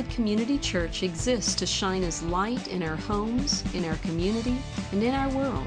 Wildwood 0.00 0.16
Community 0.16 0.56
Church 0.56 1.02
exists 1.02 1.54
to 1.56 1.66
shine 1.66 2.04
as 2.04 2.22
light 2.22 2.68
in 2.68 2.82
our 2.82 2.96
homes, 2.96 3.62
in 3.74 3.84
our 3.84 3.96
community, 3.96 4.56
and 4.92 5.02
in 5.02 5.14
our 5.14 5.28
world. 5.28 5.66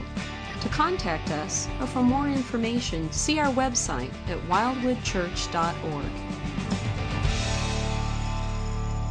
To 0.61 0.70
contact 0.70 1.29
us 1.29 1.67
or 1.79 1.86
for 1.86 2.02
more 2.02 2.27
information, 2.27 3.11
see 3.11 3.38
our 3.38 3.54
website 3.54 4.11
at 4.27 4.39
wildwoodchurch.org. 4.49 6.05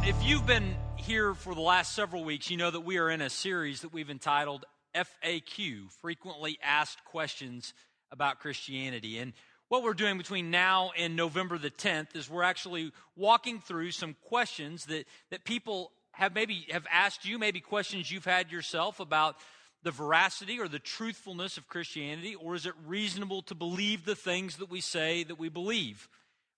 If 0.05 0.21
you've 0.21 0.45
been 0.45 0.75
here 0.97 1.33
for 1.33 1.55
the 1.55 1.61
last 1.61 1.95
several 1.95 2.25
weeks, 2.25 2.51
you 2.51 2.57
know 2.57 2.71
that 2.71 2.81
we 2.81 2.97
are 2.97 3.09
in 3.09 3.21
a 3.21 3.29
series 3.29 3.79
that 3.79 3.93
we've 3.93 4.09
entitled 4.09 4.65
FAQ 4.93 5.89
Frequently 6.01 6.59
Asked 6.61 7.05
Questions 7.05 7.73
About 8.11 8.41
Christianity. 8.41 9.19
And 9.19 9.31
what 9.73 9.81
we're 9.81 9.95
doing 9.95 10.19
between 10.19 10.51
now 10.51 10.91
and 10.95 11.15
November 11.15 11.57
the 11.57 11.71
10th 11.71 12.15
is 12.15 12.29
we're 12.29 12.43
actually 12.43 12.91
walking 13.15 13.59
through 13.59 13.89
some 13.89 14.15
questions 14.21 14.85
that, 14.85 15.07
that 15.31 15.43
people 15.45 15.91
have 16.11 16.35
maybe 16.35 16.67
have 16.69 16.85
asked 16.91 17.25
you, 17.25 17.39
maybe 17.39 17.59
questions 17.59 18.11
you've 18.11 18.23
had 18.23 18.51
yourself 18.51 18.99
about 18.99 19.35
the 19.81 19.89
veracity 19.89 20.59
or 20.59 20.67
the 20.67 20.77
truthfulness 20.77 21.57
of 21.57 21.67
Christianity, 21.67 22.35
or 22.35 22.53
is 22.53 22.67
it 22.67 22.75
reasonable 22.85 23.41
to 23.41 23.55
believe 23.55 24.05
the 24.05 24.13
things 24.13 24.57
that 24.57 24.69
we 24.69 24.79
say 24.79 25.23
that 25.23 25.39
we 25.39 25.49
believe? 25.49 26.07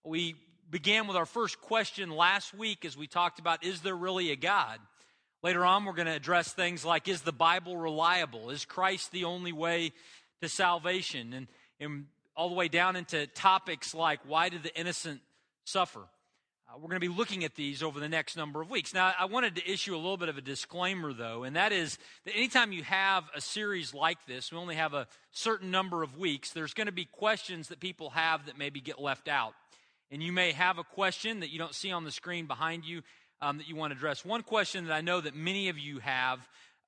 We 0.04 0.36
began 0.70 1.08
with 1.08 1.16
our 1.16 1.26
first 1.26 1.62
question 1.62 2.10
last 2.10 2.54
week 2.54 2.84
as 2.84 2.98
we 2.98 3.08
talked 3.08 3.40
about 3.40 3.64
is 3.64 3.80
there 3.80 3.96
really 3.96 4.32
a 4.32 4.36
God? 4.36 4.78
Later 5.42 5.64
on, 5.64 5.86
we're 5.86 5.94
going 5.94 6.08
to 6.08 6.12
address 6.12 6.52
things 6.52 6.84
like 6.84 7.08
is 7.08 7.22
the 7.22 7.32
Bible 7.32 7.78
reliable? 7.78 8.50
Is 8.50 8.66
Christ 8.66 9.14
the 9.14 9.24
only 9.24 9.54
way 9.54 9.94
to 10.42 10.50
salvation? 10.50 11.32
And, 11.32 11.48
and 11.80 12.08
all 12.36 12.50
the 12.50 12.56
way 12.56 12.68
down 12.68 12.96
into 12.96 13.28
topics 13.28 13.94
like 13.94 14.20
why 14.28 14.50
did 14.50 14.64
the 14.64 14.78
innocent 14.78 15.22
suffer? 15.66 16.02
Uh, 16.68 16.78
we're 16.78 16.90
going 16.90 17.00
to 17.00 17.08
be 17.08 17.16
looking 17.16 17.44
at 17.44 17.56
these 17.56 17.84
over 17.84 18.00
the 18.00 18.10
next 18.10 18.36
number 18.36 18.60
of 18.60 18.72
weeks. 18.72 18.94
Now, 18.94 19.14
I 19.18 19.26
wanted 19.26 19.56
to 19.56 19.72
issue 19.72 19.94
a 19.94 19.98
little 19.98 20.18
bit 20.18 20.30
of 20.30 20.38
a 20.38 20.42
disclaimer, 20.42 21.14
though, 21.14 21.44
and 21.44 21.56
that 21.56 21.72
is 21.72 22.00
that 22.26 22.36
anytime 22.36 22.72
you 22.72 22.82
have 22.84 23.26
a 23.36 23.42
series 23.42 23.94
like 23.94 24.18
this, 24.26 24.52
we 24.52 24.58
only 24.58 24.76
have 24.76 24.96
a 24.96 25.08
certain 25.32 25.70
number 25.70 26.02
of 26.02 26.18
weeks, 26.18 26.52
there's 26.52 26.74
going 26.74 26.88
to 26.88 26.94
be 26.94 27.06
questions 27.06 27.68
that 27.68 27.80
people 27.80 28.10
have 28.12 28.48
that 28.48 28.58
maybe 28.58 28.82
get 28.82 29.00
left 29.00 29.28
out. 29.28 29.54
And 30.10 30.24
you 30.24 30.32
may 30.32 30.54
have 30.54 30.80
a 30.80 30.84
question 30.84 31.42
that 31.42 31.52
you 31.52 31.60
don't 31.60 31.76
see 31.76 31.92
on 31.92 32.04
the 32.04 32.12
screen 32.12 32.48
behind 32.48 32.84
you 32.84 33.04
um, 33.42 33.58
that 33.58 33.68
you 33.68 33.76
want 33.76 33.92
to 33.92 33.98
address. 33.98 34.26
One 34.26 34.42
question 34.42 34.88
that 34.88 34.94
I 34.94 35.02
know 35.02 35.22
that 35.22 35.36
many 35.36 35.70
of 35.70 35.78
you 35.78 36.00
have 36.00 36.40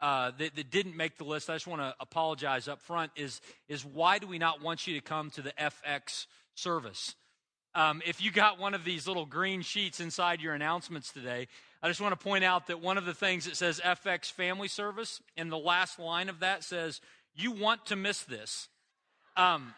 uh, 0.02 0.32
that, 0.38 0.56
that, 0.56 0.70
didn't 0.70 0.96
make 0.96 1.18
the 1.18 1.24
list, 1.24 1.50
I 1.50 1.56
just 1.56 1.68
want 1.68 1.82
to 1.82 1.96
apologize 2.00 2.68
up 2.68 2.82
front, 2.82 3.12
is, 3.16 3.42
is 3.68 3.84
why 3.84 4.20
do 4.20 4.28
we 4.28 4.38
not 4.38 4.62
want 4.62 4.88
you 4.88 4.94
to 4.96 5.02
come 5.02 5.30
to 5.32 5.42
the 5.42 5.54
FX 5.60 6.28
service? 6.56 7.16
Um, 7.74 8.02
if 8.06 8.22
you 8.22 8.32
got 8.32 8.60
one 8.60 8.74
of 8.74 8.84
these 8.84 9.08
little 9.08 9.26
green 9.26 9.62
sheets 9.62 10.00
inside 10.00 10.42
your 10.42 10.54
announcements 10.54 11.12
today, 11.12 11.48
I 11.82 11.88
just 11.88 12.02
want 12.02 12.20
to 12.20 12.24
point 12.24 12.44
out 12.44 12.68
that 12.68 12.82
one 12.82 12.98
of 12.98 13.06
the 13.06 13.14
things 13.14 13.46
that 13.46 13.56
says 13.56 13.80
FX 13.84 14.32
Family 14.32 14.68
Service, 14.68 15.22
and 15.36 15.52
the 15.52 15.58
last 15.58 16.00
line 16.00 16.30
of 16.30 16.40
that 16.40 16.64
says, 16.64 17.02
You 17.36 17.52
want 17.52 17.86
to 17.88 17.96
miss 17.96 18.24
this. 18.24 18.68
Um, 19.36 19.76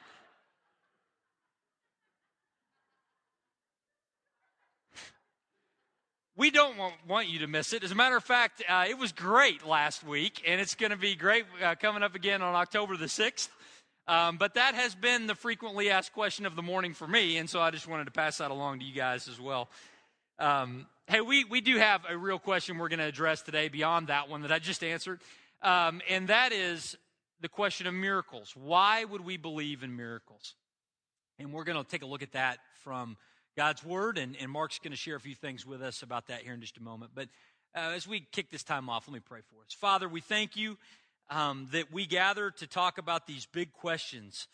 we 6.40 6.52
don't 6.52 6.78
want, 6.78 6.94
want, 7.06 7.28
you 7.28 7.40
to 7.40 7.48
miss 7.48 7.74
it. 7.74 7.84
As 7.84 7.92
a 7.92 7.96
matter 7.96 8.16
of 8.16 8.24
fact, 8.24 8.64
uh, 8.70 8.86
it 8.88 8.98
was 8.98 9.12
great 9.12 9.68
last 9.68 10.06
week, 10.06 10.42
and 10.48 10.62
it's 10.62 10.74
going 10.74 10.92
to 10.92 10.98
be 10.98 11.14
great 11.14 11.44
uh, 11.62 11.76
coming 11.76 12.02
up 12.02 12.16
again 12.16 12.42
on 12.42 12.56
October 12.56 12.96
the 12.96 13.08
6th. 13.08 13.50
Um, 14.08 14.38
but 14.38 14.54
that 14.54 14.74
has 14.74 14.96
been 14.96 15.28
the 15.28 15.36
frequently 15.36 15.90
asked 15.90 16.14
question 16.14 16.46
of 16.46 16.56
the 16.56 16.62
morning 16.62 16.94
for 16.94 17.06
me, 17.06 17.36
and 17.36 17.50
so 17.50 17.60
I 17.60 17.72
just 17.72 17.90
wanted 17.90 18.06
to 18.06 18.12
pass 18.12 18.38
that 18.38 18.52
along 18.52 18.80
to 18.80 18.86
you 18.86 18.94
guys 18.94 19.28
as 19.28 19.38
well. 19.38 19.68
Um, 20.40 20.88
hey, 21.08 21.20
we, 21.20 21.44
we 21.44 21.60
do 21.60 21.76
have 21.76 22.06
a 22.10 22.18
real 22.18 22.40
question 22.40 22.78
we're 22.78 22.88
going 22.88 23.00
to 23.00 23.06
address 23.06 23.42
today 23.42 23.68
beyond 23.68 24.08
that 24.08 24.30
one 24.30 24.44
that 24.44 24.52
I 24.54 24.60
just 24.60 24.82
answered, 24.82 25.20
um, 25.62 26.02
and 26.10 26.30
that 26.30 26.54
is 26.54 26.96
the 27.42 27.50
question 27.50 27.86
of 27.86 27.94
miracles. 27.94 28.54
Why 28.56 29.04
would 29.04 29.26
we 29.26 29.36
believe 29.36 29.84
in 29.84 29.94
miracles? 29.94 30.56
And 31.38 31.52
we're 31.52 31.66
going 31.66 31.84
to 31.84 31.90
take 31.90 32.02
a 32.02 32.08
look 32.08 32.24
at 32.24 32.32
that 32.32 32.60
from 32.86 33.18
God's 33.60 33.84
Word, 33.84 34.18
and, 34.18 34.38
and 34.40 34.50
Mark's 34.50 34.80
going 34.80 34.94
to 34.94 34.98
share 34.98 35.18
a 35.18 35.20
few 35.20 35.36
things 35.36 35.66
with 35.66 35.82
us 35.82 36.02
about 36.02 36.28
that 36.28 36.44
here 36.44 36.54
in 36.54 36.62
just 36.62 36.78
a 36.78 36.82
moment. 36.82 37.12
But 37.14 37.28
uh, 37.76 37.92
as 37.94 38.08
we 38.08 38.26
kick 38.32 38.50
this 38.52 38.64
time 38.64 38.90
off, 38.90 39.06
let 39.06 39.14
me 39.14 39.20
pray 39.20 39.42
for 39.50 39.58
us. 39.66 39.74
Father, 39.74 40.08
we 40.08 40.22
thank 40.22 40.56
you 40.56 40.78
um, 41.30 41.68
that 41.74 41.92
we 41.92 42.06
gather 42.06 42.52
to 42.52 42.68
talk 42.68 42.98
about 42.98 43.28
these 43.28 43.46
big 43.48 43.74
questions, 43.74 44.48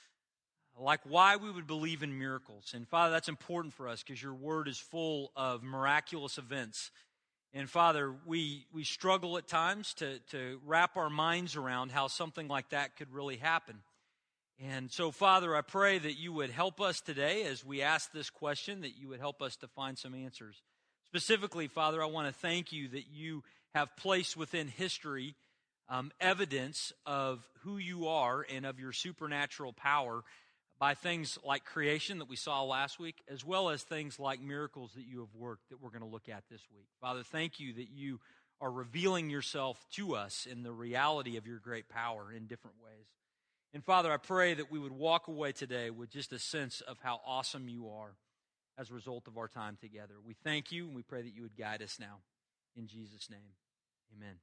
like 0.76 1.02
why 1.04 1.36
we 1.36 1.52
would 1.52 1.68
believe 1.68 2.02
in 2.02 2.18
miracles. 2.18 2.72
And 2.74 2.88
Father, 2.88 3.12
that's 3.12 3.30
important 3.30 3.76
for 3.76 3.88
us 3.88 4.02
because 4.02 4.24
your 4.24 4.34
Word 4.34 4.68
is 4.68 4.80
full 4.80 5.32
of 5.36 5.62
miraculous 5.62 6.40
events. 6.40 6.90
And 7.54 7.70
Father, 7.70 8.12
we, 8.26 8.66
we 8.74 8.84
struggle 8.84 9.38
at 9.38 9.48
times 9.48 9.94
to, 10.00 10.18
to 10.32 10.60
wrap 10.66 10.98
our 10.98 11.12
minds 11.12 11.56
around 11.56 11.92
how 11.92 12.08
something 12.08 12.48
like 12.48 12.70
that 12.70 12.96
could 12.98 13.14
really 13.14 13.38
happen. 13.38 13.82
And 14.60 14.90
so, 14.90 15.12
Father, 15.12 15.56
I 15.56 15.62
pray 15.62 15.98
that 15.98 16.18
you 16.18 16.32
would 16.32 16.50
help 16.50 16.80
us 16.80 17.02
today 17.02 17.44
as 17.44 17.66
we 17.66 17.82
ask 17.82 18.12
this 18.12 18.30
question, 18.30 18.82
that 18.82 18.98
you 18.98 19.10
would 19.10 19.20
help 19.20 19.42
us 19.42 19.58
to 19.58 19.68
find 19.68 19.98
some 19.98 20.16
answers. 20.16 20.62
Specifically, 21.06 21.68
Father, 21.68 22.02
I 22.02 22.08
want 22.08 22.28
to 22.28 22.34
thank 22.34 22.72
you 22.72 22.88
that 22.90 23.08
you 23.12 23.44
have 23.74 23.96
placed 23.98 24.38
within 24.38 24.68
history 24.68 25.36
um, 25.90 26.12
evidence 26.20 26.94
of 27.06 27.48
who 27.64 27.78
you 27.78 28.08
are 28.08 28.46
and 28.50 28.66
of 28.66 28.80
your 28.80 28.94
supernatural 28.94 29.74
power 29.74 30.24
by 30.80 30.94
things 30.94 31.38
like 31.44 31.64
creation 31.64 32.20
that 32.20 32.30
we 32.30 32.36
saw 32.36 32.64
last 32.64 33.00
week, 33.00 33.16
as 33.30 33.46
well 33.46 33.70
as 33.70 33.84
things 33.84 34.20
like 34.20 34.42
miracles 34.42 34.92
that 34.96 35.06
you 35.06 35.20
have 35.20 35.34
worked 35.36 35.70
that 35.70 35.82
we're 35.82 35.90
going 35.90 36.02
to 36.02 36.08
look 36.08 36.28
at 36.28 36.44
this 36.50 36.62
week. 36.74 36.88
Father, 37.02 37.24
thank 37.24 37.60
you 37.60 37.74
that 37.74 37.90
you 37.90 38.20
are 38.60 38.72
revealing 38.72 39.30
yourself 39.30 39.86
to 39.92 40.16
us 40.16 40.48
in 40.50 40.64
the 40.64 40.72
reality 40.72 41.38
of 41.38 41.46
your 41.46 41.60
great 41.60 41.88
power 41.88 42.32
in 42.36 42.48
different 42.48 42.78
ways. 42.84 43.06
And 43.74 43.84
Father, 43.84 44.12
I 44.12 44.18
pray 44.18 44.54
that 44.54 44.72
we 44.72 44.80
would 44.80 44.94
walk 44.94 45.28
away 45.28 45.52
today 45.52 45.90
with 45.90 46.10
just 46.10 46.32
a 46.32 46.40
sense 46.40 46.82
of 46.82 46.98
how 47.02 47.20
awesome 47.26 47.68
you 47.68 47.90
are 47.90 48.16
as 48.78 48.90
a 48.90 48.94
result 48.94 49.28
of 49.28 49.38
our 49.38 49.48
time 49.48 49.78
together. 49.80 50.16
We 50.26 50.36
thank 50.44 50.72
you 50.72 50.86
and 50.86 50.96
we 50.96 51.02
pray 51.02 51.22
that 51.22 51.34
you 51.34 51.42
would 51.42 51.58
guide 51.58 51.82
us 51.82 51.98
now. 52.00 52.20
In 52.78 52.88
Jesus' 52.88 53.30
name, 53.30 53.56
amen. 54.16 54.36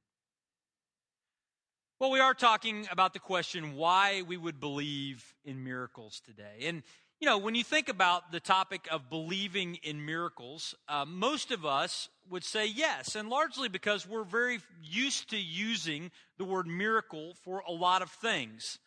Well, 1.99 2.11
we 2.11 2.19
are 2.19 2.33
talking 2.33 2.87
about 2.91 3.13
the 3.13 3.19
question 3.19 3.75
why 3.75 4.23
we 4.27 4.35
would 4.35 4.59
believe 4.59 5.33
in 5.45 5.63
miracles 5.63 6.21
today. 6.25 6.65
And, 6.65 6.83
you 7.19 7.27
know, 7.27 7.37
when 7.37 7.55
you 7.55 7.63
think 7.63 7.87
about 7.87 8.31
the 8.31 8.39
topic 8.39 8.87
of 8.91 9.09
believing 9.09 9.75
in 9.83 10.05
miracles, 10.05 10.75
uh, 10.89 11.05
most 11.05 11.51
of 11.51 11.65
us 11.65 12.09
would 12.29 12.43
say 12.43 12.65
yes, 12.65 13.15
and 13.15 13.29
largely 13.29 13.69
because 13.69 14.07
we're 14.07 14.25
very 14.25 14.59
used 14.81 15.29
to 15.29 15.37
using 15.37 16.11
the 16.37 16.43
word 16.43 16.67
miracle 16.67 17.35
for 17.45 17.63
a 17.67 17.71
lot 17.71 18.01
of 18.01 18.09
things. 18.09 18.79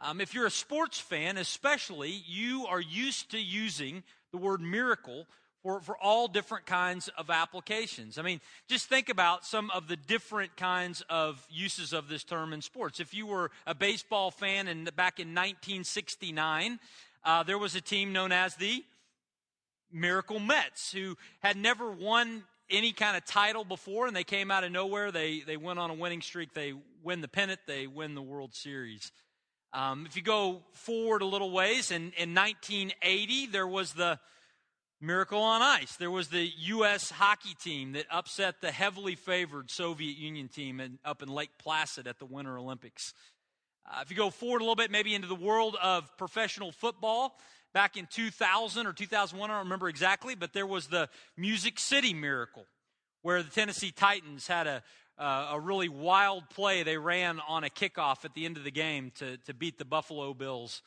Um, 0.00 0.20
if 0.20 0.32
you're 0.32 0.46
a 0.46 0.50
sports 0.50 1.00
fan, 1.00 1.36
especially, 1.36 2.22
you 2.26 2.66
are 2.66 2.80
used 2.80 3.32
to 3.32 3.38
using 3.38 4.04
the 4.30 4.38
word 4.38 4.60
miracle 4.60 5.26
for, 5.62 5.80
for 5.80 5.96
all 5.96 6.28
different 6.28 6.66
kinds 6.66 7.08
of 7.18 7.30
applications. 7.30 8.16
I 8.16 8.22
mean, 8.22 8.40
just 8.68 8.88
think 8.88 9.08
about 9.08 9.44
some 9.44 9.70
of 9.70 9.88
the 9.88 9.96
different 9.96 10.56
kinds 10.56 11.02
of 11.10 11.44
uses 11.50 11.92
of 11.92 12.08
this 12.08 12.22
term 12.22 12.52
in 12.52 12.62
sports. 12.62 13.00
If 13.00 13.12
you 13.12 13.26
were 13.26 13.50
a 13.66 13.74
baseball 13.74 14.30
fan 14.30 14.68
and 14.68 14.84
back 14.94 15.18
in 15.18 15.28
1969, 15.28 16.78
uh, 17.24 17.42
there 17.42 17.58
was 17.58 17.74
a 17.74 17.80
team 17.80 18.12
known 18.12 18.30
as 18.30 18.54
the 18.54 18.84
Miracle 19.92 20.38
Mets 20.38 20.92
who 20.92 21.16
had 21.40 21.56
never 21.56 21.90
won 21.90 22.44
any 22.70 22.92
kind 22.92 23.16
of 23.16 23.24
title 23.24 23.64
before, 23.64 24.06
and 24.06 24.14
they 24.14 24.24
came 24.24 24.50
out 24.50 24.62
of 24.62 24.70
nowhere. 24.70 25.10
They, 25.10 25.40
they 25.40 25.56
went 25.56 25.78
on 25.78 25.90
a 25.90 25.94
winning 25.94 26.20
streak. 26.20 26.52
They 26.54 26.74
win 27.02 27.20
the 27.20 27.28
pennant, 27.28 27.60
they 27.66 27.86
win 27.86 28.14
the 28.14 28.22
World 28.22 28.54
Series. 28.54 29.12
Um, 29.72 30.06
if 30.06 30.16
you 30.16 30.22
go 30.22 30.62
forward 30.72 31.22
a 31.22 31.26
little 31.26 31.50
ways, 31.50 31.90
in, 31.90 32.12
in 32.16 32.34
1980, 32.34 33.46
there 33.48 33.66
was 33.66 33.92
the 33.92 34.18
Miracle 35.00 35.40
on 35.40 35.62
Ice. 35.62 35.96
There 35.96 36.10
was 36.10 36.28
the 36.28 36.50
U.S. 36.58 37.10
hockey 37.10 37.54
team 37.54 37.92
that 37.92 38.06
upset 38.10 38.60
the 38.60 38.72
heavily 38.72 39.14
favored 39.14 39.70
Soviet 39.70 40.16
Union 40.16 40.48
team 40.48 40.80
in, 40.80 40.98
up 41.04 41.22
in 41.22 41.28
Lake 41.28 41.50
Placid 41.58 42.06
at 42.06 42.18
the 42.18 42.24
Winter 42.24 42.58
Olympics. 42.58 43.14
Uh, 43.86 44.00
if 44.02 44.10
you 44.10 44.16
go 44.16 44.30
forward 44.30 44.60
a 44.60 44.64
little 44.64 44.74
bit, 44.74 44.90
maybe 44.90 45.14
into 45.14 45.28
the 45.28 45.34
world 45.34 45.76
of 45.80 46.10
professional 46.16 46.72
football, 46.72 47.38
back 47.72 47.96
in 47.96 48.06
2000 48.06 48.86
or 48.86 48.92
2001, 48.92 49.50
I 49.50 49.54
don't 49.54 49.64
remember 49.64 49.88
exactly, 49.88 50.34
but 50.34 50.52
there 50.52 50.66
was 50.66 50.88
the 50.88 51.08
Music 51.36 51.78
City 51.78 52.12
Miracle, 52.12 52.66
where 53.22 53.42
the 53.42 53.50
Tennessee 53.50 53.92
Titans 53.92 54.46
had 54.46 54.66
a, 54.66 54.82
uh, 55.18 55.50
a 55.52 55.60
really 55.60 55.88
wild 55.88 56.48
play 56.50 56.82
they 56.82 56.96
ran 56.96 57.40
on 57.48 57.64
a 57.64 57.68
kickoff 57.68 58.24
at 58.24 58.34
the 58.34 58.44
end 58.44 58.56
of 58.56 58.64
the 58.64 58.70
game 58.70 59.10
to, 59.16 59.36
to 59.38 59.54
beat 59.54 59.78
the 59.78 59.84
Buffalo 59.84 60.32
Bills. 60.34 60.82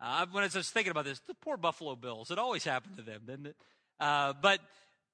Uh, 0.00 0.26
when 0.30 0.44
I 0.44 0.48
was 0.54 0.70
thinking 0.70 0.90
about 0.90 1.04
this, 1.04 1.20
the 1.20 1.34
poor 1.34 1.56
Buffalo 1.56 1.96
Bills, 1.96 2.30
it 2.30 2.38
always 2.38 2.64
happened 2.64 2.96
to 2.96 3.02
them, 3.02 3.22
didn't 3.26 3.46
it? 3.46 3.56
Uh, 3.98 4.32
but 4.40 4.60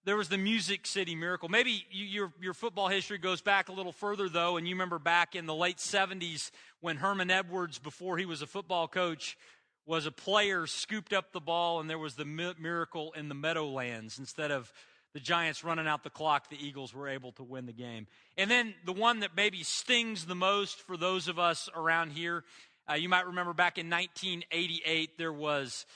there 0.05 0.17
was 0.17 0.29
the 0.29 0.39
Music 0.39 0.87
City 0.87 1.17
Miracle. 1.17 1.49
Maybe 1.49 1.85
you, 1.91 2.05
your, 2.05 2.33
your 2.41 2.55
football 2.55 2.87
history 2.89 3.19
goes 3.19 3.41
back 3.41 3.69
a 3.69 3.73
little 3.73 3.93
further, 3.93 4.29
though, 4.29 4.57
and 4.57 4.67
you 4.67 4.75
remember 4.75 5.01
back 5.01 5.35
in 5.35 5.47
the 5.47 5.55
late 5.55 5.79
70s 5.79 6.51
when 6.81 6.97
Herman 6.97 7.31
Edwards, 7.31 7.81
before 7.81 8.17
he 8.17 8.25
was 8.25 8.43
a 8.43 8.47
football 8.47 8.87
coach, 8.87 9.37
was 9.85 10.07
a 10.07 10.13
player, 10.13 10.67
scooped 10.67 11.13
up 11.13 11.33
the 11.33 11.41
ball, 11.41 11.81
and 11.81 11.91
there 11.91 11.99
was 11.99 12.15
the 12.15 12.25
miracle 12.25 13.13
in 13.17 13.29
the 13.29 13.35
Meadowlands. 13.35 14.19
Instead 14.19 14.51
of 14.51 14.73
the 15.17 15.21
Giants 15.21 15.65
running 15.65 15.87
out 15.87 16.05
the 16.05 16.11
clock, 16.11 16.51
the 16.51 16.63
Eagles 16.63 16.93
were 16.93 17.09
able 17.09 17.33
to 17.33 17.43
win 17.43 17.65
the 17.65 17.73
game. 17.73 18.07
And 18.37 18.51
then 18.51 18.75
the 18.85 18.93
one 18.93 19.21
that 19.21 19.31
maybe 19.35 19.63
stings 19.63 20.27
the 20.27 20.35
most 20.35 20.79
for 20.81 20.99
those 20.99 21.27
of 21.27 21.39
us 21.39 21.71
around 21.75 22.11
here, 22.11 22.45
uh, 22.87 22.97
you 22.97 23.09
might 23.09 23.27
remember 23.27 23.55
back 23.55 23.79
in 23.79 23.89
1988, 23.89 25.17
there 25.17 25.33
was 25.33 25.87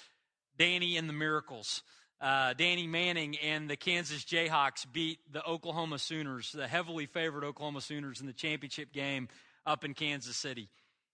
Danny 0.56 0.96
and 0.96 1.06
the 1.06 1.12
Miracles. 1.12 1.82
Uh, 2.18 2.54
Danny 2.54 2.86
Manning 2.86 3.36
and 3.44 3.68
the 3.68 3.76
Kansas 3.76 4.24
Jayhawks 4.24 4.86
beat 4.90 5.18
the 5.30 5.44
Oklahoma 5.44 5.98
Sooners, 5.98 6.52
the 6.52 6.66
heavily 6.66 7.04
favored 7.04 7.44
Oklahoma 7.44 7.82
Sooners, 7.82 8.22
in 8.22 8.26
the 8.26 8.32
championship 8.32 8.90
game 8.90 9.28
up 9.66 9.84
in 9.84 9.92
Kansas 9.92 10.38
City. 10.38 10.70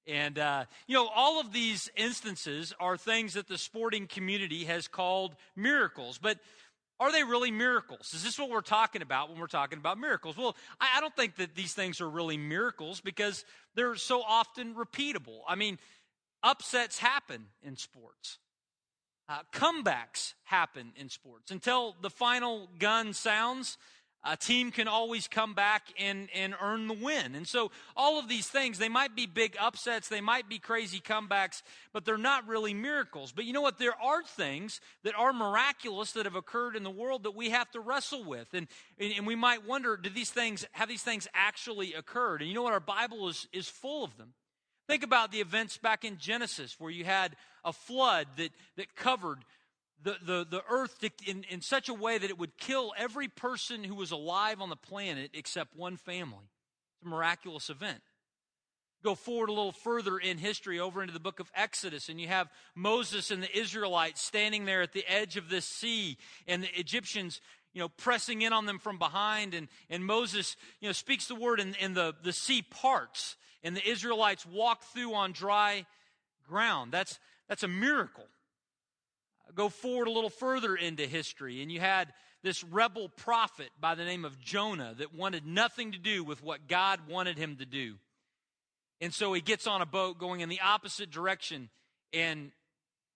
And, 0.06 0.38
uh, 0.38 0.66
you 0.86 0.94
know, 0.94 1.08
all 1.08 1.40
of 1.40 1.52
these 1.52 1.90
instances 1.96 2.72
are 2.78 2.96
things 2.96 3.34
that 3.34 3.48
the 3.48 3.58
sporting 3.58 4.06
community 4.06 4.64
has 4.66 4.86
called 4.86 5.34
miracles. 5.56 6.18
But 6.18 6.38
are 6.98 7.12
they 7.12 7.22
really 7.24 7.50
miracles? 7.50 8.12
Is 8.14 8.22
this 8.22 8.38
what 8.38 8.50
we're 8.50 8.60
talking 8.60 9.02
about 9.02 9.30
when 9.30 9.38
we're 9.38 9.46
talking 9.46 9.78
about 9.78 9.98
miracles? 9.98 10.36
Well, 10.36 10.56
I, 10.80 10.88
I 10.96 11.00
don't 11.00 11.14
think 11.14 11.36
that 11.36 11.54
these 11.54 11.74
things 11.74 12.00
are 12.00 12.08
really 12.08 12.36
miracles 12.36 13.00
because 13.00 13.44
they're 13.74 13.96
so 13.96 14.22
often 14.22 14.74
repeatable. 14.74 15.40
I 15.46 15.56
mean, 15.56 15.78
upsets 16.42 16.98
happen 16.98 17.46
in 17.62 17.76
sports. 17.76 18.38
Uh, 19.28 19.40
comebacks 19.52 20.34
happen 20.44 20.92
in 20.96 21.08
sports. 21.08 21.50
Until 21.50 21.96
the 22.00 22.10
final 22.10 22.68
gun 22.78 23.12
sounds, 23.12 23.76
a 24.26 24.36
team 24.36 24.70
can 24.70 24.88
always 24.88 25.28
come 25.28 25.54
back 25.54 25.82
and, 25.98 26.28
and 26.34 26.54
earn 26.60 26.88
the 26.88 26.94
win. 26.94 27.34
And 27.34 27.46
so, 27.46 27.70
all 27.96 28.18
of 28.18 28.28
these 28.28 28.48
things, 28.48 28.78
they 28.78 28.88
might 28.88 29.14
be 29.14 29.26
big 29.26 29.56
upsets, 29.60 30.08
they 30.08 30.20
might 30.20 30.48
be 30.48 30.58
crazy 30.58 31.00
comebacks, 31.00 31.62
but 31.92 32.04
they're 32.04 32.18
not 32.18 32.46
really 32.46 32.74
miracles. 32.74 33.32
But 33.32 33.44
you 33.44 33.52
know 33.52 33.60
what? 33.60 33.78
There 33.78 34.00
are 34.02 34.22
things 34.22 34.80
that 35.04 35.14
are 35.16 35.32
miraculous 35.32 36.12
that 36.12 36.26
have 36.26 36.34
occurred 36.34 36.76
in 36.76 36.82
the 36.82 36.90
world 36.90 37.22
that 37.22 37.34
we 37.34 37.50
have 37.50 37.70
to 37.72 37.80
wrestle 37.80 38.24
with. 38.24 38.52
And, 38.52 38.66
and 38.98 39.26
we 39.26 39.36
might 39.36 39.66
wonder, 39.66 39.96
do 39.96 40.10
these 40.10 40.30
things, 40.30 40.66
have 40.72 40.88
these 40.88 41.02
things 41.02 41.28
actually 41.34 41.94
occurred? 41.94 42.40
And 42.40 42.48
you 42.48 42.54
know 42.54 42.62
what? 42.62 42.72
Our 42.72 42.80
Bible 42.80 43.28
is, 43.28 43.46
is 43.52 43.68
full 43.68 44.04
of 44.04 44.16
them. 44.16 44.34
Think 44.86 45.02
about 45.02 45.32
the 45.32 45.40
events 45.40 45.78
back 45.78 46.04
in 46.04 46.16
Genesis 46.16 46.76
where 46.78 46.92
you 46.92 47.04
had 47.04 47.34
a 47.64 47.72
flood 47.72 48.28
that, 48.36 48.50
that 48.76 48.94
covered 48.94 49.38
the, 50.02 50.16
the, 50.24 50.46
the 50.48 50.62
earth 50.68 51.04
in, 51.26 51.44
in 51.48 51.60
such 51.60 51.88
a 51.88 51.94
way 51.94 52.18
that 52.18 52.30
it 52.30 52.38
would 52.38 52.56
kill 52.58 52.92
every 52.96 53.28
person 53.28 53.82
who 53.84 53.94
was 53.94 54.10
alive 54.10 54.60
on 54.60 54.68
the 54.68 54.76
planet 54.76 55.30
except 55.34 55.76
one 55.76 55.96
family. 55.96 56.50
It's 56.96 57.06
a 57.06 57.08
miraculous 57.08 57.70
event. 57.70 58.00
Go 59.02 59.14
forward 59.14 59.48
a 59.48 59.52
little 59.52 59.72
further 59.72 60.18
in 60.18 60.38
history 60.38 60.80
over 60.80 61.00
into 61.00 61.12
the 61.12 61.20
book 61.20 61.38
of 61.38 61.50
Exodus, 61.54 62.08
and 62.08 62.20
you 62.20 62.28
have 62.28 62.48
Moses 62.74 63.30
and 63.30 63.42
the 63.42 63.58
Israelites 63.58 64.22
standing 64.22 64.64
there 64.64 64.82
at 64.82 64.92
the 64.92 65.04
edge 65.08 65.36
of 65.36 65.48
this 65.48 65.64
sea, 65.64 66.16
and 66.48 66.62
the 66.62 66.78
Egyptians 66.80 67.40
you 67.72 67.80
know, 67.80 67.90
pressing 67.90 68.40
in 68.40 68.54
on 68.54 68.64
them 68.64 68.78
from 68.78 68.98
behind. 68.98 69.52
And, 69.52 69.68
and 69.90 70.04
Moses, 70.04 70.56
you 70.80 70.88
know, 70.88 70.92
speaks 70.92 71.26
the 71.26 71.34
word 71.34 71.60
and, 71.60 71.76
and 71.78 71.94
the, 71.94 72.14
the 72.22 72.32
sea 72.32 72.62
parts 72.62 73.36
and 73.62 73.76
the 73.76 73.86
Israelites 73.86 74.46
walk 74.46 74.82
through 74.84 75.12
on 75.12 75.32
dry 75.32 75.84
ground. 76.48 76.90
That's, 76.90 77.18
that's 77.48 77.62
a 77.62 77.68
miracle 77.68 78.24
go 79.54 79.68
forward 79.68 80.08
a 80.08 80.12
little 80.12 80.30
further 80.30 80.76
into 80.76 81.06
history, 81.06 81.62
and 81.62 81.70
you 81.70 81.80
had 81.80 82.12
this 82.42 82.62
rebel 82.64 83.08
prophet 83.08 83.70
by 83.80 83.94
the 83.94 84.04
name 84.04 84.24
of 84.24 84.38
Jonah 84.38 84.94
that 84.98 85.14
wanted 85.14 85.46
nothing 85.46 85.92
to 85.92 85.98
do 85.98 86.22
with 86.22 86.42
what 86.42 86.68
God 86.68 87.00
wanted 87.08 87.38
him 87.38 87.56
to 87.56 87.66
do. 87.66 87.94
And 89.00 89.12
so 89.12 89.32
he 89.32 89.40
gets 89.40 89.66
on 89.66 89.82
a 89.82 89.86
boat 89.86 90.18
going 90.18 90.40
in 90.40 90.48
the 90.48 90.60
opposite 90.60 91.10
direction, 91.10 91.68
and 92.12 92.52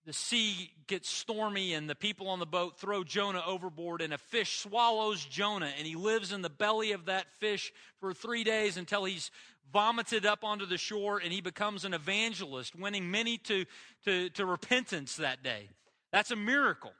the 0.05 0.13
sea 0.13 0.71
gets 0.87 1.09
stormy, 1.09 1.73
and 1.73 1.89
the 1.89 1.95
people 1.95 2.27
on 2.27 2.39
the 2.39 2.45
boat 2.45 2.79
throw 2.79 3.03
Jonah 3.03 3.43
overboard, 3.45 4.01
and 4.01 4.13
a 4.13 4.17
fish 4.17 4.59
swallows 4.59 5.23
Jonah, 5.23 5.71
and 5.77 5.87
he 5.87 5.95
lives 5.95 6.31
in 6.31 6.41
the 6.41 6.49
belly 6.49 6.91
of 6.91 7.05
that 7.05 7.31
fish 7.39 7.71
for 7.99 8.13
three 8.13 8.43
days 8.43 8.77
until 8.77 9.05
he's 9.05 9.31
vomited 9.71 10.25
up 10.25 10.43
onto 10.43 10.65
the 10.65 10.77
shore, 10.77 11.19
and 11.19 11.31
he 11.31 11.41
becomes 11.41 11.85
an 11.85 11.93
evangelist, 11.93 12.75
winning 12.75 13.09
many 13.09 13.37
to, 13.37 13.65
to, 14.05 14.29
to 14.31 14.45
repentance 14.45 15.15
that 15.15 15.43
day. 15.43 15.69
That's 16.11 16.31
a 16.31 16.35
miracle. 16.35 16.93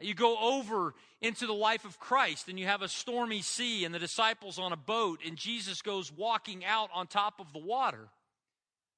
You 0.00 0.14
go 0.14 0.38
over 0.38 0.94
into 1.20 1.46
the 1.46 1.54
life 1.54 1.84
of 1.84 1.98
Christ 1.98 2.48
and 2.48 2.58
you 2.58 2.66
have 2.66 2.82
a 2.82 2.88
stormy 2.88 3.42
sea 3.42 3.84
and 3.84 3.92
the 3.92 3.98
disciples 3.98 4.58
on 4.58 4.72
a 4.72 4.76
boat 4.76 5.20
and 5.26 5.36
Jesus 5.36 5.82
goes 5.82 6.12
walking 6.12 6.64
out 6.64 6.90
on 6.94 7.08
top 7.08 7.40
of 7.40 7.52
the 7.52 7.58
water. 7.58 8.08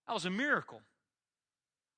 That 0.06 0.14
was 0.14 0.26
a 0.26 0.30
miracle. 0.30 0.80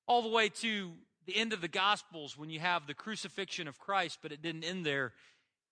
All 0.07 0.21
the 0.21 0.29
way 0.29 0.49
to 0.61 0.91
the 1.25 1.35
end 1.35 1.53
of 1.53 1.61
the 1.61 1.67
Gospels 1.67 2.37
when 2.37 2.49
you 2.49 2.59
have 2.59 2.87
the 2.87 2.93
crucifixion 2.93 3.67
of 3.67 3.79
Christ, 3.79 4.19
but 4.21 4.31
it 4.31 4.41
didn't 4.41 4.63
end 4.63 4.85
there. 4.85 5.13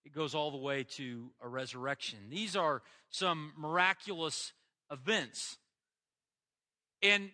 It 0.06 0.13
goes 0.13 0.33
all 0.33 0.51
the 0.51 0.57
way 0.57 0.83
to 0.95 1.31
a 1.42 1.48
resurrection. 1.48 2.19
These 2.30 2.56
are 2.56 2.81
some 3.10 3.54
miraculous 3.57 4.54
events. 4.92 5.57
And 7.01 7.30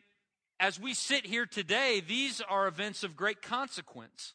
as 0.59 0.79
we 0.79 0.93
sit 0.93 1.25
here 1.25 1.45
today, 1.45 2.01
these 2.05 2.41
are 2.41 2.67
events 2.67 3.03
of 3.03 3.15
great 3.15 3.41
consequence. 3.41 4.33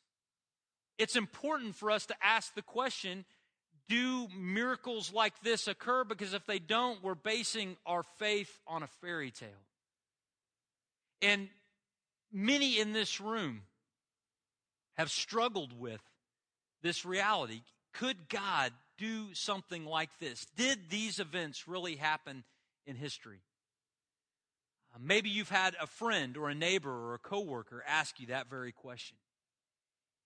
It's 0.99 1.17
important 1.17 1.75
for 1.75 1.91
us 1.91 2.07
to 2.07 2.15
ask 2.23 2.55
the 2.55 2.63
question 2.63 3.25
do 3.89 4.29
miracles 4.35 5.13
like 5.13 5.39
this 5.43 5.69
occur? 5.69 6.05
Because 6.05 6.33
if 6.33 6.47
they 6.47 6.59
don't, 6.59 7.03
we're 7.03 7.15
basing 7.15 7.77
our 7.85 8.03
faith 8.19 8.59
on 8.67 8.83
a 8.83 8.87
fairy 8.87 9.31
tale. 9.31 9.49
And 11.21 11.49
many 12.33 12.79
in 12.79 12.93
this 12.93 13.21
room 13.21 13.63
have 14.97 15.11
struggled 15.11 15.79
with 15.79 16.01
this 16.83 17.05
reality. 17.05 17.61
Could 17.93 18.29
God 18.29 18.73
do 18.97 19.35
something 19.35 19.85
like 19.85 20.11
this? 20.21 20.47
Did 20.57 20.89
these 20.89 21.19
events 21.19 21.69
really 21.69 21.97
happen 21.97 22.45
in 22.87 22.97
history? 22.97 23.41
Uh, 24.95 24.99
maybe 25.01 25.31
you've 25.31 25.49
had 25.49 25.75
a 25.81 25.87
friend 25.87 26.37
or 26.37 26.49
a 26.49 26.55
neighbor 26.55 26.91
or 26.91 27.15
a 27.15 27.19
coworker 27.19 27.83
ask 27.87 28.21
you 28.21 28.27
that 28.29 28.49
very 28.51 28.73
question. 28.73 29.17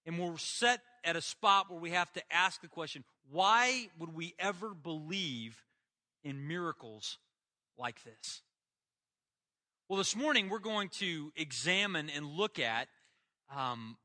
And 0.04 0.18
we're 0.18 0.38
set 0.38 0.80
at 1.04 1.16
a 1.16 1.20
spot 1.20 1.70
where 1.70 1.80
we 1.80 1.90
have 1.90 2.12
to 2.12 2.22
ask 2.30 2.60
the 2.60 2.68
question 2.68 3.04
why 3.30 3.88
would 3.98 4.14
we 4.14 4.34
ever 4.38 4.72
believe 4.72 5.64
in 6.22 6.46
miracles 6.46 7.18
like 7.76 8.02
this? 8.04 8.42
Well, 9.88 9.98
this 9.98 10.16
morning 10.16 10.48
we're 10.48 10.58
going 10.58 10.88
to 10.98 11.32
examine 11.36 12.10
and 12.10 12.26
look 12.26 12.58
at 12.58 12.88
um, 13.54 13.96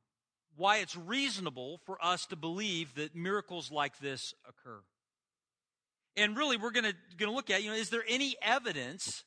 why 0.56 0.78
it's 0.78 0.96
reasonable 0.96 1.80
for 1.86 2.04
us 2.04 2.26
to 2.28 2.36
believe 2.36 2.96
that 2.96 3.16
miracles 3.16 3.72
like 3.72 4.00
this 4.00 4.34
occur. 4.48 4.80
And 6.16 6.36
really, 6.36 6.58
we're 6.58 6.72
going 6.72 6.94
to 7.18 7.32
look 7.32 7.50
at, 7.50 7.64
you 7.64 7.70
know, 7.70 7.76
is 7.76 7.90
there 7.90 8.04
any 8.08 8.36
evidence 8.42 9.24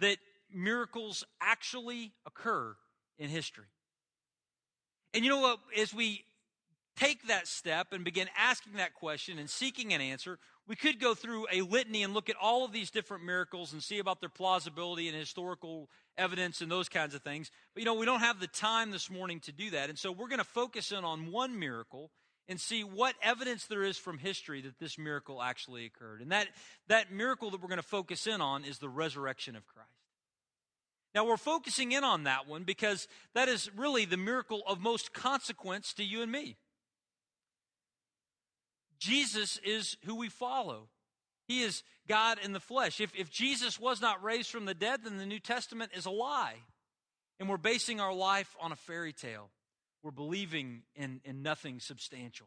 that 0.00 0.18
miracles 0.52 1.24
actually 1.40 2.12
occur 2.26 2.76
in 3.18 3.28
history. 3.28 3.66
And 5.12 5.24
you 5.24 5.30
know 5.30 5.40
what? 5.40 5.58
As 5.78 5.94
we 5.94 6.24
take 6.96 7.26
that 7.28 7.46
step 7.46 7.92
and 7.92 8.04
begin 8.04 8.28
asking 8.38 8.74
that 8.74 8.94
question 8.94 9.38
and 9.38 9.48
seeking 9.48 9.92
an 9.92 10.00
answer, 10.00 10.38
we 10.66 10.76
could 10.76 11.00
go 11.00 11.14
through 11.14 11.46
a 11.52 11.60
litany 11.60 12.02
and 12.02 12.14
look 12.14 12.30
at 12.30 12.36
all 12.40 12.64
of 12.64 12.72
these 12.72 12.90
different 12.90 13.24
miracles 13.24 13.72
and 13.72 13.82
see 13.82 13.98
about 13.98 14.20
their 14.20 14.28
plausibility 14.28 15.08
and 15.08 15.16
historical 15.16 15.88
evidence 16.16 16.60
and 16.60 16.70
those 16.70 16.88
kinds 16.88 17.14
of 17.14 17.22
things. 17.22 17.50
But 17.74 17.82
you 17.82 17.84
know, 17.84 17.94
we 17.94 18.06
don't 18.06 18.20
have 18.20 18.40
the 18.40 18.46
time 18.46 18.90
this 18.90 19.10
morning 19.10 19.40
to 19.40 19.52
do 19.52 19.70
that. 19.70 19.88
And 19.88 19.98
so 19.98 20.10
we're 20.12 20.28
going 20.28 20.38
to 20.38 20.44
focus 20.44 20.92
in 20.92 21.04
on 21.04 21.30
one 21.30 21.58
miracle 21.58 22.10
and 22.48 22.60
see 22.60 22.84
what 22.84 23.14
evidence 23.22 23.66
there 23.66 23.82
is 23.82 23.96
from 23.96 24.18
history 24.18 24.62
that 24.62 24.78
this 24.78 24.98
miracle 24.98 25.42
actually 25.42 25.86
occurred. 25.86 26.20
And 26.20 26.32
that, 26.32 26.48
that 26.88 27.12
miracle 27.12 27.50
that 27.50 27.60
we're 27.60 27.68
going 27.68 27.80
to 27.80 27.82
focus 27.82 28.26
in 28.26 28.40
on 28.40 28.64
is 28.64 28.78
the 28.78 28.88
resurrection 28.88 29.56
of 29.56 29.66
Christ. 29.66 29.88
Now, 31.14 31.24
we're 31.24 31.36
focusing 31.36 31.92
in 31.92 32.02
on 32.02 32.24
that 32.24 32.48
one 32.48 32.64
because 32.64 33.06
that 33.34 33.48
is 33.48 33.70
really 33.76 34.04
the 34.04 34.16
miracle 34.16 34.62
of 34.66 34.80
most 34.80 35.12
consequence 35.12 35.92
to 35.94 36.04
you 36.04 36.22
and 36.22 36.32
me. 36.32 36.56
Jesus 38.98 39.60
is 39.64 39.96
who 40.04 40.16
we 40.16 40.28
follow. 40.28 40.88
He 41.46 41.62
is 41.62 41.82
God 42.08 42.38
in 42.42 42.52
the 42.52 42.60
flesh. 42.60 43.00
If, 43.00 43.14
if 43.14 43.30
Jesus 43.30 43.78
was 43.78 44.00
not 44.00 44.24
raised 44.24 44.50
from 44.50 44.64
the 44.64 44.74
dead, 44.74 45.00
then 45.04 45.18
the 45.18 45.26
New 45.26 45.38
Testament 45.38 45.92
is 45.94 46.06
a 46.06 46.10
lie. 46.10 46.56
And 47.38 47.48
we're 47.48 47.58
basing 47.58 48.00
our 48.00 48.14
life 48.14 48.56
on 48.60 48.72
a 48.72 48.76
fairy 48.76 49.12
tale. 49.12 49.50
We're 50.02 50.10
believing 50.10 50.82
in, 50.96 51.20
in 51.24 51.42
nothing 51.42 51.80
substantial. 51.80 52.46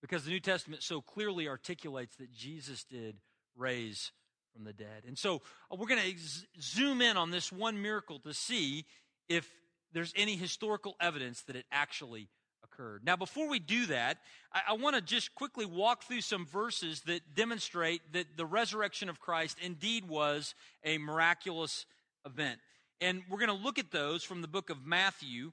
Because 0.00 0.24
the 0.24 0.30
New 0.30 0.40
Testament 0.40 0.82
so 0.82 1.00
clearly 1.00 1.48
articulates 1.48 2.16
that 2.16 2.32
Jesus 2.32 2.84
did 2.84 3.16
raise 3.56 4.12
from 4.52 4.64
the 4.64 4.72
dead. 4.72 5.04
And 5.06 5.18
so 5.18 5.42
uh, 5.70 5.76
we're 5.76 5.86
going 5.86 6.00
to 6.00 6.08
ex- 6.08 6.46
zoom 6.60 7.00
in 7.00 7.16
on 7.16 7.30
this 7.30 7.50
one 7.50 7.80
miracle 7.80 8.18
to 8.20 8.34
see 8.34 8.84
if 9.28 9.48
there's 9.92 10.12
any 10.16 10.36
historical 10.36 10.94
evidence 11.00 11.42
that 11.42 11.56
it 11.56 11.66
actually 11.70 12.28
occurred. 12.64 13.02
Now, 13.04 13.16
before 13.16 13.48
we 13.48 13.58
do 13.58 13.86
that, 13.86 14.18
I, 14.52 14.62
I 14.70 14.72
want 14.74 14.96
to 14.96 15.02
just 15.02 15.34
quickly 15.34 15.66
walk 15.66 16.04
through 16.04 16.20
some 16.20 16.46
verses 16.46 17.02
that 17.06 17.34
demonstrate 17.34 18.00
that 18.12 18.36
the 18.36 18.46
resurrection 18.46 19.08
of 19.08 19.20
Christ 19.20 19.58
indeed 19.62 20.08
was 20.08 20.54
a 20.84 20.98
miraculous 20.98 21.86
event. 22.26 22.58
And 23.00 23.22
we're 23.28 23.38
going 23.38 23.48
to 23.48 23.64
look 23.64 23.78
at 23.78 23.90
those 23.90 24.22
from 24.22 24.42
the 24.42 24.48
book 24.48 24.70
of 24.70 24.86
Matthew, 24.86 25.52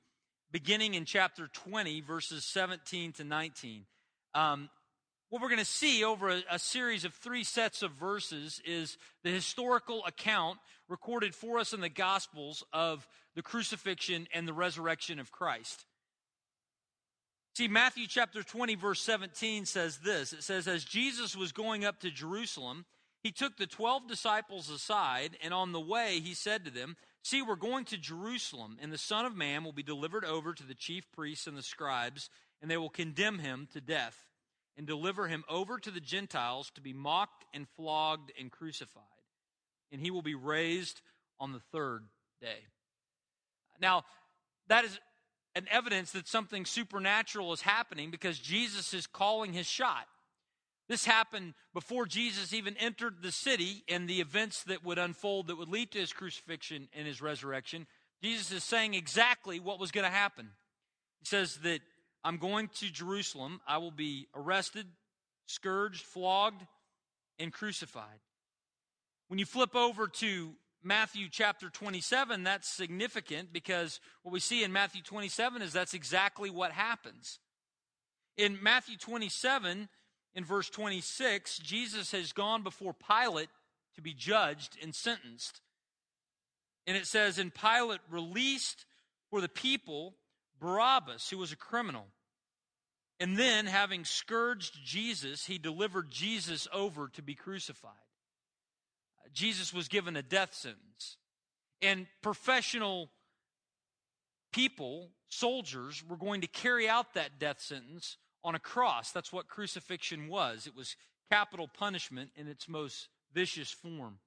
beginning 0.52 0.94
in 0.94 1.06
chapter 1.06 1.48
20, 1.48 2.02
verses 2.02 2.46
17 2.46 3.14
to 3.14 3.24
19. 3.24 3.86
Um, 4.36 4.70
what 5.30 5.42
we're 5.42 5.50
going 5.50 5.60
to 5.60 5.66
see 5.66 6.04
over 6.04 6.30
a, 6.30 6.44
a, 6.52 6.60
series 6.60 7.06
of 7.06 7.14
three 7.14 7.44
sets 7.44 7.84
of 7.84 7.92
verses 7.92 8.62
is 8.66 8.98
the 9.24 9.30
historical 9.30 10.04
account 10.06 10.58
recorded 10.88 11.36
for 11.36 11.60
us 11.60 11.72
in 11.72 11.82
the 11.82 11.90
Gospels 11.90 12.64
of 12.74 13.08
the 13.36 13.44
crucifixion 13.44 14.28
and 14.34 14.48
the 14.48 14.54
resurrection 14.54 15.20
of 15.20 15.32
Christ. 15.32 15.86
See, 17.56 17.68
Matthew 17.68 18.08
chapter 18.08 18.42
20, 18.42 18.76
verse 18.76 19.02
17 19.02 19.66
says 19.66 19.98
this 19.98 20.34
It 20.34 20.44
says, 20.44 20.68
As 20.68 20.84
Jesus 20.84 21.36
was 21.36 21.52
going 21.52 21.86
up 21.86 22.00
to 22.00 22.10
Jerusalem, 22.10 22.86
he 23.22 23.32
took 23.32 23.58
the 23.58 23.68
12 23.68 24.08
disciples 24.08 24.70
aside, 24.70 25.38
and 25.44 25.54
on 25.54 25.74
the 25.74 25.80
way 25.80 26.22
he 26.22 26.34
said 26.34 26.66
to 26.66 26.72
them, 26.72 26.96
See, 27.22 27.42
we're 27.42 27.56
going 27.56 27.86
to 27.86 27.98
Jerusalem, 27.98 28.78
and 28.82 28.92
the 28.92 28.98
Son 28.98 29.26
of 29.26 29.36
Man 29.36 29.64
will 29.64 29.74
be 29.74 29.84
delivered 29.84 30.26
over 30.26 30.54
to 30.54 30.64
the 30.64 30.74
chief 30.74 31.12
priests 31.12 31.46
and 31.46 31.58
the 31.58 31.62
scribes, 31.62 32.30
and 32.62 32.72
they 32.72 32.78
will 32.78 32.90
condemn 32.90 33.40
him 33.40 33.68
to 33.74 33.82
death 33.82 34.29
and 34.80 34.88
deliver 34.88 35.28
him 35.28 35.44
over 35.50 35.78
to 35.78 35.92
the 35.92 36.00
Gentiles 36.00 36.72
to 36.74 36.80
be 36.80 36.94
mocked 36.94 37.44
and 37.54 37.68
flogged 37.76 38.32
and 38.40 38.50
crucified. 38.50 39.04
And 39.92 40.00
he 40.00 40.10
will 40.10 40.22
be 40.22 40.36
raised 40.36 41.02
on 41.38 41.52
the 41.52 41.60
third 41.74 42.06
day. 42.40 42.60
Now, 43.82 44.06
that 44.70 44.86
is 44.86 44.98
an 45.54 45.68
evidence 45.70 46.14
that 46.14 46.30
something 46.30 46.64
supernatural 46.64 47.52
is 47.52 47.60
happening 47.60 48.10
because 48.10 48.40
Jesus 48.40 48.94
is 48.94 49.06
calling 49.06 49.52
his 49.52 49.68
shot. 49.68 50.08
This 50.88 51.04
happened 51.04 51.56
before 51.74 52.06
Jesus 52.06 52.54
even 52.54 52.78
entered 52.78 53.16
the 53.22 53.34
city 53.34 53.84
and 53.90 54.08
the 54.08 54.22
events 54.22 54.64
that 54.64 54.86
would 54.86 54.98
unfold 54.98 55.48
that 55.48 55.58
would 55.58 55.68
lead 55.68 55.92
to 55.92 56.00
his 56.00 56.14
crucifixion 56.14 56.88
and 56.94 57.06
his 57.06 57.22
resurrection. 57.22 57.86
Jesus 58.24 58.50
is 58.54 58.64
saying 58.64 58.94
exactly 58.94 59.60
what 59.60 59.78
was 59.78 59.92
going 59.92 60.06
to 60.06 60.10
happen. 60.10 60.52
He 61.20 61.26
says 61.26 61.58
that 61.64 61.82
I'm 62.24 62.38
going 62.38 62.70
to 62.80 62.92
Jerusalem. 62.92 63.62
I 63.68 63.78
will 63.78 63.92
be 63.92 64.28
arrested, 64.36 64.86
scourged, 65.48 66.04
flogged, 66.04 66.66
and 67.38 67.54
crucified. 67.54 68.20
When 69.28 69.40
you 69.40 69.46
flip 69.46 69.76
over 69.76 70.08
to 70.08 70.54
Matthew 70.84 71.28
chapter 71.30 71.70
27, 71.70 72.44
that's 72.44 72.68
significant 72.68 73.54
because 73.54 74.00
what 74.24 74.32
we 74.32 74.40
see 74.40 74.64
in 74.64 74.74
Matthew 74.74 75.02
27 75.02 75.62
is 75.62 75.74
that's 75.74 75.94
exactly 75.94 76.50
what 76.50 76.72
happens. 76.72 77.40
In 78.38 78.58
Matthew 78.62 78.98
27, 78.98 79.90
in 80.36 80.46
verse 80.46 80.70
26, 80.70 81.60
Jesus 81.60 82.12
has 82.12 82.32
gone 82.32 82.64
before 82.64 82.94
Pilate 82.94 83.50
to 83.96 84.02
be 84.02 84.14
judged 84.14 84.78
and 84.82 84.96
sentenced. 84.96 85.62
And 86.88 86.96
it 86.96 87.06
says, 87.06 87.38
And 87.38 87.54
Pilate 87.54 88.00
released 88.10 88.86
for 89.30 89.42
the 89.42 89.50
people 89.50 90.16
Barabbas, 90.60 91.30
who 91.30 91.38
was 91.38 91.52
a 91.52 91.58
criminal. 91.58 92.08
And 93.20 93.38
then, 93.38 93.66
having 93.66 94.06
scourged 94.06 94.78
Jesus, 94.84 95.46
he 95.46 95.58
delivered 95.58 96.10
Jesus 96.10 96.68
over 96.72 97.10
to 97.10 97.22
be 97.22 97.36
crucified. 97.36 97.92
Jesus 99.34 99.74
was 99.74 99.88
given 99.88 100.16
a 100.16 100.24
death 100.24 100.54
sentence. 100.54 101.18
And 101.82 102.08
professional 102.22 103.10
people, 104.52 105.10
soldiers, 105.30 106.04
were 106.08 106.18
going 106.18 106.42
to 106.42 106.48
carry 106.48 106.90
out 106.90 107.14
that 107.14 107.40
death 107.40 107.62
sentence 107.62 108.18
on 108.44 108.56
a 108.56 108.60
cross. 108.60 109.12
That's 109.12 109.34
what 109.34 109.48
crucifixion 109.48 110.28
was. 110.28 110.66
It 110.66 110.76
was 110.76 110.96
capital 111.32 111.68
punishment 111.68 112.32
in 112.36 112.48
its 112.48 112.68
most 112.68 113.10
vicious 113.34 113.72
form. 113.72 114.20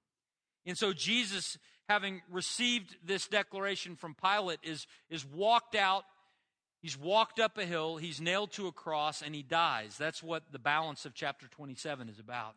And 0.65 0.79
so 0.79 0.93
Jesus, 0.93 1.59
having 1.89 2.23
received 2.31 2.97
this 3.05 3.27
declaration 3.27 3.97
from 3.97 4.15
Pilate, 4.15 4.61
is, 4.63 4.87
is 5.11 5.27
walked 5.27 5.75
out. 5.75 6.05
He's 6.83 6.99
walked 6.99 7.39
up 7.39 7.59
a 7.59 7.65
hill, 7.65 7.97
he's 7.97 8.21
nailed 8.21 8.51
to 8.53 8.67
a 8.67 8.73
cross, 8.73 9.23
and 9.23 9.35
he 9.35 9.45
dies. 9.45 9.97
That's 9.97 10.23
what 10.23 10.51
the 10.51 10.59
balance 10.59 11.07
of 11.07 11.15
chapter 11.15 11.47
27 11.47 12.09
is 12.09 12.19
about. 12.19 12.57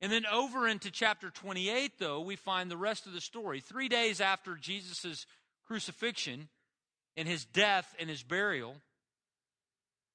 And 0.00 0.10
then 0.10 0.26
over 0.26 0.66
into 0.66 0.90
chapter 0.90 1.30
28, 1.30 1.92
though, 1.98 2.20
we 2.20 2.34
find 2.34 2.70
the 2.70 2.76
rest 2.76 3.06
of 3.06 3.12
the 3.12 3.20
story. 3.20 3.60
Three 3.60 3.88
days 3.88 4.20
after 4.20 4.56
Jesus' 4.56 5.26
crucifixion 5.64 6.48
and 7.16 7.28
his 7.28 7.44
death 7.44 7.94
and 8.00 8.10
his 8.10 8.24
burial, 8.24 8.74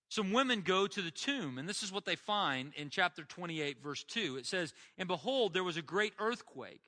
some 0.09 0.33
women 0.33 0.61
go 0.61 0.85
to 0.87 1.01
the 1.01 1.09
tomb, 1.09 1.57
and 1.57 1.69
this 1.69 1.83
is 1.83 1.91
what 1.91 2.03
they 2.03 2.17
find 2.17 2.73
in 2.75 2.89
chapter 2.89 3.23
28, 3.23 3.81
verse 3.81 4.03
2. 4.03 4.35
It 4.35 4.45
says, 4.45 4.73
And 4.97 5.07
behold, 5.07 5.53
there 5.53 5.63
was 5.63 5.77
a 5.77 5.81
great 5.81 6.13
earthquake, 6.19 6.81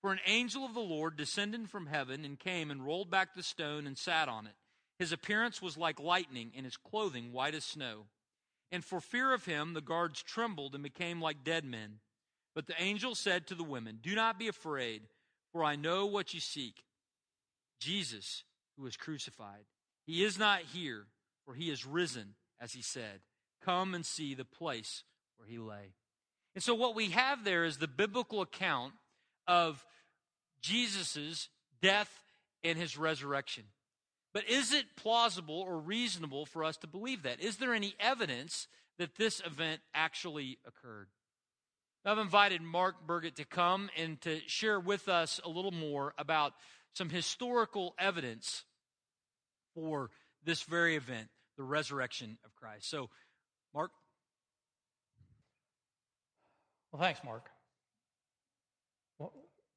for 0.00 0.12
an 0.12 0.20
angel 0.26 0.64
of 0.64 0.74
the 0.74 0.80
Lord 0.80 1.16
descended 1.16 1.68
from 1.68 1.86
heaven 1.86 2.24
and 2.24 2.38
came 2.38 2.70
and 2.70 2.86
rolled 2.86 3.10
back 3.10 3.34
the 3.34 3.42
stone 3.42 3.84
and 3.84 3.98
sat 3.98 4.28
on 4.28 4.46
it. 4.46 4.54
His 4.98 5.12
appearance 5.12 5.62
was 5.62 5.76
like 5.76 6.00
lightning, 6.00 6.52
and 6.56 6.64
his 6.64 6.76
clothing 6.76 7.32
white 7.32 7.54
as 7.54 7.64
snow. 7.64 8.06
And 8.70 8.84
for 8.84 9.00
fear 9.00 9.32
of 9.32 9.44
him, 9.44 9.74
the 9.74 9.80
guards 9.80 10.22
trembled 10.22 10.74
and 10.74 10.82
became 10.82 11.20
like 11.20 11.44
dead 11.44 11.64
men. 11.64 12.00
But 12.54 12.66
the 12.66 12.80
angel 12.82 13.14
said 13.14 13.46
to 13.46 13.54
the 13.54 13.64
women, 13.64 14.00
Do 14.02 14.14
not 14.14 14.38
be 14.38 14.48
afraid, 14.48 15.02
for 15.52 15.62
I 15.62 15.76
know 15.76 16.06
what 16.06 16.34
you 16.34 16.40
seek 16.40 16.82
Jesus, 17.80 18.44
who 18.76 18.82
was 18.82 18.96
crucified. 18.96 19.64
He 20.06 20.24
is 20.24 20.38
not 20.38 20.62
here, 20.72 21.06
for 21.44 21.54
he 21.54 21.70
is 21.70 21.86
risen 21.86 22.34
as 22.60 22.72
he 22.72 22.82
said. 22.82 23.20
Come 23.64 23.94
and 23.94 24.04
see 24.04 24.34
the 24.34 24.44
place 24.44 25.04
where 25.36 25.48
he 25.48 25.58
lay. 25.58 25.94
And 26.54 26.62
so, 26.62 26.74
what 26.74 26.94
we 26.94 27.10
have 27.10 27.44
there 27.44 27.64
is 27.64 27.76
the 27.76 27.88
biblical 27.88 28.40
account 28.40 28.94
of 29.46 29.84
Jesus' 30.60 31.48
death 31.80 32.10
and 32.64 32.76
his 32.76 32.96
resurrection. 32.96 33.64
But 34.34 34.48
is 34.48 34.72
it 34.72 34.96
plausible 34.96 35.60
or 35.60 35.78
reasonable 35.78 36.46
for 36.46 36.64
us 36.64 36.76
to 36.78 36.86
believe 36.86 37.22
that? 37.22 37.40
Is 37.40 37.56
there 37.56 37.74
any 37.74 37.94
evidence 37.98 38.68
that 38.98 39.16
this 39.16 39.40
event 39.44 39.80
actually 39.94 40.58
occurred? 40.66 41.08
I've 42.04 42.18
invited 42.18 42.62
Mark 42.62 43.06
Burgett 43.06 43.36
to 43.36 43.44
come 43.44 43.90
and 43.96 44.20
to 44.22 44.40
share 44.46 44.80
with 44.80 45.08
us 45.08 45.40
a 45.44 45.48
little 45.48 45.72
more 45.72 46.14
about 46.16 46.54
some 46.94 47.10
historical 47.10 47.94
evidence 47.98 48.64
for 49.74 50.10
this 50.44 50.62
very 50.62 50.96
event 50.96 51.28
the 51.58 51.64
resurrection 51.64 52.38
of 52.44 52.54
Christ. 52.54 52.88
So, 52.88 53.10
Mark? 53.74 53.90
Well, 56.92 57.02
thanks, 57.02 57.20
Mark. 57.24 57.50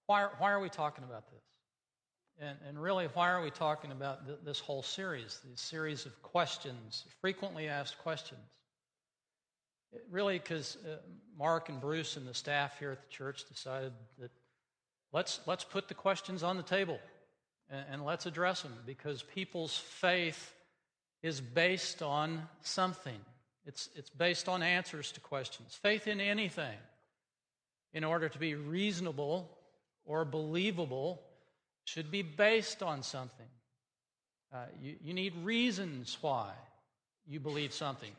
Why, 0.06 0.28
why 0.38 0.52
are 0.52 0.60
we 0.60 0.70
talking 0.70 1.04
about 1.04 1.30
this? 1.32 1.42
And, 2.40 2.58
and 2.68 2.82
really, 2.82 3.08
why 3.14 3.30
are 3.30 3.42
we 3.42 3.52
talking 3.52 3.92
about 3.92 4.26
th- 4.26 4.40
this 4.44 4.60
whole 4.60 4.84
series, 4.84 5.40
these 5.48 5.62
series 5.62 6.06
of 6.06 6.22
questions, 6.22 7.06
frequently 7.22 7.68
asked 7.68 7.98
questions? 8.00 8.40
It 9.94 10.04
really, 10.10 10.40
because 10.40 10.78
uh, 10.86 10.98
Mark 11.38 11.70
and 11.70 11.80
Bruce 11.80 12.18
and 12.18 12.28
the 12.28 12.34
staff 12.34 12.80
here 12.80 12.92
at 12.92 13.02
the 13.02 13.10
church 13.10 13.48
decided 13.48 13.92
that 14.20 14.32
let's, 15.12 15.42
let's 15.46 15.64
put 15.64 15.88
the 15.88 15.94
questions 15.94 16.44
on 16.44 16.58
the 16.58 16.64
table 16.64 17.00
and, 17.70 17.86
and 17.92 18.06
let's 18.06 18.26
address 18.26 18.62
them 18.62 18.74
because 18.86 19.24
people's 19.24 19.78
faith 19.78 20.54
is 21.22 21.42
based 21.42 22.02
on 22.02 22.48
something. 22.62 23.20
It's, 23.66 23.90
it's 23.96 24.10
based 24.10 24.50
on 24.50 24.64
answers 24.64 25.12
to 25.12 25.20
questions. 25.20 25.78
Faith 25.82 26.08
in 26.08 26.20
anything, 26.20 26.78
in 27.94 28.04
order 28.04 28.30
to 28.30 28.40
be 28.40 28.56
reasonable 28.56 29.50
or 30.06 30.26
believable, 30.26 31.22
should 31.86 32.12
be 32.12 32.22
based 32.22 32.84
on 32.84 33.04
something. 33.04 33.48
Uh, 34.54 34.66
you, 34.82 34.96
you 35.02 35.14
need 35.14 35.34
reasons 35.44 36.18
why 36.22 36.52
you 37.28 37.40
believe 37.40 37.74
something. 37.74 38.12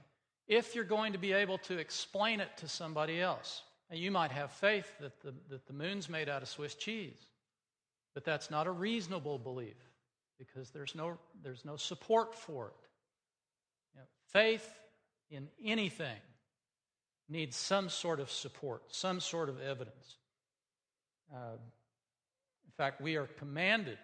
If 0.49 0.75
you're 0.75 0.85
going 0.85 1.13
to 1.13 1.19
be 1.19 1.33
able 1.33 1.59
to 1.59 1.79
explain 1.79 2.41
it 2.41 2.57
to 2.59 2.69
somebody 2.69 3.21
else, 3.21 3.63
and 3.91 4.01
you 4.01 4.11
might 4.11 4.33
have 4.33 4.51
faith 4.51 4.91
that 5.01 5.21
the, 5.23 5.35
that 5.51 5.67
the 5.67 5.73
moon's 5.73 6.09
made 6.09 6.29
out 6.29 6.43
of 6.43 6.49
Swiss 6.49 6.75
cheese, 6.75 7.27
but 8.15 8.25
that's 8.25 8.51
not 8.51 8.67
a 8.67 8.71
reasonable 8.71 9.39
belief 9.39 9.77
because 10.39 10.71
there's 10.71 10.95
no, 10.95 11.19
there's 11.43 11.65
no 11.65 11.77
support 11.77 12.35
for 12.35 12.69
it. 12.69 12.75
Faith 14.33 14.67
in 15.31 15.49
anything 15.63 16.21
needs 17.29 17.55
some 17.55 17.91
sort 17.91 18.19
of 18.19 18.31
support, 18.31 18.83
some 18.89 19.21
sort 19.21 19.49
of 19.51 19.61
evidence. 19.61 20.17
Uh, 21.33 21.57
in 22.73 22.77
fact, 22.77 23.01
we 23.01 23.17
are 23.17 23.27
commanded 23.27 23.99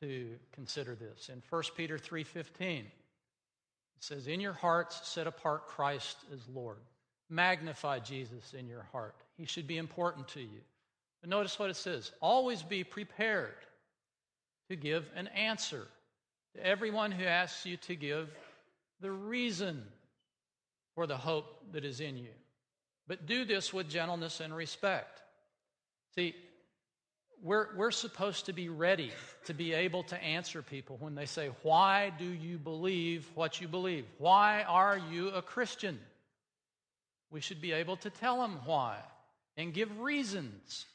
to 0.00 0.38
consider 0.52 0.94
this. 0.94 1.28
In 1.28 1.40
1 1.40 1.74
Peter 1.76 1.98
3:15, 1.98 2.84
it 3.96 4.04
says, 4.04 4.26
"In 4.26 4.40
your 4.40 4.52
hearts 4.52 5.08
set 5.08 5.26
apart 5.26 5.66
Christ 5.66 6.24
as 6.32 6.46
Lord. 6.48 6.80
Magnify 7.30 8.00
Jesus 8.00 8.54
in 8.54 8.68
your 8.68 8.84
heart. 8.84 9.16
He 9.36 9.44
should 9.44 9.66
be 9.66 9.76
important 9.76 10.28
to 10.28 10.40
you." 10.40 10.62
But 11.20 11.30
notice 11.30 11.58
what 11.58 11.70
it 11.70 11.74
says, 11.74 12.12
"Always 12.20 12.62
be 12.62 12.84
prepared 12.84 13.66
to 14.68 14.76
give 14.76 15.10
an 15.14 15.28
answer 15.28 15.88
to 16.54 16.64
everyone 16.64 17.12
who 17.12 17.24
asks 17.24 17.66
you 17.66 17.76
to 17.78 17.96
give 17.96 18.36
the 19.00 19.10
reason 19.10 19.90
for 20.94 21.06
the 21.06 21.16
hope 21.16 21.72
that 21.72 21.84
is 21.84 22.00
in 22.00 22.16
you. 22.16 22.34
But 23.06 23.26
do 23.26 23.44
this 23.44 23.72
with 23.72 23.88
gentleness 23.88 24.40
and 24.40 24.54
respect. 24.54 25.22
See, 26.14 26.34
we're, 27.42 27.68
we're 27.76 27.90
supposed 27.90 28.46
to 28.46 28.52
be 28.52 28.68
ready 28.68 29.12
to 29.44 29.54
be 29.54 29.72
able 29.72 30.02
to 30.04 30.22
answer 30.22 30.62
people 30.62 30.96
when 31.00 31.14
they 31.14 31.26
say, 31.26 31.50
Why 31.62 32.12
do 32.18 32.24
you 32.24 32.58
believe 32.58 33.28
what 33.34 33.60
you 33.60 33.68
believe? 33.68 34.04
Why 34.18 34.62
are 34.62 34.98
you 35.10 35.28
a 35.28 35.42
Christian? 35.42 35.98
We 37.30 37.40
should 37.40 37.60
be 37.60 37.72
able 37.72 37.96
to 37.98 38.10
tell 38.10 38.40
them 38.40 38.58
why 38.64 38.96
and 39.56 39.72
give 39.74 40.00
reasons. 40.00 40.86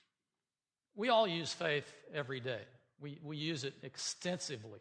We 0.95 1.09
all 1.09 1.27
use 1.27 1.53
faith 1.53 1.91
every 2.13 2.39
day, 2.39 2.61
we, 2.99 3.19
we 3.23 3.37
use 3.37 3.63
it 3.63 3.73
extensively. 3.83 4.79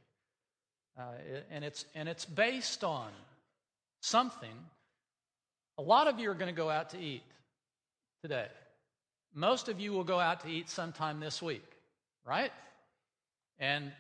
Uh, 0.99 1.05
and, 1.51 1.65
it's, 1.65 1.87
and 1.95 2.07
it's 2.07 2.27
based 2.27 2.85
on 2.85 3.09
something. 4.03 4.53
A 5.79 5.83
lot 5.83 6.07
of 6.07 6.19
you 6.19 6.31
are 6.31 6.35
going 6.35 6.55
to 6.55 6.57
go 6.57 6.69
out 6.69 6.91
to 6.91 6.99
eat 6.99 7.23
today. 8.21 8.47
Most 9.35 9.69
of 9.69 9.81
you 9.81 9.93
will 9.93 10.05
go 10.05 10.19
out 10.19 10.41
to 10.41 10.49
eat 10.49 10.69
sometime 10.69 11.21
this 11.21 11.41
week, 11.41 11.65
right? 12.27 12.53
And 13.59 13.93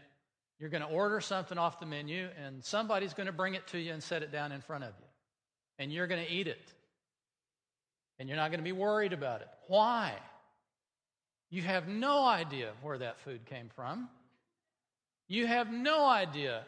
you're 0.59 0.71
going 0.71 0.83
to 0.83 0.89
order 0.89 1.21
something 1.21 1.59
off 1.59 1.81
the 1.81 1.87
menu, 1.87 2.29
and 2.45 2.63
somebody's 2.65 3.15
going 3.15 3.27
to 3.27 3.33
bring 3.33 3.55
it 3.55 3.67
to 3.69 3.79
you 3.79 3.93
and 3.93 4.03
set 4.03 4.23
it 4.23 4.31
down 4.31 4.53
in 4.53 4.61
front 4.61 4.85
of 4.85 4.91
you. 4.91 5.07
And 5.79 5.93
you're 5.93 6.07
going 6.07 6.25
to 6.25 6.31
eat 6.31 6.47
it. 6.47 6.73
And 8.19 8.29
you're 8.29 8.37
not 8.37 8.51
going 8.51 8.61
to 8.61 8.65
be 8.65 8.73
worried 8.73 9.13
about 9.13 9.41
it. 9.41 9.49
Why? 9.69 10.13
You 11.51 11.63
have 11.63 11.89
no 11.89 12.25
idea 12.25 12.71
where 12.83 12.99
that 12.99 13.21
food 13.21 13.45
came 13.47 13.71
from. 13.75 14.09
You 15.29 15.47
have 15.47 15.73
no 15.73 16.07
idea 16.07 16.63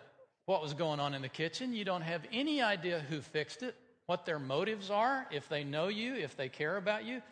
what 0.47 0.63
was 0.63 0.75
going 0.75 1.01
on 1.01 1.15
in 1.15 1.23
the 1.23 1.29
kitchen. 1.29 1.73
You 1.73 1.85
don't 1.85 2.03
have 2.03 2.23
any 2.33 2.63
idea 2.63 3.05
who 3.09 3.21
fixed 3.21 3.63
it, 3.63 3.75
what 4.07 4.27
their 4.27 4.39
motives 4.39 4.91
are, 4.91 5.27
if 5.31 5.49
they 5.49 5.65
know 5.65 5.89
you, 5.89 6.15
if 6.15 6.37
they 6.37 6.49
care 6.49 6.77
about 6.77 7.05
you. 7.05 7.23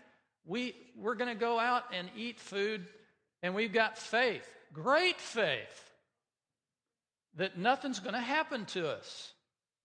We, 0.44 0.74
we're 0.96 1.14
going 1.14 1.32
to 1.32 1.38
go 1.38 1.58
out 1.58 1.84
and 1.92 2.08
eat 2.16 2.40
food, 2.40 2.86
and 3.42 3.54
we've 3.54 3.72
got 3.72 3.96
faith, 3.96 4.48
great 4.72 5.20
faith, 5.20 5.90
that 7.36 7.56
nothing's 7.56 8.00
going 8.00 8.14
to 8.14 8.20
happen 8.20 8.66
to 8.66 8.88
us. 8.88 9.32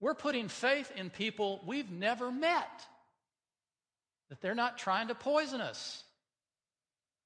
We're 0.00 0.14
putting 0.14 0.48
faith 0.48 0.92
in 0.96 1.10
people 1.10 1.60
we've 1.66 1.90
never 1.90 2.30
met, 2.30 2.86
that 4.30 4.40
they're 4.40 4.54
not 4.54 4.78
trying 4.78 5.08
to 5.08 5.14
poison 5.14 5.60
us. 5.60 6.02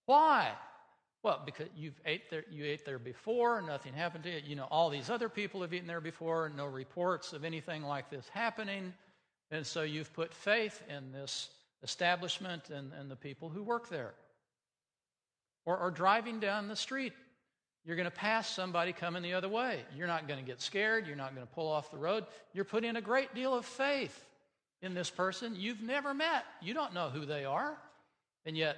Why? 0.07 0.53
Well, 1.23 1.41
because 1.45 1.69
you've 1.77 2.01
ate 2.05 2.31
there, 2.31 2.45
you 2.51 2.65
ate 2.65 2.85
there 2.85 2.99
before, 2.99 3.63
nothing 3.63 3.93
happened 3.93 4.25
to 4.25 4.31
you. 4.31 4.41
You 4.45 4.57
know, 4.57 4.67
all 4.71 4.91
these 4.91 5.09
other 5.09 5.29
people 5.29 5.63
have 5.63 5.73
eaten 5.73 5.87
there 5.87 6.01
before, 6.01 6.51
no 6.55 6.67
reports 6.67 7.33
of 7.33 7.45
anything 7.45 7.83
like 7.83 8.11
this 8.11 8.29
happening. 8.29 8.93
And 9.51 9.67
so 9.67 9.83
you've 9.83 10.13
put 10.13 10.35
faith 10.35 10.83
in 10.89 11.13
this 11.13 11.49
establishment 11.83 12.71
and, 12.71 12.93
and 12.99 13.11
the 13.11 13.17
people 13.17 13.49
who 13.49 13.63
work 13.63 13.89
there. 13.89 14.15
Or, 15.65 15.77
or 15.77 15.91
driving 15.91 16.41
down 16.41 16.69
the 16.69 16.77
street, 16.77 17.13
you're 17.85 17.97
going 17.97 18.09
to 18.09 18.11
pass 18.11 18.49
somebody 18.49 18.93
coming 18.93 19.23
the 19.23 19.35
other 19.35 19.49
way. 19.49 19.81
You're 19.97 20.07
not 20.07 20.29
going 20.29 20.39
to 20.39 20.47
get 20.47 20.61
scared. 20.61 21.07
You're 21.07 21.17
not 21.17 21.35
going 21.35 21.47
to 21.47 21.53
pull 21.53 21.69
off 21.69 21.91
the 21.91 21.99
road. 21.99 22.25
You're 22.53 22.65
putting 22.65 22.97
a 22.97 23.01
great 23.01 23.35
deal 23.35 23.55
of 23.55 23.65
faith 23.65 24.29
in 24.83 24.95
this 24.95 25.11
person 25.11 25.55
you've 25.57 25.83
never 25.83 26.15
met. 26.15 26.45
You 26.61 26.75
don't 26.75 26.95
know 26.95 27.11
who 27.11 27.25
they 27.25 27.45
are. 27.45 27.77
And 28.45 28.57
yet, 28.57 28.77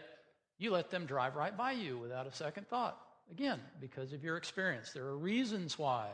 you 0.58 0.70
let 0.70 0.90
them 0.90 1.06
drive 1.06 1.37
right 1.37 1.56
by 1.56 1.73
you 1.73 1.99
without 1.99 2.26
a 2.26 2.32
second 2.32 2.68
thought. 2.68 2.99
Again, 3.30 3.61
because 3.80 4.12
of 4.12 4.23
your 4.23 4.37
experience. 4.37 4.92
There 4.92 5.04
are 5.04 5.16
reasons 5.16 5.78
why 5.78 6.08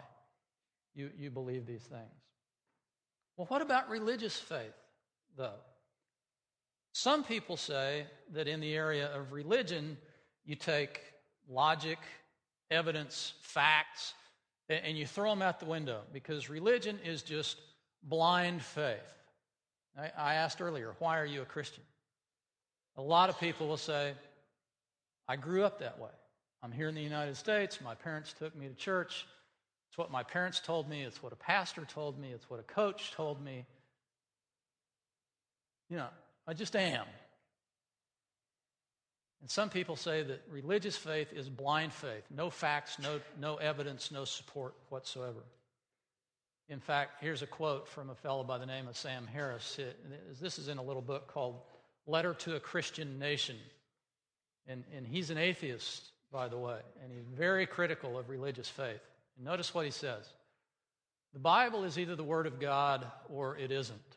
you, 0.94 1.10
you 1.18 1.30
believe 1.30 1.66
these 1.66 1.82
things. 1.82 2.02
Well, 3.36 3.46
what 3.48 3.62
about 3.62 3.88
religious 3.88 4.38
faith, 4.38 4.74
though? 5.36 5.58
Some 7.00 7.24
people 7.24 7.56
say 7.56 8.04
that 8.34 8.46
in 8.46 8.60
the 8.60 8.74
area 8.74 9.10
of 9.16 9.32
religion, 9.32 9.96
you 10.44 10.54
take 10.54 11.00
logic, 11.48 11.98
evidence, 12.70 13.32
facts, 13.40 14.12
and 14.68 14.98
you 14.98 15.06
throw 15.06 15.30
them 15.30 15.40
out 15.40 15.60
the 15.60 15.64
window 15.64 16.02
because 16.12 16.50
religion 16.50 16.98
is 17.02 17.22
just 17.22 17.56
blind 18.02 18.60
faith. 18.60 19.14
I 19.96 20.34
asked 20.34 20.60
earlier, 20.60 20.94
why 20.98 21.18
are 21.18 21.24
you 21.24 21.40
a 21.40 21.46
Christian? 21.46 21.84
A 22.98 23.02
lot 23.02 23.30
of 23.30 23.40
people 23.40 23.66
will 23.66 23.78
say, 23.78 24.12
I 25.26 25.36
grew 25.36 25.64
up 25.64 25.78
that 25.78 25.98
way. 25.98 26.10
I'm 26.62 26.70
here 26.70 26.90
in 26.90 26.94
the 26.94 27.00
United 27.00 27.38
States. 27.38 27.80
My 27.80 27.94
parents 27.94 28.34
took 28.38 28.54
me 28.54 28.68
to 28.68 28.74
church. 28.74 29.26
It's 29.88 29.96
what 29.96 30.10
my 30.10 30.22
parents 30.22 30.60
told 30.60 30.86
me. 30.86 31.00
It's 31.00 31.22
what 31.22 31.32
a 31.32 31.36
pastor 31.36 31.86
told 31.86 32.18
me. 32.20 32.28
It's 32.28 32.50
what 32.50 32.60
a 32.60 32.64
coach 32.64 33.12
told 33.12 33.42
me. 33.42 33.64
You 35.88 35.96
know, 35.96 36.08
I 36.50 36.52
just 36.52 36.74
am. 36.74 37.06
And 39.40 39.48
some 39.48 39.70
people 39.70 39.94
say 39.94 40.24
that 40.24 40.42
religious 40.50 40.96
faith 40.96 41.32
is 41.32 41.48
blind 41.48 41.92
faith 41.92 42.24
no 42.28 42.50
facts, 42.50 42.98
no, 42.98 43.20
no 43.40 43.54
evidence, 43.56 44.10
no 44.10 44.24
support 44.24 44.74
whatsoever. 44.88 45.44
In 46.68 46.80
fact, 46.80 47.22
here's 47.22 47.42
a 47.42 47.46
quote 47.46 47.86
from 47.86 48.10
a 48.10 48.16
fellow 48.16 48.42
by 48.42 48.58
the 48.58 48.66
name 48.66 48.88
of 48.88 48.96
Sam 48.96 49.28
Harris. 49.32 49.78
This 50.40 50.58
is 50.58 50.66
in 50.66 50.78
a 50.78 50.82
little 50.82 51.02
book 51.02 51.28
called 51.28 51.60
Letter 52.08 52.34
to 52.34 52.56
a 52.56 52.60
Christian 52.60 53.20
Nation. 53.20 53.56
And, 54.66 54.82
and 54.96 55.06
he's 55.06 55.30
an 55.30 55.38
atheist, 55.38 56.10
by 56.32 56.48
the 56.48 56.58
way, 56.58 56.80
and 57.02 57.12
he's 57.12 57.26
very 57.32 57.64
critical 57.64 58.18
of 58.18 58.28
religious 58.28 58.68
faith. 58.68 59.00
And 59.36 59.46
notice 59.46 59.72
what 59.72 59.84
he 59.84 59.92
says 59.92 60.28
The 61.32 61.38
Bible 61.38 61.84
is 61.84 61.96
either 61.96 62.16
the 62.16 62.24
Word 62.24 62.48
of 62.48 62.58
God 62.58 63.06
or 63.28 63.56
it 63.56 63.70
isn't. 63.70 64.16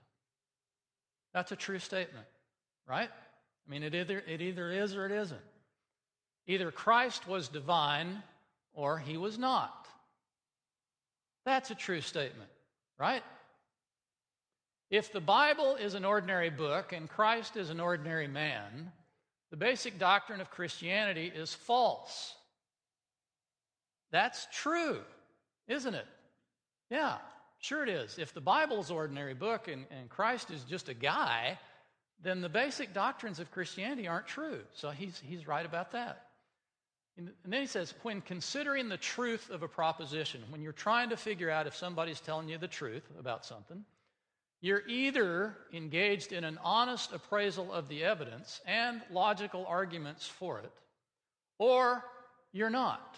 That's 1.34 1.52
a 1.52 1.56
true 1.56 1.80
statement, 1.80 2.26
right? 2.88 3.10
I 3.10 3.72
mean, 3.72 3.84
it 3.84 3.96
either, 3.96 4.24
it 4.28 4.42
either 4.42 4.72
is 4.72 4.96
or 4.96 5.06
it 5.06 5.12
isn't. 5.12 5.40
Either 6.48 6.72
Christ 6.72 7.28
was 7.28 7.48
divine 7.48 8.22
or 8.74 9.00
he 9.00 9.18
was 9.18 9.38
not. 9.38 9.88
That's 11.46 11.72
a 11.72 11.76
true 11.76 12.02
statement, 12.02 12.50
right? 13.00 13.24
If 14.90 15.12
the 15.12 15.22
Bible 15.22 15.76
is 15.76 15.96
an 15.96 16.06
ordinary 16.06 16.50
book 16.50 16.94
and 16.94 17.10
Christ 17.10 17.58
is 17.58 17.70
an 17.70 17.80
ordinary 17.80 18.28
man, 18.28 18.92
the 19.50 19.58
basic 19.58 19.98
doctrine 19.98 20.42
of 20.42 20.52
Christianity 20.52 21.32
is 21.34 21.54
false. 21.54 22.36
That's 24.12 24.48
true, 24.52 25.00
isn't 25.68 25.96
it? 25.96 26.06
Yeah, 26.90 27.18
sure 27.64 27.84
it 27.84 27.90
is. 27.90 28.18
If 28.18 28.34
the 28.34 28.42
Bible's 28.42 28.92
ordinary 28.92 29.34
book 29.34 29.68
and, 29.68 29.86
and 29.90 30.10
Christ 30.10 30.52
is 30.52 30.64
just 30.64 30.90
a 30.90 30.94
guy, 30.94 31.58
then 32.22 32.42
the 32.42 32.50
basic 32.50 32.94
doctrines 32.94 33.40
of 33.40 33.52
Christianity 33.52 34.08
aren't 34.08 34.28
true. 34.28 34.60
So 34.74 34.90
he's, 34.90 35.22
he's 35.26 35.48
right 35.48 35.66
about 35.66 35.92
that. 35.92 36.28
And 37.18 37.32
then 37.46 37.62
he 37.62 37.68
says, 37.68 37.94
when 38.02 38.22
considering 38.22 38.90
the 38.90 38.98
truth 38.98 39.50
of 39.50 39.62
a 39.62 39.68
proposition, 39.68 40.42
when 40.50 40.62
you're 40.62 40.72
trying 40.72 41.10
to 41.10 41.18
figure 41.18 41.50
out 41.50 41.68
if 41.68 41.76
somebody's 41.76 42.20
telling 42.20 42.50
you 42.50 42.58
the 42.58 42.68
truth 42.68 43.04
about 43.20 43.46
something, 43.46 43.86
you're 44.62 44.88
either 44.88 45.56
engaged 45.74 46.32
in 46.32 46.44
an 46.44 46.58
honest 46.64 47.14
appraisal 47.14 47.72
of 47.72 47.88
the 47.88 48.04
evidence 48.04 48.62
and 48.66 49.02
logical 49.12 49.66
arguments 49.68 50.26
for 50.26 50.60
it, 50.60 50.72
or 51.60 52.04
you're 52.52 52.70
not. 52.70 53.18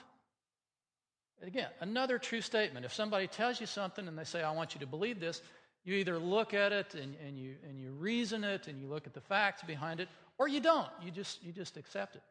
Again, 1.42 1.68
another 1.82 2.18
true 2.18 2.42
statement. 2.42 2.86
If 2.86 2.94
somebody 2.94 3.28
tells 3.28 3.60
you 3.60 3.68
something 3.68 4.08
and 4.08 4.18
they 4.18 4.24
say, 4.24 4.42
I 4.42 4.52
want 4.52 4.74
you 4.74 4.80
to 4.80 4.88
believe 4.88 5.20
this, 5.20 5.42
you 5.84 5.96
either 5.96 6.18
look 6.18 6.54
at 6.54 6.72
it 6.72 6.96
and, 6.96 7.16
and, 7.26 7.38
you, 7.38 7.56
and 7.68 7.80
you 7.80 7.92
reason 7.92 8.44
it 8.44 8.68
and 8.68 8.80
you 8.80 8.88
look 8.88 9.06
at 9.06 9.14
the 9.14 9.22
facts 9.22 9.62
behind 9.64 10.00
it, 10.00 10.10
or 10.38 10.48
you 10.48 10.60
don't. 10.60 10.90
You 11.04 11.12
just, 11.12 11.44
you 11.44 11.52
just 11.52 11.78
accept 11.78 12.16
it. 12.16 12.24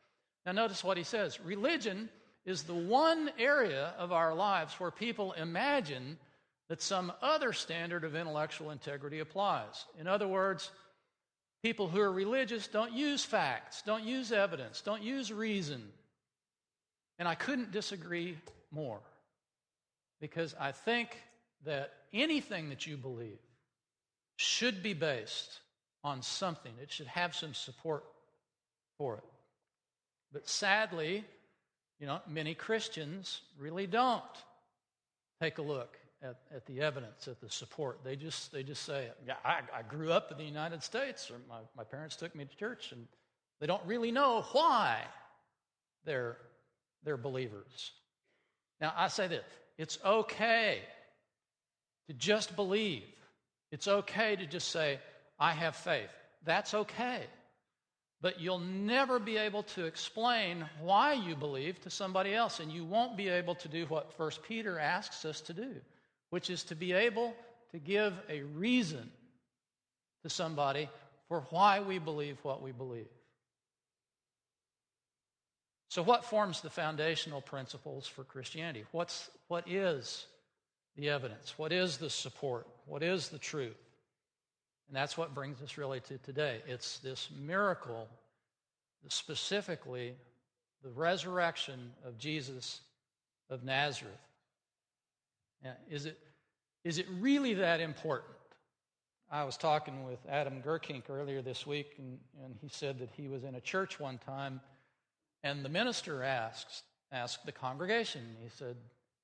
Now, 0.45 0.53
notice 0.53 0.83
what 0.83 0.97
he 0.97 1.05
says 1.05 1.41
religion 1.41 2.09
is 2.45 2.65
the 2.65 2.75
one 2.75 3.31
area 3.39 3.95
of 3.97 4.13
our 4.13 4.35
lives 4.35 4.75
where 4.75 4.91
people 4.91 5.33
imagine 5.33 6.19
that 6.69 6.83
some 6.83 7.13
other 7.23 7.53
standard 7.53 8.05
of 8.05 8.15
intellectual 8.15 8.71
integrity 8.71 9.21
applies. 9.21 9.87
In 9.99 10.07
other 10.07 10.27
words, 10.27 10.71
people 11.63 11.89
who 11.89 12.01
are 12.01 12.13
religious 12.13 12.67
don't 12.67 12.93
use 12.93 13.25
facts, 13.25 13.83
don't 13.83 14.05
use 14.05 14.33
evidence, 14.33 14.81
don't 14.81 15.03
use 15.03 15.33
reason. 15.33 15.83
And 17.19 17.29
I 17.29 17.35
couldn't 17.35 17.71
disagree 17.71 18.37
more 18.75 19.01
because 20.21 20.55
I 20.59 20.73
think 20.73 21.23
that 21.65 21.93
anything 22.13 22.69
that 22.71 22.87
you 22.87 22.97
believe 22.97 23.39
should 24.37 24.83
be 24.83 24.93
based 24.93 25.61
on 26.03 26.23
something, 26.23 26.73
it 26.83 26.91
should 26.91 27.07
have 27.07 27.35
some 27.35 27.55
support 27.55 28.05
for 28.99 29.17
it. 29.17 29.25
But 30.33 30.49
sadly, 30.49 31.25
you 32.01 32.07
know, 32.07 32.21
many 32.29 32.55
Christians 32.55 33.41
really 33.59 33.87
don't 33.87 34.23
take 35.41 35.59
a 35.59 35.63
look 35.63 35.97
at, 36.23 36.37
at 36.55 36.67
the 36.67 36.81
evidence, 36.81 37.29
at 37.29 37.41
the 37.41 37.51
support. 37.51 38.01
They 38.05 38.17
just, 38.17 38.53
they 38.53 38.63
just 38.63 38.83
say, 38.83 39.09
yeah, 39.27 39.35
I, 39.45 39.61
I 39.73 39.83
grew 39.83 40.11
up 40.11 40.33
in 40.33 40.39
the 40.39 40.45
United 40.45 40.83
States, 40.83 41.31
or 41.31 41.37
my, 41.49 41.61
my 41.77 41.85
parents 41.85 42.17
took 42.17 42.35
me 42.35 42.45
to 42.45 42.57
church, 42.57 42.93
and 42.93 43.07
they 43.61 43.67
don't 43.67 43.85
really 43.87 44.11
know 44.11 44.45
why 44.53 45.03
they're, 46.05 46.39
they're 47.05 47.17
believers. 47.17 47.93
Now, 48.81 48.93
I 48.97 49.09
say 49.09 49.29
this 49.29 49.45
it's 49.79 49.99
okay 50.05 50.81
to 52.09 52.15
just 52.15 52.57
believe. 52.57 53.05
It's 53.73 53.89
okay 53.89 54.37
to 54.37 54.47
just 54.47 54.69
say, 54.69 55.01
I 55.39 55.53
have 55.53 55.75
faith. 55.75 56.11
That's 56.45 56.75
okay. 56.75 57.23
But 58.21 58.41
you'll 58.41 58.61
never 58.61 59.19
be 59.19 59.37
able 59.37 59.65
to 59.65 59.85
explain 59.85 60.65
why 60.81 61.15
you 61.15 61.35
believe 61.35 61.81
to 61.81 61.91
somebody 61.91 62.35
else, 62.35 62.61
and 62.61 62.71
you 62.71 62.85
won't 62.85 63.17
be 63.17 63.29
able 63.29 63.57
to 63.57 63.69
do 63.69 63.85
what 63.87 64.13
First 64.17 64.43
Peter 64.45 64.79
asks 64.79 65.25
us 65.25 65.41
to 65.43 65.53
do 65.53 65.75
which 66.35 66.51
is 66.51 66.65
to 66.65 66.75
be 66.75 66.93
able 66.93 67.33
to 67.71 67.79
give 67.79 68.13
a 68.29 68.43
reason 68.43 69.09
to 70.25 70.29
somebody 70.29 70.89
for 71.29 71.43
why 71.51 71.79
we 71.79 72.01
believe 72.01 72.37
what 72.43 72.61
we 72.61 72.73
believe. 72.73 73.07
So, 75.95 76.03
what 76.03 76.25
forms 76.25 76.61
the 76.61 76.71
foundational 76.71 77.41
principles 77.41 78.09
for 78.09 78.25
Christianity? 78.25 78.85
What's, 78.91 79.31
what 79.47 79.71
is 79.71 80.27
the 80.97 81.09
evidence? 81.09 81.55
What 81.57 81.71
is 81.71 81.99
the 81.99 82.11
support? 82.11 82.67
What 82.87 83.05
is 83.05 83.29
the 83.29 83.39
truth? 83.39 83.77
And 84.89 84.97
that's 84.97 85.17
what 85.17 85.37
brings 85.37 85.63
us 85.63 85.79
really 85.79 86.01
to 86.01 86.19
today. 86.19 86.63
It's 86.67 86.99
this 86.99 87.29
miracle, 87.41 88.09
specifically 89.07 90.15
the 90.83 90.91
resurrection 90.91 91.93
of 92.05 92.19
Jesus 92.19 92.81
of 93.49 93.63
Nazareth. 93.63 94.13
Now, 95.63 95.75
is, 95.89 96.07
it, 96.07 96.19
is 96.83 96.99
it 96.99 97.07
really 97.21 97.55
that 97.55 97.81
important? 97.81 98.35
I 99.31 99.45
was 99.45 99.57
talking 99.57 100.03
with 100.03 100.19
Adam 100.29 100.61
Gerkink 100.61 101.05
earlier 101.09 101.41
this 101.41 101.69
week, 101.69 101.95
and, 101.99 102.19
and 102.45 102.57
he 102.61 102.69
said 102.69 102.99
that 102.99 103.11
he 103.17 103.29
was 103.29 103.45
in 103.45 103.55
a 103.55 103.61
church 103.61 104.01
one 104.01 104.19
time, 104.19 104.61
and 105.45 105.63
the 105.63 105.69
minister 105.69 106.23
asked, 106.23 106.83
asked 107.13 107.45
the 107.45 107.53
congregation, 107.53 108.23
he 108.43 108.49
said, 108.49 108.77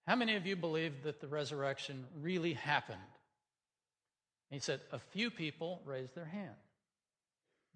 How 0.06 0.14
many 0.14 0.37
of 0.37 0.46
you 0.46 0.54
believe 0.54 1.02
that 1.04 1.18
the 1.20 1.26
resurrection 1.26 2.04
really 2.20 2.52
happened? 2.52 2.98
He 4.50 4.59
said, 4.59 4.80
A 4.92 4.98
few 4.98 5.30
people 5.30 5.80
raised 5.87 6.14
their 6.14 6.26
hand. 6.26 6.54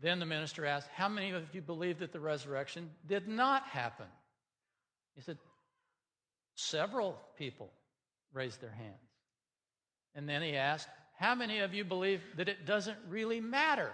Then 0.02 0.18
the 0.18 0.26
minister 0.26 0.66
asked, 0.66 0.88
How 0.94 1.08
many 1.08 1.30
of 1.30 1.42
you 1.54 1.62
believe 1.62 2.00
that 2.00 2.12
the 2.12 2.20
resurrection 2.20 2.90
did 3.08 3.26
not 3.26 3.62
happen? 3.64 4.06
He 5.14 5.22
said, 5.22 5.38
Several 6.54 7.18
people 7.38 7.72
raised 8.34 8.60
their 8.60 8.70
hands. 8.70 8.92
And 10.14 10.28
then 10.28 10.42
he 10.42 10.54
asked, 10.54 10.88
How 11.18 11.34
many 11.34 11.60
of 11.60 11.72
you 11.72 11.82
believe 11.82 12.20
that 12.36 12.50
it 12.50 12.66
doesn't 12.66 12.98
really 13.08 13.40
matter? 13.40 13.90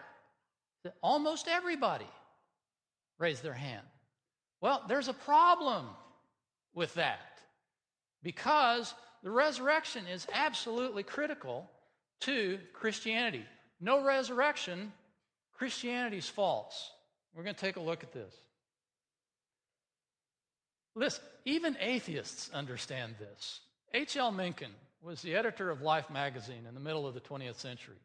That 0.83 0.97
almost 1.03 1.47
everybody 1.47 2.09
raised 3.17 3.45
their 3.45 3.53
hand. 3.53 3.87
Well, 4.61 4.83
there's 4.89 5.09
a 5.09 5.15
problem 5.15 5.87
with 6.75 6.95
that 6.95 7.41
because 8.23 8.95
the 9.23 9.31
resurrection 9.31 10.07
is 10.07 10.27
absolutely 10.33 11.03
critical 11.03 11.69
to 12.21 12.59
Christianity. 12.73 13.45
No 13.81 14.05
resurrection, 14.05 14.93
Christianity's 15.57 16.29
false. 16.29 16.91
We're 17.35 17.45
going 17.45 17.55
to 17.55 17.61
take 17.61 17.77
a 17.77 17.81
look 17.81 18.03
at 18.03 18.13
this. 18.13 18.35
Listen, 20.95 21.23
even 21.45 21.77
atheists 21.81 22.51
understand 22.53 23.15
this. 23.19 23.61
H.L. 23.95 24.33
Mencken 24.33 24.71
was 25.03 25.23
the 25.23 25.35
editor 25.35 25.71
of 25.71 25.81
Life 25.81 26.11
magazine 26.11 26.67
in 26.69 26.75
the 26.75 26.81
middle 26.81 27.07
of 27.07 27.15
the 27.15 27.21
20th 27.21 27.57
century, 27.57 27.97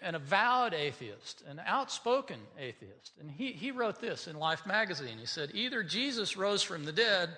an 0.00 0.14
avowed 0.14 0.74
atheist, 0.74 1.42
an 1.48 1.60
outspoken 1.66 2.38
atheist. 2.58 3.12
And 3.20 3.30
he, 3.30 3.52
he 3.52 3.70
wrote 3.70 4.00
this 4.00 4.28
in 4.28 4.38
Life 4.38 4.64
magazine. 4.66 5.18
He 5.18 5.26
said, 5.26 5.50
Either 5.54 5.82
Jesus 5.82 6.36
rose 6.36 6.62
from 6.62 6.84
the 6.84 6.92
dead 6.92 7.30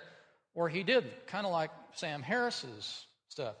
or 0.53 0.69
he 0.69 0.83
didn't, 0.83 1.27
kind 1.27 1.45
of 1.45 1.51
like 1.51 1.71
Sam 1.93 2.21
Harris's 2.21 3.05
stuff. 3.29 3.55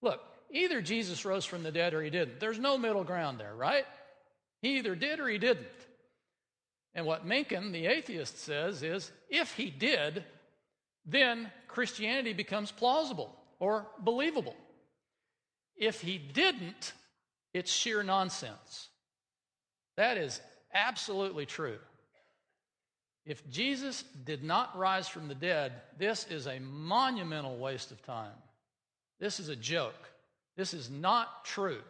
Look, 0.00 0.20
either 0.50 0.80
Jesus 0.80 1.24
rose 1.24 1.44
from 1.44 1.62
the 1.62 1.70
dead 1.70 1.94
or 1.94 2.02
he 2.02 2.10
didn't. 2.10 2.40
There's 2.40 2.58
no 2.58 2.78
middle 2.78 3.04
ground 3.04 3.38
there, 3.38 3.54
right? 3.54 3.84
He 4.62 4.78
either 4.78 4.94
did 4.94 5.20
or 5.20 5.28
he 5.28 5.38
didn't. 5.38 5.66
And 6.94 7.06
what 7.06 7.26
Mencken, 7.26 7.72
the 7.72 7.86
atheist, 7.86 8.38
says 8.38 8.82
is 8.82 9.10
if 9.28 9.54
he 9.54 9.70
did, 9.70 10.24
then 11.06 11.50
Christianity 11.68 12.32
becomes 12.32 12.70
plausible 12.70 13.34
or 13.58 13.86
believable. 14.00 14.56
If 15.76 16.00
he 16.00 16.18
didn't, 16.18 16.92
it's 17.54 17.72
sheer 17.72 18.02
nonsense. 18.02 18.88
That 19.96 20.16
is 20.16 20.40
absolutely 20.72 21.46
true. 21.46 21.78
If 23.24 23.48
Jesus 23.48 24.02
did 24.24 24.42
not 24.42 24.76
rise 24.76 25.06
from 25.06 25.28
the 25.28 25.34
dead, 25.34 25.72
this 25.98 26.26
is 26.28 26.46
a 26.46 26.58
monumental 26.58 27.56
waste 27.56 27.92
of 27.92 28.02
time. 28.02 28.32
This 29.20 29.38
is 29.38 29.48
a 29.48 29.56
joke. 29.56 30.10
This 30.56 30.74
is 30.74 30.90
not 30.90 31.44
true. 31.44 31.80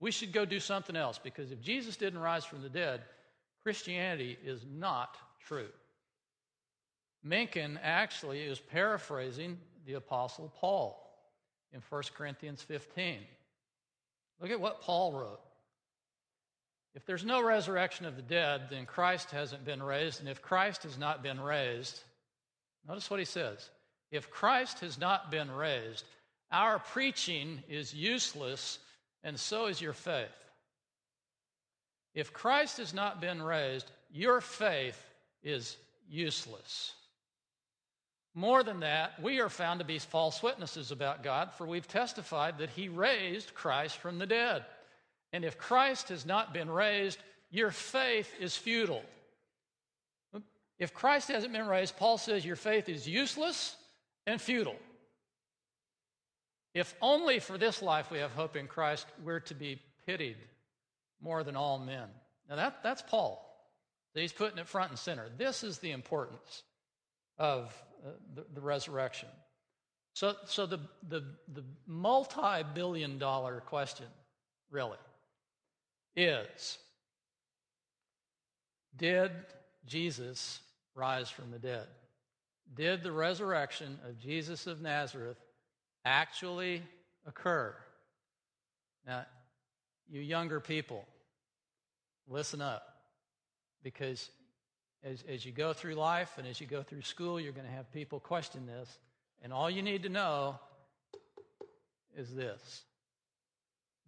We 0.00 0.10
should 0.10 0.32
go 0.32 0.44
do 0.44 0.60
something 0.60 0.96
else 0.96 1.18
because 1.22 1.52
if 1.52 1.60
Jesus 1.60 1.96
didn't 1.96 2.18
rise 2.18 2.44
from 2.44 2.62
the 2.62 2.68
dead, 2.68 3.02
Christianity 3.62 4.36
is 4.44 4.64
not 4.70 5.16
true. 5.46 5.68
Mencken 7.22 7.78
actually 7.82 8.42
is 8.42 8.58
paraphrasing 8.58 9.58
the 9.86 9.94
Apostle 9.94 10.52
Paul 10.56 11.02
in 11.72 11.80
1 11.88 12.02
Corinthians 12.14 12.62
15. 12.62 13.18
Look 14.40 14.50
at 14.50 14.60
what 14.60 14.82
Paul 14.82 15.12
wrote. 15.12 15.40
If 16.94 17.04
there's 17.04 17.24
no 17.24 17.42
resurrection 17.42 18.06
of 18.06 18.16
the 18.16 18.22
dead, 18.22 18.68
then 18.70 18.86
Christ 18.86 19.30
hasn't 19.30 19.64
been 19.64 19.82
raised. 19.82 20.20
And 20.20 20.28
if 20.28 20.40
Christ 20.40 20.82
has 20.84 20.98
not 20.98 21.22
been 21.22 21.40
raised, 21.40 22.00
notice 22.88 23.10
what 23.10 23.18
he 23.18 23.26
says. 23.26 23.68
If 24.10 24.30
Christ 24.30 24.80
has 24.80 24.98
not 24.98 25.30
been 25.30 25.50
raised, 25.50 26.04
our 26.50 26.78
preaching 26.78 27.62
is 27.68 27.92
useless, 27.92 28.78
and 29.24 29.38
so 29.38 29.66
is 29.66 29.80
your 29.80 29.92
faith. 29.92 30.28
If 32.14 32.32
Christ 32.32 32.78
has 32.78 32.94
not 32.94 33.20
been 33.20 33.42
raised, 33.42 33.90
your 34.10 34.40
faith 34.40 34.98
is 35.42 35.76
useless. 36.08 36.94
More 38.36 38.62
than 38.62 38.80
that, 38.80 39.20
we 39.22 39.40
are 39.40 39.48
found 39.48 39.80
to 39.80 39.86
be 39.86 39.98
false 39.98 40.42
witnesses 40.42 40.90
about 40.90 41.24
God, 41.24 41.54
for 41.54 41.66
we've 41.66 41.88
testified 41.88 42.58
that 42.58 42.68
He 42.68 42.90
raised 42.90 43.54
Christ 43.54 43.96
from 43.96 44.18
the 44.18 44.26
dead. 44.26 44.62
And 45.32 45.42
if 45.42 45.56
Christ 45.56 46.10
has 46.10 46.26
not 46.26 46.52
been 46.52 46.70
raised, 46.70 47.18
your 47.50 47.70
faith 47.70 48.30
is 48.38 48.54
futile. 48.54 49.02
If 50.78 50.92
Christ 50.92 51.28
hasn't 51.28 51.54
been 51.54 51.66
raised, 51.66 51.96
Paul 51.96 52.18
says 52.18 52.44
your 52.44 52.56
faith 52.56 52.90
is 52.90 53.08
useless 53.08 53.74
and 54.26 54.38
futile. 54.38 54.76
If 56.74 56.94
only 57.00 57.38
for 57.38 57.56
this 57.56 57.80
life 57.80 58.10
we 58.10 58.18
have 58.18 58.32
hope 58.32 58.54
in 58.54 58.66
Christ, 58.66 59.06
we're 59.24 59.40
to 59.40 59.54
be 59.54 59.80
pitied 60.06 60.36
more 61.22 61.42
than 61.42 61.56
all 61.56 61.78
men. 61.78 62.08
Now 62.50 62.56
that, 62.56 62.82
that's 62.82 63.00
Paul. 63.00 63.42
He's 64.12 64.32
putting 64.32 64.58
it 64.58 64.68
front 64.68 64.90
and 64.90 64.98
center. 64.98 65.30
This 65.38 65.64
is 65.64 65.78
the 65.78 65.92
importance 65.92 66.62
of 67.38 67.74
Uh, 68.06 68.10
the, 68.34 68.46
the, 68.54 68.60
resurrection. 68.60 69.28
So, 70.14 70.34
so 70.46 70.66
the, 70.66 70.78
the, 71.08 71.24
the 71.52 71.64
multi 71.86 72.62
billion 72.74 73.18
dollar 73.18 73.62
question, 73.66 74.06
really, 74.70 74.98
is 76.14 76.78
Did 78.96 79.32
Jesus 79.86 80.60
rise 80.94 81.28
from 81.28 81.50
the 81.50 81.58
dead? 81.58 81.86
Did 82.74 83.02
the 83.02 83.12
resurrection 83.12 83.98
of 84.08 84.18
Jesus 84.18 84.66
of 84.66 84.80
Nazareth 84.80 85.38
actually 86.06 86.82
occur. 87.26 87.74
Now, 89.06 89.26
you 90.08 90.20
younger 90.20 90.60
people, 90.60 91.04
listen 92.28 92.62
up 92.62 92.82
because 93.82 94.30
as, 95.04 95.22
as 95.28 95.44
you 95.44 95.52
go 95.52 95.72
through 95.72 95.94
life 95.94 96.32
and 96.38 96.46
as 96.46 96.60
you 96.60 96.66
go 96.66 96.82
through 96.82 97.02
school, 97.02 97.40
you're 97.40 97.52
going 97.52 97.66
to 97.66 97.72
have 97.72 97.92
people 97.92 98.20
question 98.20 98.66
this. 98.66 98.98
And 99.42 99.52
all 99.52 99.70
you 99.70 99.82
need 99.82 100.02
to 100.04 100.08
know 100.08 100.58
is 102.16 102.34
this 102.34 102.84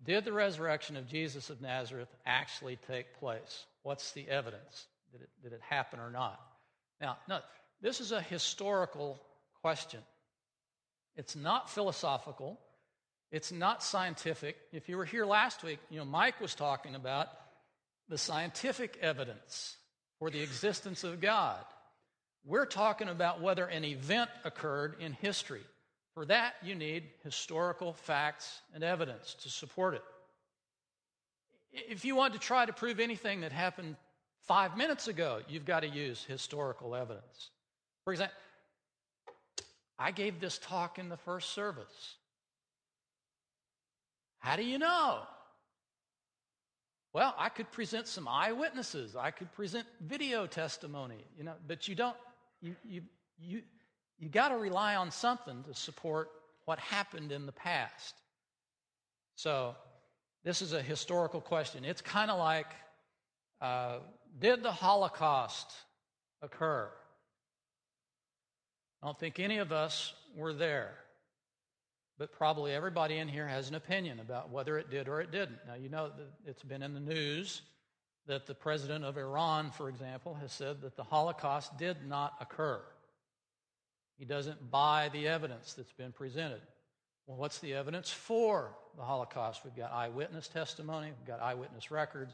Did 0.04 0.24
the 0.24 0.32
resurrection 0.32 0.96
of 0.96 1.08
Jesus 1.08 1.50
of 1.50 1.60
Nazareth 1.60 2.08
actually 2.26 2.78
take 2.88 3.18
place? 3.18 3.66
What's 3.82 4.12
the 4.12 4.28
evidence? 4.28 4.86
Did 5.12 5.22
it, 5.22 5.30
did 5.42 5.52
it 5.52 5.60
happen 5.68 6.00
or 6.00 6.10
not? 6.10 6.40
Now, 7.00 7.18
no, 7.28 7.40
this 7.80 8.00
is 8.00 8.12
a 8.12 8.20
historical 8.20 9.20
question. 9.62 10.00
It's 11.16 11.36
not 11.36 11.70
philosophical. 11.70 12.58
It's 13.30 13.52
not 13.52 13.82
scientific. 13.82 14.56
If 14.72 14.88
you 14.88 14.96
were 14.96 15.04
here 15.04 15.26
last 15.26 15.62
week, 15.62 15.78
you 15.90 15.98
know, 15.98 16.04
Mike 16.04 16.40
was 16.40 16.54
talking 16.54 16.94
about 16.94 17.28
the 18.08 18.18
scientific 18.18 18.98
evidence 19.02 19.76
for 20.18 20.30
the 20.30 20.40
existence 20.40 21.04
of 21.04 21.20
God. 21.20 21.64
We're 22.44 22.66
talking 22.66 23.08
about 23.08 23.40
whether 23.40 23.66
an 23.66 23.84
event 23.84 24.30
occurred 24.44 24.96
in 25.00 25.12
history. 25.12 25.62
For 26.14 26.24
that, 26.26 26.54
you 26.62 26.74
need 26.74 27.04
historical 27.22 27.92
facts 27.92 28.60
and 28.74 28.82
evidence 28.82 29.34
to 29.42 29.50
support 29.50 29.94
it. 29.94 30.04
If 31.72 32.04
you 32.04 32.16
want 32.16 32.32
to 32.32 32.40
try 32.40 32.66
to 32.66 32.72
prove 32.72 32.98
anything 32.98 33.42
that 33.42 33.52
happened 33.52 33.96
five 34.46 34.76
minutes 34.76 35.08
ago, 35.08 35.40
you've 35.48 35.66
got 35.66 35.80
to 35.80 35.88
use 35.88 36.24
historical 36.24 36.94
evidence. 36.94 37.50
For 38.04 38.12
example, 38.12 38.36
I 39.98 40.10
gave 40.10 40.40
this 40.40 40.58
talk 40.58 40.98
in 40.98 41.08
the 41.08 41.16
first 41.16 41.50
service. 41.50 42.16
How 44.38 44.56
do 44.56 44.64
you 44.64 44.78
know? 44.78 45.22
Well, 47.12 47.34
I 47.38 47.48
could 47.48 47.70
present 47.72 48.06
some 48.06 48.28
eyewitnesses. 48.28 49.16
I 49.16 49.30
could 49.30 49.50
present 49.52 49.86
video 50.00 50.46
testimony, 50.46 51.24
you 51.36 51.44
know, 51.44 51.54
but 51.66 51.88
you 51.88 51.94
don't, 51.94 52.16
you, 52.60 52.76
you, 52.84 53.02
you, 53.40 53.62
you 54.18 54.28
got 54.28 54.48
to 54.50 54.56
rely 54.56 54.96
on 54.96 55.10
something 55.10 55.64
to 55.64 55.74
support 55.74 56.30
what 56.66 56.78
happened 56.78 57.32
in 57.32 57.46
the 57.46 57.52
past. 57.52 58.14
So, 59.36 59.74
this 60.44 60.62
is 60.62 60.72
a 60.72 60.82
historical 60.82 61.40
question. 61.40 61.84
It's 61.84 62.00
kind 62.02 62.30
of 62.30 62.38
like 62.38 62.66
Uh, 63.60 63.98
did 64.38 64.62
the 64.62 64.70
Holocaust 64.70 65.72
occur? 66.42 66.88
I 69.02 69.06
don't 69.06 69.18
think 69.18 69.40
any 69.40 69.58
of 69.58 69.72
us 69.72 70.14
were 70.36 70.54
there, 70.54 70.94
but 72.18 72.32
probably 72.32 72.72
everybody 72.72 73.18
in 73.18 73.28
here 73.28 73.46
has 73.46 73.68
an 73.68 73.76
opinion 73.76 74.18
about 74.18 74.50
whether 74.50 74.76
it 74.76 74.90
did 74.90 75.08
or 75.08 75.20
it 75.20 75.30
didn't. 75.30 75.58
Now, 75.66 75.74
you 75.74 75.88
know 75.88 76.08
that 76.08 76.26
it's 76.44 76.64
been 76.64 76.82
in 76.82 76.92
the 76.92 77.00
news 77.00 77.62
that 78.26 78.46
the 78.46 78.54
president 78.54 79.04
of 79.04 79.16
Iran, 79.16 79.70
for 79.70 79.88
example, 79.88 80.34
has 80.34 80.52
said 80.52 80.82
that 80.82 80.96
the 80.96 81.04
Holocaust 81.04 81.78
did 81.78 81.96
not 82.06 82.34
occur. 82.40 82.80
He 84.18 84.24
doesn't 84.24 84.70
buy 84.70 85.10
the 85.12 85.28
evidence 85.28 85.74
that's 85.74 85.92
been 85.92 86.12
presented. 86.12 86.60
Well, 87.26 87.36
what's 87.36 87.60
the 87.60 87.74
evidence 87.74 88.10
for 88.10 88.74
the 88.96 89.02
Holocaust? 89.02 89.60
We've 89.64 89.76
got 89.76 89.92
eyewitness 89.92 90.48
testimony, 90.48 91.12
we've 91.16 91.26
got 91.26 91.40
eyewitness 91.40 91.90
records, 91.90 92.32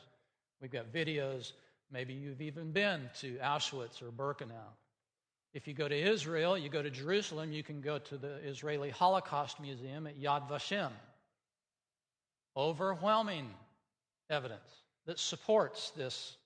we've 0.62 0.72
got 0.72 0.92
videos. 0.92 1.52
Maybe 1.92 2.14
you've 2.14 2.40
even 2.40 2.72
been 2.72 3.10
to 3.20 3.34
Auschwitz 3.36 4.02
or 4.02 4.10
Birkenau. 4.10 4.72
If 5.54 5.68
you 5.68 5.72
go 5.72 5.86
to 5.86 5.96
Israel, 5.96 6.58
you 6.58 6.68
go 6.68 6.82
to 6.82 6.90
Jerusalem, 6.90 7.52
you 7.52 7.62
can 7.62 7.80
go 7.80 7.98
to 7.98 8.18
the 8.18 8.34
Israeli 8.44 8.90
Holocaust 8.90 9.60
Museum 9.60 10.08
at 10.08 10.20
Yad 10.20 10.48
Vashem. 10.48 10.90
Overwhelming 12.56 13.48
evidence 14.30 14.82
that 15.06 15.18
supports 15.18 15.90
this 15.90 16.36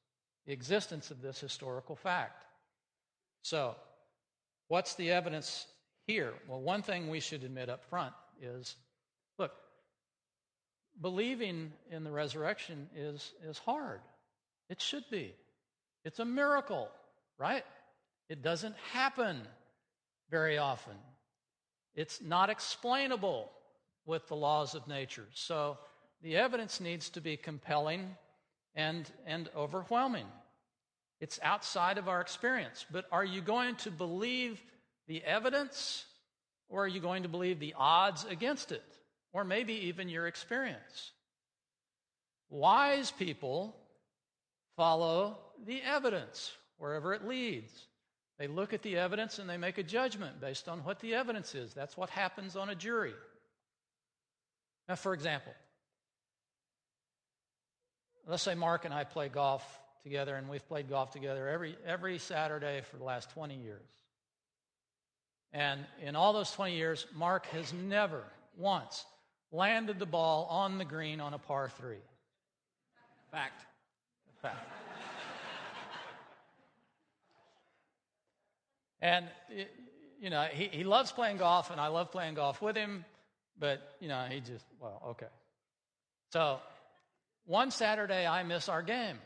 the 0.47 0.53
existence 0.53 1.11
of 1.11 1.21
this 1.21 1.39
historical 1.39 1.95
fact. 1.95 2.45
So, 3.43 3.77
what's 4.69 4.95
the 4.95 5.11
evidence 5.11 5.67
here? 6.07 6.33
Well, 6.47 6.63
one 6.63 6.81
thing 6.81 7.11
we 7.11 7.21
should 7.21 7.45
admit 7.45 7.69
up 7.69 7.85
front 7.85 8.15
is 8.41 8.77
look, 9.39 9.53
believing 11.03 11.71
in 11.91 12.03
the 12.03 12.11
resurrection 12.11 12.89
is, 12.97 13.33
is 13.45 13.59
hard. 13.59 14.01
It 14.71 14.81
should 14.81 15.05
be. 15.11 15.35
It's 16.05 16.19
a 16.19 16.25
miracle, 16.25 16.89
right? 17.39 17.65
It 18.29 18.43
doesn't 18.43 18.77
happen 18.93 19.41
very 20.31 20.59
often. 20.59 20.95
It's 21.95 22.21
not 22.21 22.51
explainable 22.51 23.51
with 24.07 24.29
the 24.29 24.37
laws 24.37 24.75
of 24.75 24.87
nature. 24.87 25.27
So 25.35 25.79
the 26.23 26.37
evidence 26.37 26.81
needs 26.81 27.11
to 27.11 27.21
be 27.21 27.37
compelling 27.37 28.17
and, 28.75 29.11
and 29.27 29.49
overwhelming. 29.57 30.27
It's 31.21 31.41
outside 31.43 31.99
of 31.99 32.09
our 32.09 32.21
experience. 32.21 32.85
But 32.91 33.07
are 33.11 33.25
you 33.25 33.41
going 33.41 33.77
to 33.77 33.91
believe 33.91 34.61
the 35.07 35.23
evidence 35.25 36.05
or 36.69 36.85
are 36.85 36.89
you 36.89 37.01
going 37.01 37.23
to 37.23 37.29
believe 37.29 37.59
the 37.59 37.75
odds 37.77 38.25
against 38.25 38.73
it? 38.73 38.85
Or 39.33 39.45
maybe 39.45 39.73
even 39.89 40.09
your 40.09 40.27
experience? 40.27 41.13
Wise 42.51 43.11
people 43.11 43.77
follow 44.77 45.39
the 45.67 45.83
evidence 45.83 46.53
wherever 46.79 47.13
it 47.13 47.27
leads. 47.27 47.71
They 48.39 48.47
look 48.47 48.73
at 48.73 48.83
the 48.83 48.97
evidence 48.97 49.39
and 49.39 49.51
they 49.51 49.57
make 49.57 49.79
a 49.79 49.83
judgment 49.83 50.41
based 50.41 50.69
on 50.69 50.85
what 50.85 51.01
the 51.01 51.15
evidence 51.15 51.55
is. 51.55 51.75
That's 51.75 51.97
what 51.97 52.09
happens 52.11 52.55
on 52.57 52.69
a 52.69 52.75
jury. 52.75 53.15
Now, 54.89 54.95
for 54.95 55.13
example, 55.13 55.53
let's 58.27 58.43
say 58.43 58.55
Mark 58.55 58.85
and 58.85 58.95
I 58.95 59.05
play 59.05 59.29
golf 59.29 59.65
together, 60.03 60.37
and 60.37 60.49
we've 60.49 60.67
played 60.69 60.89
golf 60.89 61.11
together 61.11 61.49
every, 61.49 61.77
every 61.85 62.19
Saturday 62.19 62.83
for 62.91 62.97
the 62.97 63.05
last 63.05 63.31
20 63.31 63.57
years. 63.57 63.89
And 65.53 65.85
in 66.01 66.15
all 66.15 66.33
those 66.33 66.51
20 66.53 66.77
years, 66.77 67.07
Mark 67.15 67.47
has 67.47 67.73
never 67.73 68.23
once 68.57 69.05
landed 69.51 69.99
the 69.99 70.07
ball 70.07 70.47
on 70.51 70.79
the 70.79 70.85
green 70.85 71.21
on 71.21 71.35
a 71.35 71.39
par 71.39 71.71
three. 71.77 72.03
Fact. 73.31 73.65
Fact. 74.43 74.78
And, 79.01 79.27
you 80.21 80.31
know, 80.31 80.43
he, 80.43 80.69
he 80.69 80.85
loves 80.85 81.13
playing 81.13 81.39
golf, 81.39 81.71
and 81.71 81.81
I 81.81 81.89
love 81.89 82.11
playing 82.11 82.35
golf 82.35 82.61
with 82.61 82.77
him, 82.77 83.05
but, 83.59 83.81
you 84.01 84.09
know, 84.09 84.27
he 84.29 84.41
just, 84.41 84.65
well, 84.81 85.03
okay. 85.11 85.27
So 86.33 86.59
one 87.47 87.71
Saturday, 87.71 88.27
I 88.27 88.43
miss 88.43 88.69
our 88.69 88.83
game. 88.83 89.19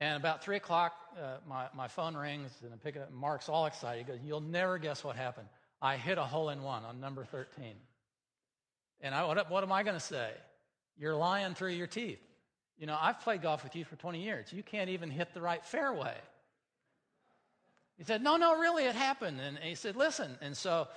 And 0.00 0.16
about 0.16 0.44
3 0.44 0.56
o'clock, 0.56 0.92
uh, 1.18 1.36
my, 1.48 1.66
my 1.74 1.88
phone 1.88 2.16
rings, 2.16 2.50
and 2.62 2.72
I 2.72 2.76
pick 2.76 2.96
it 2.96 3.02
up, 3.02 3.12
Mark's 3.12 3.48
all 3.48 3.66
excited. 3.66 4.04
He 4.04 4.12
goes, 4.12 4.20
You'll 4.22 4.40
never 4.40 4.76
guess 4.78 5.04
what 5.04 5.16
happened. 5.16 5.48
I 5.80 5.96
hit 5.96 6.18
a 6.18 6.24
hole 6.24 6.50
in 6.50 6.62
one 6.62 6.84
on 6.84 7.00
number 7.00 7.24
13. 7.24 7.74
And 9.00 9.14
I, 9.14 9.24
what, 9.24 9.50
what 9.50 9.62
am 9.62 9.72
I 9.72 9.82
going 9.82 9.96
to 9.96 10.00
say? 10.00 10.30
You're 10.98 11.16
lying 11.16 11.54
through 11.54 11.72
your 11.72 11.86
teeth. 11.86 12.20
You 12.78 12.86
know, 12.86 12.96
I've 13.00 13.20
played 13.20 13.42
golf 13.42 13.62
with 13.62 13.76
you 13.76 13.84
for 13.84 13.96
20 13.96 14.22
years. 14.22 14.52
You 14.52 14.62
can't 14.62 14.90
even 14.90 15.10
hit 15.10 15.32
the 15.32 15.40
right 15.40 15.64
fairway. 15.64 16.16
He 17.98 18.04
said, 18.04 18.22
No, 18.22 18.36
no, 18.36 18.58
really, 18.58 18.84
it 18.84 18.94
happened. 18.94 19.40
And 19.40 19.58
he 19.58 19.74
said, 19.74 19.96
Listen. 19.96 20.36
And 20.40 20.56
so 20.56 20.88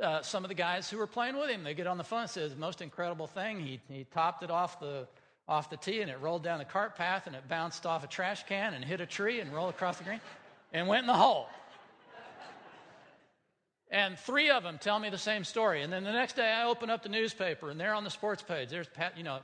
uh, 0.00 0.22
some 0.22 0.44
of 0.44 0.48
the 0.48 0.54
guys 0.54 0.90
who 0.90 0.98
were 0.98 1.06
playing 1.06 1.36
with 1.36 1.50
him, 1.50 1.64
they 1.64 1.74
get 1.74 1.86
on 1.86 1.98
the 1.98 2.04
phone 2.04 2.22
and 2.22 2.30
says, 2.30 2.54
Most 2.56 2.80
incredible 2.82 3.26
thing. 3.26 3.60
He, 3.60 3.80
he 3.88 4.04
topped 4.12 4.42
it 4.42 4.50
off 4.50 4.80
the 4.80 5.06
off 5.46 5.68
the 5.68 5.76
tee 5.76 6.00
and 6.00 6.10
it 6.10 6.18
rolled 6.20 6.42
down 6.42 6.58
the 6.58 6.64
cart 6.64 6.96
path 6.96 7.26
and 7.26 7.36
it 7.36 7.46
bounced 7.48 7.84
off 7.84 8.02
a 8.02 8.06
trash 8.06 8.44
can 8.46 8.72
and 8.72 8.82
hit 8.82 9.02
a 9.02 9.06
tree 9.06 9.40
and 9.40 9.52
rolled 9.52 9.70
across 9.70 9.98
the 9.98 10.04
green 10.04 10.20
and 10.72 10.88
went 10.88 11.02
in 11.02 11.06
the 11.06 11.12
hole. 11.12 11.46
And 13.90 14.18
three 14.18 14.50
of 14.50 14.62
them 14.62 14.78
tell 14.78 14.98
me 14.98 15.10
the 15.10 15.18
same 15.18 15.44
story. 15.44 15.82
And 15.82 15.92
then 15.92 16.02
the 16.02 16.12
next 16.12 16.34
day 16.34 16.50
I 16.50 16.64
open 16.64 16.90
up 16.90 17.02
the 17.02 17.08
newspaper 17.08 17.70
and 17.70 17.78
there 17.78 17.94
on 17.94 18.02
the 18.04 18.10
sports 18.10 18.42
page, 18.42 18.70
there's 18.70 18.88
Pat, 18.88 19.16
you 19.16 19.22
know, 19.22 19.40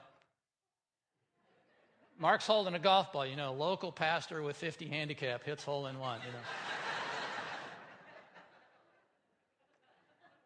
Mark's 2.18 2.46
holding 2.46 2.74
a 2.74 2.78
golf 2.78 3.12
ball, 3.12 3.24
you 3.24 3.36
know, 3.36 3.52
local 3.52 3.92
pastor 3.92 4.42
with 4.42 4.56
50 4.56 4.88
handicap 4.88 5.44
hits 5.44 5.62
hole 5.64 5.86
in 5.86 5.98
one, 5.98 6.18
you 6.26 6.32
know. 6.32 6.38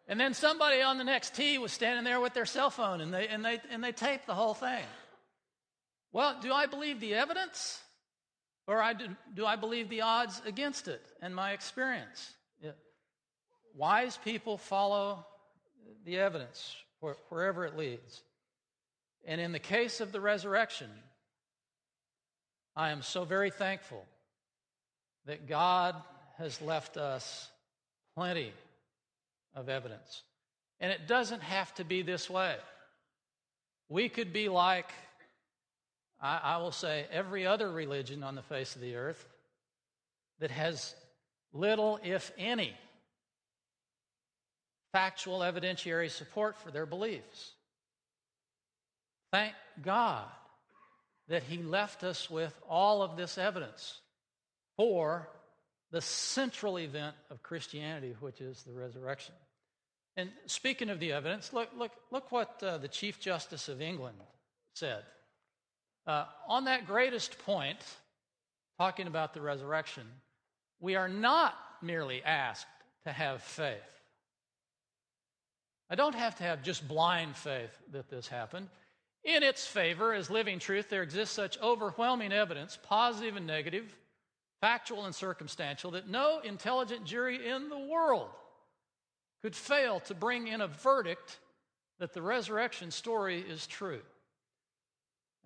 And 0.07 0.21
then 0.21 0.35
somebody 0.35 0.83
on 0.83 0.99
the 0.99 1.05
next 1.05 1.35
tee 1.35 1.59
was 1.59 1.73
standing 1.73 2.05
there 2.05 2.21
with 2.21 2.35
their 2.35 2.47
cell 2.47 2.71
phone 2.71 3.01
and 3.01 3.13
they, 3.13 3.29
and 3.29 3.45
they, 3.45 3.61
and 3.71 3.83
they 3.83 3.93
taped 3.93 4.27
the 4.27 4.35
whole 4.35 4.55
thing. 4.55 4.85
Well, 6.13 6.39
do 6.41 6.53
I 6.53 6.67
believe 6.67 7.01
the 7.01 7.15
evidence 7.15 7.81
or 8.67 8.81
I 8.81 8.95
do, 8.95 9.09
do 9.35 9.45
I 9.45 9.57
believe 9.57 9.89
the 9.89 10.03
odds 10.03 10.41
against 10.47 10.89
it 10.89 11.03
and 11.21 11.35
my 11.35 11.53
experience? 11.53 12.33
Yeah. 12.63 12.71
Wise 13.75 14.19
people 14.25 14.57
follow 14.57 15.27
the 16.05 16.19
evidence 16.19 16.77
wherever 17.29 17.65
it 17.65 17.77
leads. 17.77 18.23
And 19.27 19.41
in 19.41 19.53
the 19.53 19.59
case 19.59 20.01
of 20.01 20.13
the 20.13 20.21
resurrection, 20.21 20.91
I 22.77 22.91
am 22.91 23.03
so 23.03 23.25
very 23.25 23.51
thankful 23.51 24.05
that 25.27 25.47
God 25.47 25.95
has 26.39 26.61
left 26.61 26.97
us 26.97 27.49
plenty 28.15 28.53
of 29.55 29.69
evidence. 29.69 30.23
And 30.81 30.93
it 30.93 31.07
doesn't 31.07 31.43
have 31.43 31.75
to 31.75 31.85
be 31.85 32.03
this 32.03 32.29
way. 32.29 32.57
We 33.89 34.09
could 34.09 34.33
be 34.33 34.49
like 34.49 34.91
I, 36.21 36.41
I 36.43 36.57
will 36.57 36.73
say 36.73 37.07
every 37.13 37.47
other 37.47 37.71
religion 37.71 38.23
on 38.23 38.35
the 38.35 38.43
face 38.43 38.75
of 38.75 38.81
the 38.81 38.97
earth 38.97 39.29
that 40.41 40.51
has 40.51 40.95
little, 41.53 42.01
if 42.03 42.33
any, 42.39 42.75
factual 44.93 45.41
evidentiary 45.41 46.11
support 46.11 46.59
for 46.59 46.71
their 46.71 46.87
beliefs. 46.87 47.53
Thank 49.33 49.53
God 49.83 50.25
that 51.29 51.43
He 51.43 51.63
left 51.63 52.05
us 52.05 52.31
with 52.31 52.59
all 52.69 53.03
of 53.03 53.17
this 53.17 53.37
evidence 53.37 54.01
for 54.77 55.29
the 55.95 56.01
central 56.01 56.81
event 56.81 57.15
of 57.31 57.41
Christianity, 57.45 58.17
which 58.19 58.41
is 58.41 58.65
the 58.65 58.73
resurrection. 58.73 59.33
And 60.17 60.29
speaking 60.47 60.91
of 60.91 60.99
the 60.99 61.13
evidence, 61.13 61.53
look, 61.53 61.69
look, 61.79 61.93
look 62.11 62.33
what 62.33 62.61
uh, 62.65 62.79
the 62.79 62.89
Chief 62.89 63.21
Justice 63.21 63.69
of 63.69 63.81
England 63.81 64.17
said. 64.75 65.05
Uh, 66.05 66.25
on 66.49 66.65
that 66.65 66.89
greatest 66.89 67.39
point, 67.47 67.79
talking 68.77 69.07
about 69.07 69.35
the 69.35 69.41
resurrection, 69.41 70.03
we 70.81 70.97
are 70.97 71.09
not 71.09 71.55
merely 71.81 72.25
asked 72.25 72.67
to 73.07 73.13
have 73.13 73.41
faith. 73.41 73.79
I 75.89 75.95
don't 75.95 76.17
have 76.17 76.35
to 76.39 76.43
have 76.43 76.65
just 76.65 76.89
blind 76.89 77.37
faith 77.37 77.71
that 77.93 78.11
this 78.11 78.27
happened. 78.27 78.67
In 79.23 79.45
its 79.45 79.65
favor, 79.65 80.13
as 80.13 80.29
living 80.29 80.59
truth, 80.59 80.91
there 80.91 81.05
exists 81.05 81.37
such 81.37 81.57
overwhelming 81.63 82.33
evidence, 82.33 82.77
positive 82.83 83.37
and 83.37 83.47
negative, 83.47 83.95
factual 84.65 85.05
and 85.05 85.15
circumstantial, 85.15 85.91
that 85.91 86.09
no 86.09 86.41
intelligent 86.43 87.05
jury 87.05 87.51
in 87.51 87.69
the 87.69 87.79
world 87.79 88.31
could 89.43 89.55
fail 89.55 90.01
to 90.01 90.15
bring 90.15 90.49
in 90.49 90.63
a 90.63 90.67
verdict 90.67 91.39
that 91.99 92.15
the 92.15 92.23
resurrection 92.23 92.91
story 92.91 93.45
is 93.47 93.67
true. 93.67 94.01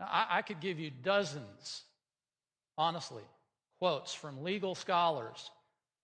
I, 0.01 0.27
I 0.31 0.43
could 0.43 0.61
give 0.61 0.79
you 0.79 0.93
dozens, 1.03 1.83
honestly, 2.77 3.25
quotes 3.81 4.15
from 4.15 4.45
legal 4.45 4.77
scholars 4.77 5.51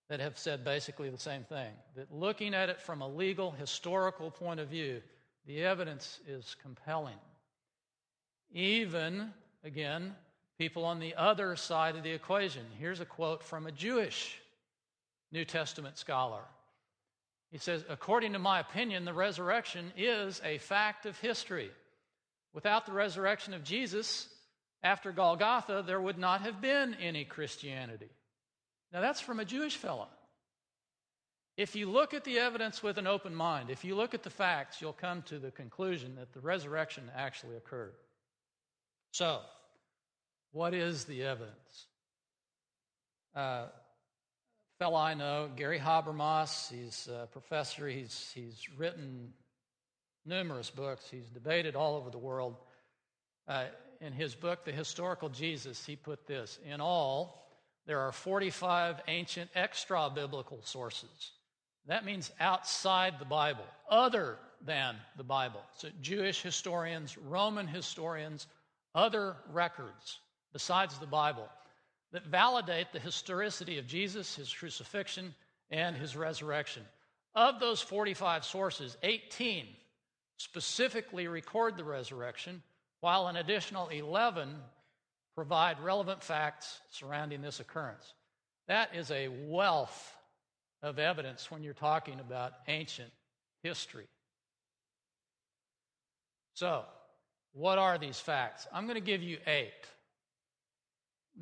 that 0.09 0.19
have 0.19 0.37
said 0.37 0.65
basically 0.65 1.09
the 1.09 1.17
same 1.17 1.45
thing 1.45 1.71
that 1.95 2.13
looking 2.13 2.53
at 2.53 2.69
it 2.69 2.81
from 2.81 3.01
a 3.01 3.07
legal, 3.09 3.53
historical 3.53 4.33
point 4.33 4.59
of 4.59 4.67
view, 4.67 5.01
the 5.47 5.63
evidence 5.63 6.19
is 6.27 6.57
compelling. 6.61 7.21
Even, 8.51 9.31
again, 9.63 10.17
people 10.59 10.85
on 10.85 11.01
the 11.01 11.15
other 11.15 11.57
side 11.57 11.97
of 11.97 12.03
the 12.03 12.13
equation. 12.13 12.65
Here's 12.79 13.01
a 13.01 13.05
quote 13.05 13.43
from 13.43 13.67
a 13.67 13.73
Jewish 13.73 14.39
New 15.33 15.45
Testament 15.45 15.99
scholar. 15.99 16.43
He 17.51 17.59
says, 17.59 17.85
According 17.89 18.33
to 18.33 18.39
my 18.39 18.61
opinion, 18.61 19.05
the 19.05 19.13
resurrection 19.13 19.93
is 19.97 20.41
a 20.45 20.59
fact 20.59 21.07
of 21.07 21.19
history. 21.19 21.71
Without 22.53 22.87
the 22.87 22.93
resurrection 22.93 23.55
of 23.55 23.65
Jesus, 23.65 24.29
after 24.83 25.13
Golgotha, 25.13 25.83
there 25.87 26.01
would 26.01 26.19
not 26.19 26.43
have 26.43 26.61
been 26.61 26.95
any 26.95 27.25
Christianity. 27.25 28.11
Now, 28.93 29.01
that's 29.01 29.21
from 29.21 29.41
a 29.41 29.45
Jewish 29.45 29.77
fellow. 29.77 30.09
If 31.57 31.77
you 31.77 31.89
look 31.89 32.15
at 32.15 32.25
the 32.25 32.39
evidence 32.39 32.83
with 32.83 32.99
an 32.99 33.07
open 33.07 33.35
mind, 33.35 33.71
if 33.71 33.85
you 33.85 33.95
look 33.95 34.15
at 34.15 34.25
the 34.25 34.31
facts, 34.31 34.81
you'll 34.81 34.93
come 34.93 35.23
to 35.23 35.39
the 35.39 35.51
conclusion 35.51 36.17
that 36.17 36.33
the 36.33 36.41
resurrection 36.41 37.11
actually 37.17 37.57
occurred. 37.57 37.95
So, 39.13 39.41
what 40.55 40.73
is 40.73 41.05
the 41.05 41.25
evidence? 41.25 41.87
Uh, 43.35 43.67
fellow 44.79 44.97
I 44.97 45.15
know, 45.15 45.51
Gary 45.57 45.81
Habermas, 45.81 46.73
he's 46.73 47.09
a 47.13 47.27
professor, 47.27 47.89
he's, 47.89 48.31
he's 48.33 48.63
written 48.77 49.33
numerous 50.25 50.71
books, 50.71 51.09
he's 51.11 51.29
debated 51.29 51.75
all 51.75 51.97
over 51.97 52.09
the 52.09 52.19
world. 52.19 52.55
Uh, 53.49 53.65
in 54.01 54.13
his 54.13 54.37
book, 54.37 54.65
The 54.65 54.71
Historical 54.71 55.29
Jesus, 55.29 55.85
he 55.85 55.97
put 55.97 56.25
this 56.25 56.61
In 56.65 56.81
all, 56.81 57.49
there 57.87 57.99
are 57.99 58.13
45 58.13 59.01
ancient 59.09 59.51
extra 59.57 60.09
biblical 60.09 60.61
sources. 60.63 61.33
That 61.87 62.05
means 62.05 62.31
outside 62.39 63.19
the 63.19 63.25
Bible, 63.25 63.67
other 63.91 64.39
than 64.65 64.95
the 65.17 65.25
Bible. 65.25 65.63
So, 65.77 65.89
Jewish 66.01 66.43
historians, 66.43 67.19
Roman 67.19 67.67
historians, 67.67 68.47
other 68.95 69.37
records 69.51 70.21
besides 70.55 70.99
the 70.99 71.07
Bible 71.07 71.49
that 72.13 72.25
validate 72.25 72.93
the 72.93 73.01
historicity 73.01 73.77
of 73.77 73.87
Jesus, 73.87 74.37
his 74.37 74.51
crucifixion, 74.51 75.35
and 75.71 75.97
his 75.97 76.17
resurrection. 76.17 76.85
Of 77.35 77.61
those 77.61 77.83
45 77.83 78.45
sources, 78.45 78.97
18 79.03 79.67
specifically 80.37 81.27
record 81.27 81.77
the 81.77 81.85
resurrection, 81.85 82.63
while 83.01 83.27
an 83.27 83.37
additional 83.37 83.89
11 83.89 84.55
provide 85.35 85.81
relevant 85.81 86.23
facts 86.23 86.81
surrounding 86.93 87.43
this 87.43 87.61
occurrence. 87.61 88.15
That 88.69 88.95
is 88.95 89.11
a 89.11 89.29
wealth 89.29 90.17
of 90.83 90.99
evidence 90.99 91.51
when 91.51 91.65
you're 91.65 91.75
talking 91.75 92.21
about 92.21 92.53
ancient 92.69 93.11
history. 93.63 94.07
So, 96.55 96.85
what 97.53 97.79
are 97.79 97.99
these 97.99 98.21
facts? 98.21 98.67
I'm 98.73 98.85
going 98.85 98.95
to 98.95 99.01
give 99.01 99.23
you 99.23 99.39
eight. 99.47 99.73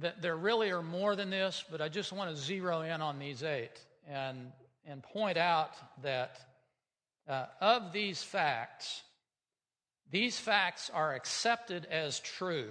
That 0.00 0.22
there 0.22 0.37
really 0.37 0.70
are 0.70 0.83
more 0.83 1.14
than 1.16 1.28
this, 1.31 1.64
but 1.70 1.83
I 1.83 1.88
just 1.88 2.12
want 2.12 2.31
to 2.31 2.37
zero 2.37 2.81
in 2.81 3.02
on 3.02 3.18
these 3.18 3.42
eight 3.42 3.78
and, 4.09 4.50
and 4.87 5.02
point 5.02 5.37
out 5.37 5.72
that 6.02 6.40
uh, 7.28 7.46
of 7.61 7.92
these 7.92 8.22
facts, 8.22 9.02
these 10.11 10.38
facts 10.38 10.90
are 10.92 11.14
accepted 11.14 11.87
as 11.90 12.20
true 12.20 12.70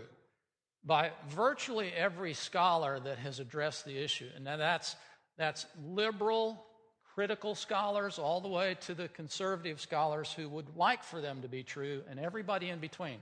by 0.83 1.11
virtually 1.29 1.91
every 1.95 2.33
scholar 2.33 2.99
that 2.99 3.19
has 3.19 3.39
addressed 3.39 3.85
the 3.85 4.03
issue. 4.03 4.29
And 4.35 4.43
now 4.43 4.57
that's, 4.57 4.95
that's 5.37 5.67
liberal, 5.85 6.65
critical 7.13 7.53
scholars, 7.53 8.17
all 8.17 8.41
the 8.41 8.47
way 8.47 8.77
to 8.81 8.95
the 8.95 9.07
conservative 9.09 9.79
scholars 9.79 10.33
who 10.33 10.49
would 10.49 10.75
like 10.75 11.03
for 11.03 11.21
them 11.21 11.43
to 11.43 11.47
be 11.47 11.61
true, 11.61 12.01
and 12.09 12.19
everybody 12.19 12.69
in 12.69 12.79
between. 12.79 13.17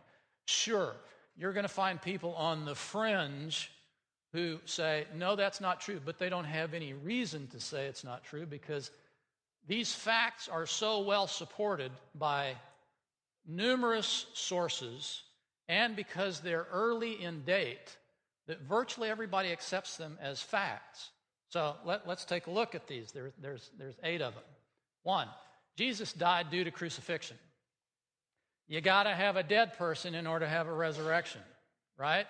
Sure, 0.45 0.95
you're 1.37 1.53
going 1.53 1.63
to 1.63 1.67
find 1.67 2.01
people 2.01 2.33
on 2.35 2.65
the 2.65 2.75
fringe 2.75 3.69
who 4.33 4.59
say, 4.65 5.05
no, 5.15 5.35
that's 5.35 5.59
not 5.59 5.81
true, 5.81 5.99
but 6.03 6.19
they 6.19 6.29
don't 6.29 6.45
have 6.45 6.73
any 6.73 6.93
reason 6.93 7.47
to 7.47 7.59
say 7.59 7.85
it's 7.85 8.03
not 8.03 8.23
true 8.23 8.45
because 8.45 8.91
these 9.67 9.93
facts 9.93 10.47
are 10.47 10.65
so 10.65 11.01
well 11.01 11.27
supported 11.27 11.91
by 12.15 12.55
numerous 13.47 14.27
sources 14.33 15.23
and 15.67 15.95
because 15.95 16.39
they're 16.41 16.67
early 16.71 17.21
in 17.23 17.43
date 17.43 17.97
that 18.47 18.61
virtually 18.61 19.09
everybody 19.09 19.51
accepts 19.51 19.97
them 19.97 20.17
as 20.21 20.41
facts. 20.41 21.09
So 21.49 21.75
let, 21.85 22.07
us 22.07 22.25
take 22.25 22.47
a 22.47 22.51
look 22.51 22.75
at 22.75 22.87
these. 22.87 23.11
There, 23.11 23.31
there's, 23.41 23.69
there's 23.77 23.95
eight 24.03 24.21
of 24.21 24.33
them. 24.33 24.43
One, 25.03 25.27
Jesus 25.77 26.13
died 26.13 26.51
due 26.51 26.63
to 26.63 26.71
crucifixion. 26.71 27.37
You 28.67 28.81
got 28.81 29.03
to 29.03 29.11
have 29.15 29.35
a 29.35 29.43
dead 29.43 29.77
person 29.77 30.13
in 30.13 30.27
order 30.27 30.45
to 30.45 30.49
have 30.49 30.67
a 30.67 30.73
resurrection, 30.73 31.41
right? 31.97 32.27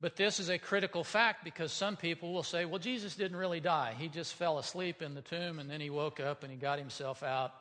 But 0.00 0.16
this 0.16 0.40
is 0.40 0.48
a 0.48 0.58
critical 0.58 1.04
fact 1.04 1.44
because 1.44 1.72
some 1.72 1.96
people 1.96 2.32
will 2.32 2.42
say, 2.42 2.64
well, 2.64 2.78
Jesus 2.78 3.16
didn't 3.16 3.36
really 3.36 3.60
die. 3.60 3.94
He 3.98 4.08
just 4.08 4.34
fell 4.34 4.58
asleep 4.58 5.02
in 5.02 5.14
the 5.14 5.20
tomb 5.20 5.58
and 5.58 5.68
then 5.68 5.80
he 5.80 5.90
woke 5.90 6.20
up 6.20 6.42
and 6.42 6.50
he 6.50 6.56
got 6.56 6.78
himself 6.78 7.22
out. 7.22 7.52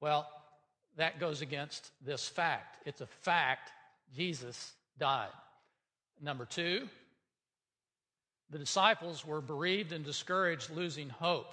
Well, 0.00 0.26
that 0.96 1.20
goes 1.20 1.42
against 1.42 1.90
this 2.04 2.26
fact. 2.26 2.78
It's 2.86 3.02
a 3.02 3.06
fact 3.06 3.70
Jesus 4.16 4.72
died. 4.98 5.28
Number 6.22 6.46
two, 6.46 6.88
the 8.50 8.58
disciples 8.58 9.26
were 9.26 9.42
bereaved 9.42 9.92
and 9.92 10.06
discouraged, 10.06 10.70
losing 10.70 11.10
hope. 11.10 11.52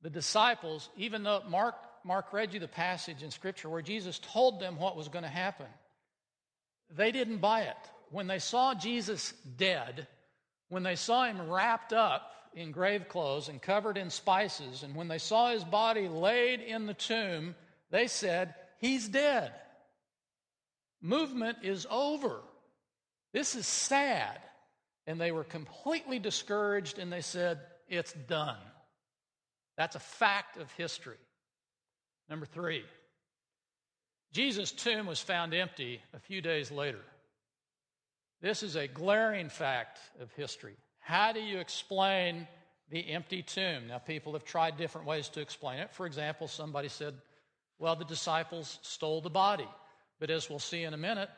The 0.00 0.10
disciples, 0.10 0.88
even 0.96 1.22
though 1.22 1.42
Mark, 1.48 1.74
Mark 2.02 2.32
read 2.32 2.54
you 2.54 2.60
the 2.60 2.66
passage 2.66 3.22
in 3.22 3.30
Scripture 3.30 3.68
where 3.68 3.82
Jesus 3.82 4.18
told 4.18 4.58
them 4.58 4.78
what 4.78 4.96
was 4.96 5.08
going 5.08 5.22
to 5.22 5.28
happen, 5.28 5.66
they 6.96 7.12
didn't 7.12 7.38
buy 7.38 7.62
it 7.62 7.76
when 8.12 8.26
they 8.26 8.38
saw 8.38 8.74
Jesus 8.74 9.32
dead, 9.56 10.06
when 10.68 10.82
they 10.82 10.96
saw 10.96 11.24
him 11.24 11.50
wrapped 11.50 11.92
up 11.92 12.30
in 12.54 12.70
grave 12.70 13.08
clothes 13.08 13.48
and 13.48 13.60
covered 13.60 13.96
in 13.96 14.10
spices, 14.10 14.82
and 14.82 14.94
when 14.94 15.08
they 15.08 15.18
saw 15.18 15.50
his 15.50 15.64
body 15.64 16.08
laid 16.08 16.60
in 16.60 16.86
the 16.86 16.94
tomb, 16.94 17.54
they 17.90 18.06
said, 18.06 18.54
He's 18.78 19.08
dead. 19.08 19.52
Movement 21.00 21.58
is 21.62 21.86
over. 21.90 22.40
This 23.32 23.54
is 23.54 23.66
sad. 23.66 24.38
And 25.06 25.20
they 25.20 25.32
were 25.32 25.44
completely 25.44 26.18
discouraged 26.18 26.98
and 26.98 27.12
they 27.12 27.22
said, 27.22 27.60
It's 27.88 28.12
done. 28.12 28.58
That's 29.76 29.96
a 29.96 30.00
fact 30.00 30.58
of 30.58 30.70
history. 30.72 31.16
Number 32.28 32.46
three, 32.46 32.84
Jesus' 34.32 34.72
tomb 34.72 35.06
was 35.06 35.20
found 35.20 35.54
empty 35.54 36.00
a 36.14 36.18
few 36.18 36.40
days 36.40 36.70
later. 36.70 37.00
This 38.42 38.64
is 38.64 38.74
a 38.74 38.88
glaring 38.88 39.48
fact 39.48 40.00
of 40.20 40.32
history. 40.32 40.74
How 40.98 41.32
do 41.32 41.40
you 41.40 41.58
explain 41.58 42.48
the 42.90 43.08
empty 43.10 43.40
tomb? 43.40 43.86
Now, 43.86 43.98
people 43.98 44.32
have 44.32 44.44
tried 44.44 44.76
different 44.76 45.06
ways 45.06 45.28
to 45.30 45.40
explain 45.40 45.78
it. 45.78 45.92
For 45.92 46.06
example, 46.06 46.48
somebody 46.48 46.88
said, 46.88 47.14
well, 47.78 47.94
the 47.94 48.04
disciples 48.04 48.80
stole 48.82 49.20
the 49.20 49.30
body. 49.30 49.68
But 50.18 50.30
as 50.30 50.50
we'll 50.50 50.58
see 50.58 50.82
in 50.82 50.92
a 50.92 50.98
minute, 50.98 51.30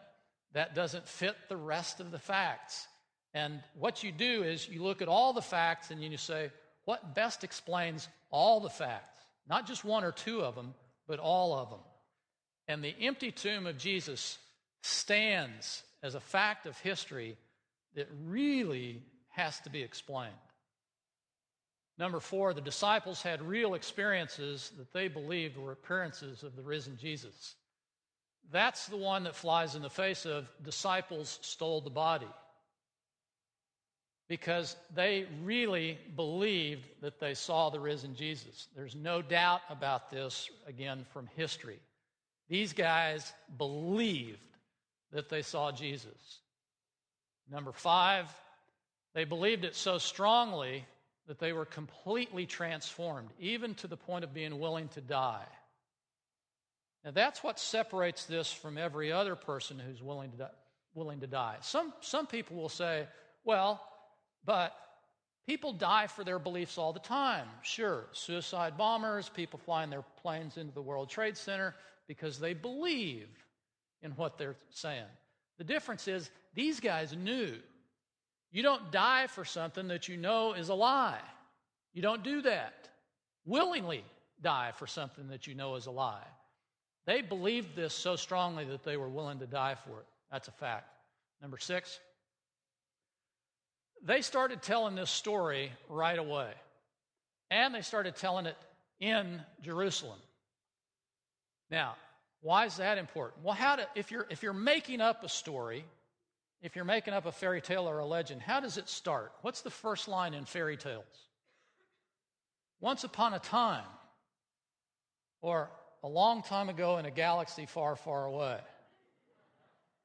that 0.55 0.75
doesn't 0.75 1.07
fit 1.07 1.37
the 1.51 1.59
rest 1.59 2.01
of 2.01 2.11
the 2.11 2.19
facts. 2.19 2.87
And 3.35 3.61
what 3.79 4.03
you 4.03 4.11
do 4.11 4.43
is 4.43 4.67
you 4.67 4.83
look 4.83 5.03
at 5.03 5.09
all 5.09 5.35
the 5.35 5.43
facts 5.43 5.91
and 5.91 6.03
you 6.03 6.17
say, 6.17 6.51
what 6.87 7.15
best 7.15 7.45
explains 7.45 8.09
all 8.31 8.61
the 8.61 8.71
facts? 8.71 9.21
Not 9.47 9.67
just 9.67 9.85
one 9.85 10.05
or 10.05 10.13
two 10.13 10.41
of 10.41 10.55
them, 10.55 10.73
but 11.07 11.19
all 11.19 11.55
of 11.55 11.69
them. 11.69 11.81
And 12.67 12.83
the 12.83 12.95
empty 12.99 13.31
tomb 13.31 13.67
of 13.67 13.77
Jesus 13.77 14.39
stands 14.83 15.83
as 16.05 16.15
a 16.15 16.21
fact 16.21 16.67
of 16.67 16.79
history 16.79 17.37
that 17.97 18.07
really 18.27 19.03
has 19.31 19.59
to 19.61 19.71
be 19.71 19.83
explained. 19.83 20.35
Number 21.99 22.21
four, 22.21 22.53
the 22.53 22.61
disciples 22.61 23.23
had 23.23 23.41
real 23.41 23.73
experiences 23.73 24.71
that 24.77 24.93
they 24.93 25.09
believed 25.09 25.57
were 25.57 25.73
appearances 25.73 26.43
of 26.43 26.57
the 26.57 26.63
risen 26.63 26.99
Jesus. 27.01 27.55
That's 28.53 28.87
the 28.87 28.99
one 28.99 29.25
that 29.25 29.35
flies 29.35 29.77
in 29.77 29.83
the 29.83 29.89
face 29.89 30.27
of 30.27 30.51
disciples 30.63 31.39
stole 31.41 31.81
the 31.81 31.89
body. 31.89 32.29
Because 34.29 34.77
they 34.95 35.27
really 35.43 35.99
believed 36.17 36.87
that 37.01 37.19
they 37.19 37.33
saw 37.33 37.71
the 37.71 37.81
risen 37.81 38.15
Jesus. 38.15 38.69
There's 38.77 38.95
no 38.95 39.23
doubt 39.23 39.63
about 39.71 40.11
this, 40.11 40.51
again, 40.67 41.07
from 41.13 41.29
history. 41.35 41.79
These 42.49 42.75
guys 42.75 43.33
believed 43.57 44.54
that 45.15 45.31
they 45.31 45.43
saw 45.43 45.73
Jesus. 45.73 46.41
Number 47.51 47.73
five, 47.73 48.27
they 49.15 49.25
believed 49.25 49.65
it 49.65 49.75
so 49.75 49.97
strongly 49.99 50.85
that 51.27 51.39
they 51.39 51.53
were 51.53 51.65
completely 51.65 52.45
transformed, 52.45 53.31
even 53.39 53.75
to 53.77 53.87
the 53.87 53.97
point 53.97 54.25
of 54.25 54.35
being 54.35 54.59
willing 54.59 54.89
to 54.89 55.01
die. 55.01 55.47
Now, 57.05 57.13
that's 57.13 57.43
what 57.43 57.59
separates 57.59 58.27
this 58.27 58.53
from 58.53 58.77
every 58.77 59.13
other 59.13 59.37
person 59.37 59.79
who's 59.79 60.03
willing 60.03 60.31
to 60.33 60.37
die. 60.37 60.51
Willing 60.95 61.21
to 61.21 61.27
die. 61.27 61.57
Some, 61.61 61.93
some 62.01 62.27
people 62.27 62.57
will 62.57 62.69
say, 62.69 63.07
well, 63.45 63.83
but 64.45 64.73
people 65.47 65.73
die 65.73 66.07
for 66.07 66.23
their 66.23 66.39
beliefs 66.39 66.79
all 66.79 66.93
the 66.93 67.01
time. 67.01 67.49
Sure, 67.63 68.07
suicide 68.13 68.77
bombers, 68.77 69.29
people 69.29 69.59
flying 69.59 69.91
their 69.91 70.05
planes 70.23 70.57
into 70.57 70.73
the 70.73 70.83
World 70.83 71.11
Trade 71.11 71.37
Center 71.37 71.75
because 72.07 72.39
they 72.39 72.55
believe 72.55 73.29
in 74.05 74.13
what 74.13 74.39
they're 74.39 74.57
saying. 74.71 75.03
The 75.59 75.65
difference 75.65 76.07
is 76.07 76.31
these 76.55 76.79
guys 76.79 77.17
knew. 77.17 77.55
You 78.53 78.63
don't 78.63 78.93
die 78.93 79.27
for 79.27 79.45
something 79.45 79.89
that 79.89 80.07
you 80.07 80.17
know 80.17 80.53
is 80.53 80.69
a 80.69 80.75
lie. 80.75 81.21
You 81.93 82.03
don't 82.03 82.23
do 82.23 82.43
that. 82.43 82.89
Willingly 83.45 84.05
die 84.41 84.71
for 84.77 84.87
something 84.87 85.27
that 85.29 85.49
you 85.49 85.55
know 85.55 85.75
is 85.75 85.87
a 85.87 85.91
lie. 85.91 86.27
They 87.07 87.21
believed 87.21 87.75
this 87.75 87.93
so 87.93 88.15
strongly 88.15 88.65
that 88.67 88.85
they 88.85 88.97
were 88.97 89.09
willing 89.09 89.41
to 89.41 89.47
die 89.47 89.75
for 89.75 90.01
it. 90.01 90.07
That's 90.31 90.49
a 90.49 90.53
fact. 90.53 90.87
Number 91.43 91.59
six, 91.59 91.99
they 94.03 94.21
started 94.21 94.63
telling 94.63 94.95
this 94.95 95.11
story 95.11 95.73
right 95.89 96.19
away. 96.19 96.53
And 97.51 97.75
they 97.75 97.83
started 97.83 98.17
telling 98.17 98.47
it 98.47 98.57
in 99.01 99.43
Jerusalem. 99.63 100.19
Now, 101.71 101.97
why 102.45 102.67
is 102.67 102.77
that 102.77 102.99
important? 102.99 103.43
Well, 103.43 103.55
how 103.55 103.77
to, 103.77 103.89
if, 103.95 104.11
you're, 104.11 104.27
if 104.29 104.43
you're 104.43 104.53
making 104.53 105.01
up 105.01 105.25
a 105.25 105.31
story, 105.31 105.87
if 106.61 106.77
you're 106.77 106.85
making 106.85 107.15
up 107.15 107.25
a 107.25 107.33
fairy 107.33 107.63
tale 107.63 107.89
or 107.89 108.01
a 108.01 108.07
legend, 108.07 108.43
how 108.43 108.61
does 108.61 108.77
it 108.77 108.87
start? 108.87 109.33
What's 109.41 109.63
the 109.63 109.71
first 109.71 110.09
line 110.09 110.35
in 110.35 110.45
fairy 110.45 110.77
tales? 110.77 111.07
Once 112.81 113.03
upon 113.03 113.33
a 113.33 113.39
time, 113.39 113.87
or 115.41 115.71
a 116.03 116.09
long 116.09 116.43
time 116.43 116.69
ago 116.69 116.99
in 116.99 117.07
a 117.07 117.11
galaxy 117.11 117.65
far, 117.65 117.97
far 117.97 118.27
away. 118.27 118.59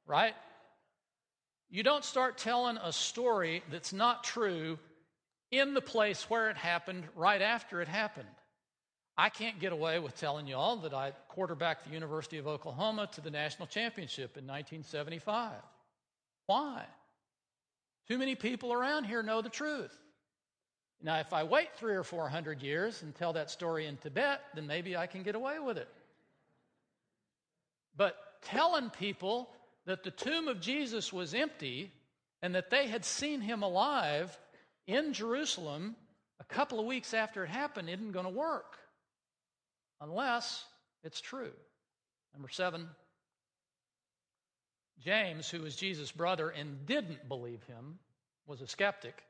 Right? 0.06 0.34
You 1.68 1.82
don't 1.82 2.06
start 2.06 2.38
telling 2.38 2.78
a 2.78 2.90
story 2.90 3.62
that's 3.70 3.92
not 3.92 4.24
true 4.24 4.78
in 5.50 5.74
the 5.74 5.82
place 5.82 6.30
where 6.30 6.48
it 6.48 6.56
happened 6.56 7.04
right 7.14 7.42
after 7.42 7.82
it 7.82 7.88
happened. 7.88 8.28
I 9.16 9.28
can't 9.28 9.60
get 9.60 9.72
away 9.72 9.98
with 9.98 10.16
telling 10.18 10.46
you 10.46 10.56
all 10.56 10.76
that 10.78 10.94
I 10.94 11.12
quarterbacked 11.28 11.84
the 11.84 11.92
University 11.92 12.38
of 12.38 12.46
Oklahoma 12.46 13.08
to 13.12 13.20
the 13.20 13.30
national 13.30 13.66
championship 13.66 14.36
in 14.36 14.46
1975. 14.46 15.52
Why? 16.46 16.84
Too 18.08 18.18
many 18.18 18.34
people 18.34 18.72
around 18.72 19.04
here 19.04 19.22
know 19.22 19.42
the 19.42 19.48
truth. 19.48 19.96
Now, 21.02 21.20
if 21.20 21.32
I 21.32 21.44
wait 21.44 21.68
three 21.76 21.94
or 21.94 22.02
four 22.02 22.28
hundred 22.28 22.62
years 22.62 23.02
and 23.02 23.14
tell 23.14 23.32
that 23.34 23.50
story 23.50 23.86
in 23.86 23.96
Tibet, 23.96 24.40
then 24.54 24.66
maybe 24.66 24.96
I 24.96 25.06
can 25.06 25.22
get 25.22 25.34
away 25.34 25.58
with 25.58 25.78
it. 25.78 25.88
But 27.96 28.16
telling 28.42 28.90
people 28.90 29.48
that 29.86 30.02
the 30.02 30.10
tomb 30.10 30.48
of 30.48 30.60
Jesus 30.60 31.12
was 31.12 31.34
empty 31.34 31.92
and 32.42 32.54
that 32.54 32.70
they 32.70 32.86
had 32.86 33.04
seen 33.04 33.40
him 33.40 33.62
alive 33.62 34.36
in 34.86 35.12
Jerusalem 35.12 35.96
a 36.38 36.44
couple 36.44 36.80
of 36.80 36.86
weeks 36.86 37.14
after 37.14 37.44
it 37.44 37.48
happened 37.48 37.88
isn't 37.88 38.12
going 38.12 38.24
to 38.24 38.30
work 38.30 38.79
unless 40.00 40.64
it's 41.02 41.20
true. 41.20 41.52
Number 42.32 42.48
seven, 42.48 42.88
James, 45.02 45.48
who 45.48 45.62
was 45.62 45.76
Jesus' 45.76 46.12
brother 46.12 46.50
and 46.50 46.86
didn't 46.86 47.28
believe 47.28 47.62
him, 47.64 47.98
was 48.46 48.60
a 48.60 48.66
skeptic, 48.66 49.22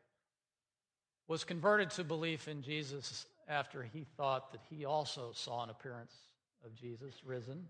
was 1.29 1.45
converted 1.45 1.91
to 1.91 2.05
belief 2.05 2.49
in 2.49 2.63
Jesus 2.63 3.27
after 3.49 3.83
he 3.83 4.05
thought 4.17 4.53
that 4.53 4.61
he 4.69 4.85
also 4.85 5.31
saw 5.33 5.63
an 5.63 5.71
appearance 5.71 6.15
of 6.65 6.75
Jesus 6.75 7.15
risen. 7.25 7.67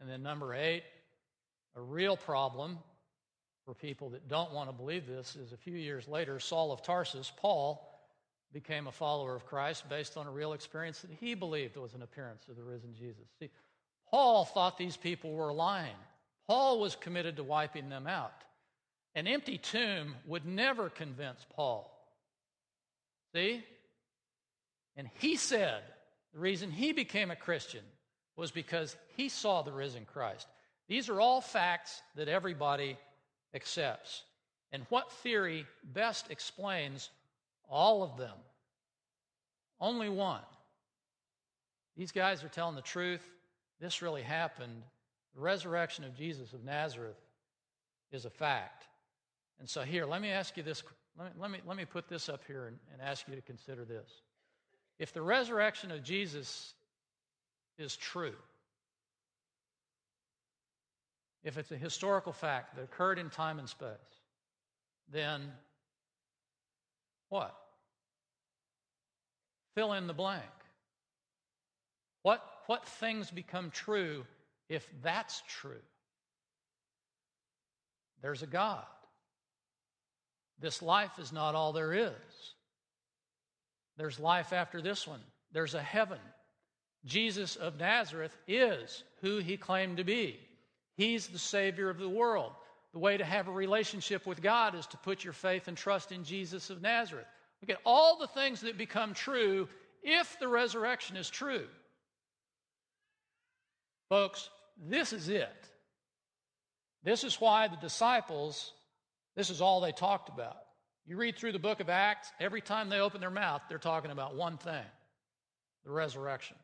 And 0.00 0.08
then, 0.08 0.22
number 0.22 0.54
eight, 0.54 0.84
a 1.76 1.80
real 1.80 2.16
problem 2.16 2.78
for 3.64 3.74
people 3.74 4.10
that 4.10 4.28
don't 4.28 4.52
want 4.52 4.70
to 4.70 4.72
believe 4.72 5.06
this 5.06 5.36
is 5.36 5.52
a 5.52 5.56
few 5.56 5.76
years 5.76 6.08
later, 6.08 6.40
Saul 6.40 6.72
of 6.72 6.82
Tarsus, 6.82 7.32
Paul, 7.36 7.87
became 8.52 8.86
a 8.86 8.92
follower 8.92 9.34
of 9.34 9.46
Christ 9.46 9.88
based 9.88 10.16
on 10.16 10.26
a 10.26 10.30
real 10.30 10.52
experience 10.52 11.00
that 11.00 11.10
he 11.20 11.34
believed 11.34 11.76
was 11.76 11.94
an 11.94 12.02
appearance 12.02 12.48
of 12.48 12.56
the 12.56 12.62
risen 12.62 12.94
Jesus. 12.94 13.28
See, 13.38 13.50
Paul 14.10 14.44
thought 14.44 14.78
these 14.78 14.96
people 14.96 15.32
were 15.32 15.52
lying. 15.52 15.96
Paul 16.46 16.80
was 16.80 16.96
committed 16.96 17.36
to 17.36 17.44
wiping 17.44 17.90
them 17.90 18.06
out. 18.06 18.32
An 19.14 19.26
empty 19.26 19.58
tomb 19.58 20.14
would 20.26 20.46
never 20.46 20.88
convince 20.88 21.44
Paul. 21.54 21.94
See? 23.34 23.62
And 24.96 25.08
he 25.18 25.36
said 25.36 25.82
the 26.32 26.40
reason 26.40 26.70
he 26.70 26.92
became 26.92 27.30
a 27.30 27.36
Christian 27.36 27.84
was 28.36 28.50
because 28.50 28.96
he 29.16 29.28
saw 29.28 29.62
the 29.62 29.72
risen 29.72 30.06
Christ. 30.10 30.46
These 30.88 31.08
are 31.08 31.20
all 31.20 31.40
facts 31.40 32.00
that 32.16 32.28
everybody 32.28 32.96
accepts. 33.54 34.22
And 34.72 34.86
what 34.88 35.12
theory 35.12 35.66
best 35.84 36.30
explains 36.30 37.10
all 37.68 38.02
of 38.02 38.16
them? 38.16 38.36
Only 39.80 40.08
one. 40.08 40.40
These 41.96 42.12
guys 42.12 42.42
are 42.44 42.48
telling 42.48 42.74
the 42.74 42.82
truth. 42.82 43.22
This 43.80 44.02
really 44.02 44.22
happened. 44.22 44.82
The 45.34 45.40
resurrection 45.40 46.04
of 46.04 46.16
Jesus 46.16 46.52
of 46.52 46.64
Nazareth 46.64 47.20
is 48.10 48.24
a 48.24 48.30
fact. 48.30 48.86
And 49.60 49.68
so, 49.68 49.82
here, 49.82 50.06
let 50.06 50.22
me 50.22 50.30
ask 50.30 50.56
you 50.56 50.62
this. 50.62 50.82
Let 51.18 51.26
me, 51.26 51.40
let 51.40 51.50
me, 51.50 51.58
let 51.66 51.76
me 51.76 51.84
put 51.84 52.08
this 52.08 52.28
up 52.28 52.42
here 52.46 52.66
and, 52.66 52.76
and 52.92 53.02
ask 53.02 53.26
you 53.28 53.34
to 53.34 53.42
consider 53.42 53.84
this. 53.84 54.08
If 54.98 55.12
the 55.12 55.22
resurrection 55.22 55.90
of 55.90 56.02
Jesus 56.02 56.74
is 57.78 57.96
true, 57.96 58.34
if 61.44 61.56
it's 61.56 61.70
a 61.70 61.76
historical 61.76 62.32
fact 62.32 62.74
that 62.76 62.82
occurred 62.82 63.18
in 63.18 63.30
time 63.30 63.58
and 63.58 63.68
space, 63.68 63.88
then 65.10 65.52
what? 67.28 67.54
Fill 69.74 69.92
in 69.92 70.06
the 70.06 70.14
blank. 70.14 70.42
What, 72.22 72.42
what 72.66 72.86
things 72.86 73.30
become 73.30 73.70
true 73.70 74.24
if 74.68 74.86
that's 75.02 75.42
true? 75.48 75.82
There's 78.22 78.42
a 78.42 78.46
God. 78.46 78.84
This 80.60 80.82
life 80.82 81.18
is 81.18 81.32
not 81.32 81.54
all 81.54 81.72
there 81.72 81.92
is. 81.92 82.12
There's 83.96 84.18
life 84.18 84.52
after 84.52 84.82
this 84.82 85.06
one. 85.06 85.20
There's 85.52 85.74
a 85.74 85.82
heaven. 85.82 86.18
Jesus 87.04 87.56
of 87.56 87.78
Nazareth 87.78 88.36
is 88.46 89.04
who 89.20 89.38
he 89.38 89.56
claimed 89.56 89.98
to 89.98 90.04
be. 90.04 90.38
He's 90.96 91.28
the 91.28 91.38
Savior 91.38 91.88
of 91.88 91.98
the 91.98 92.08
world. 92.08 92.52
The 92.98 93.04
way 93.04 93.16
to 93.16 93.24
have 93.24 93.46
a 93.46 93.52
relationship 93.52 94.26
with 94.26 94.42
God 94.42 94.74
is 94.74 94.84
to 94.88 94.96
put 94.96 95.22
your 95.22 95.32
faith 95.32 95.68
and 95.68 95.76
trust 95.76 96.10
in 96.10 96.24
Jesus 96.24 96.68
of 96.68 96.82
Nazareth. 96.82 97.28
Look 97.62 97.70
at 97.70 97.80
all 97.86 98.18
the 98.18 98.26
things 98.26 98.62
that 98.62 98.76
become 98.76 99.14
true 99.14 99.68
if 100.02 100.36
the 100.40 100.48
resurrection 100.48 101.16
is 101.16 101.30
true. 101.30 101.68
Folks, 104.08 104.50
this 104.84 105.12
is 105.12 105.28
it. 105.28 105.68
This 107.04 107.22
is 107.22 107.40
why 107.40 107.68
the 107.68 107.76
disciples, 107.76 108.72
this 109.36 109.48
is 109.48 109.60
all 109.60 109.80
they 109.80 109.92
talked 109.92 110.28
about. 110.28 110.56
You 111.06 111.18
read 111.18 111.38
through 111.38 111.52
the 111.52 111.60
book 111.60 111.78
of 111.78 111.88
Acts, 111.88 112.32
every 112.40 112.60
time 112.60 112.88
they 112.88 112.98
open 112.98 113.20
their 113.20 113.30
mouth, 113.30 113.62
they're 113.68 113.78
talking 113.78 114.10
about 114.10 114.34
one 114.34 114.58
thing 114.58 114.86
the 115.84 115.92
resurrection. 115.92 116.56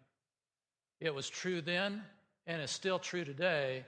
It 0.99 1.15
was 1.15 1.31
true 1.31 1.61
then 1.61 2.03
and 2.49 2.61
is 2.61 2.73
still 2.73 2.99
true 2.99 3.25
today. 3.25 3.85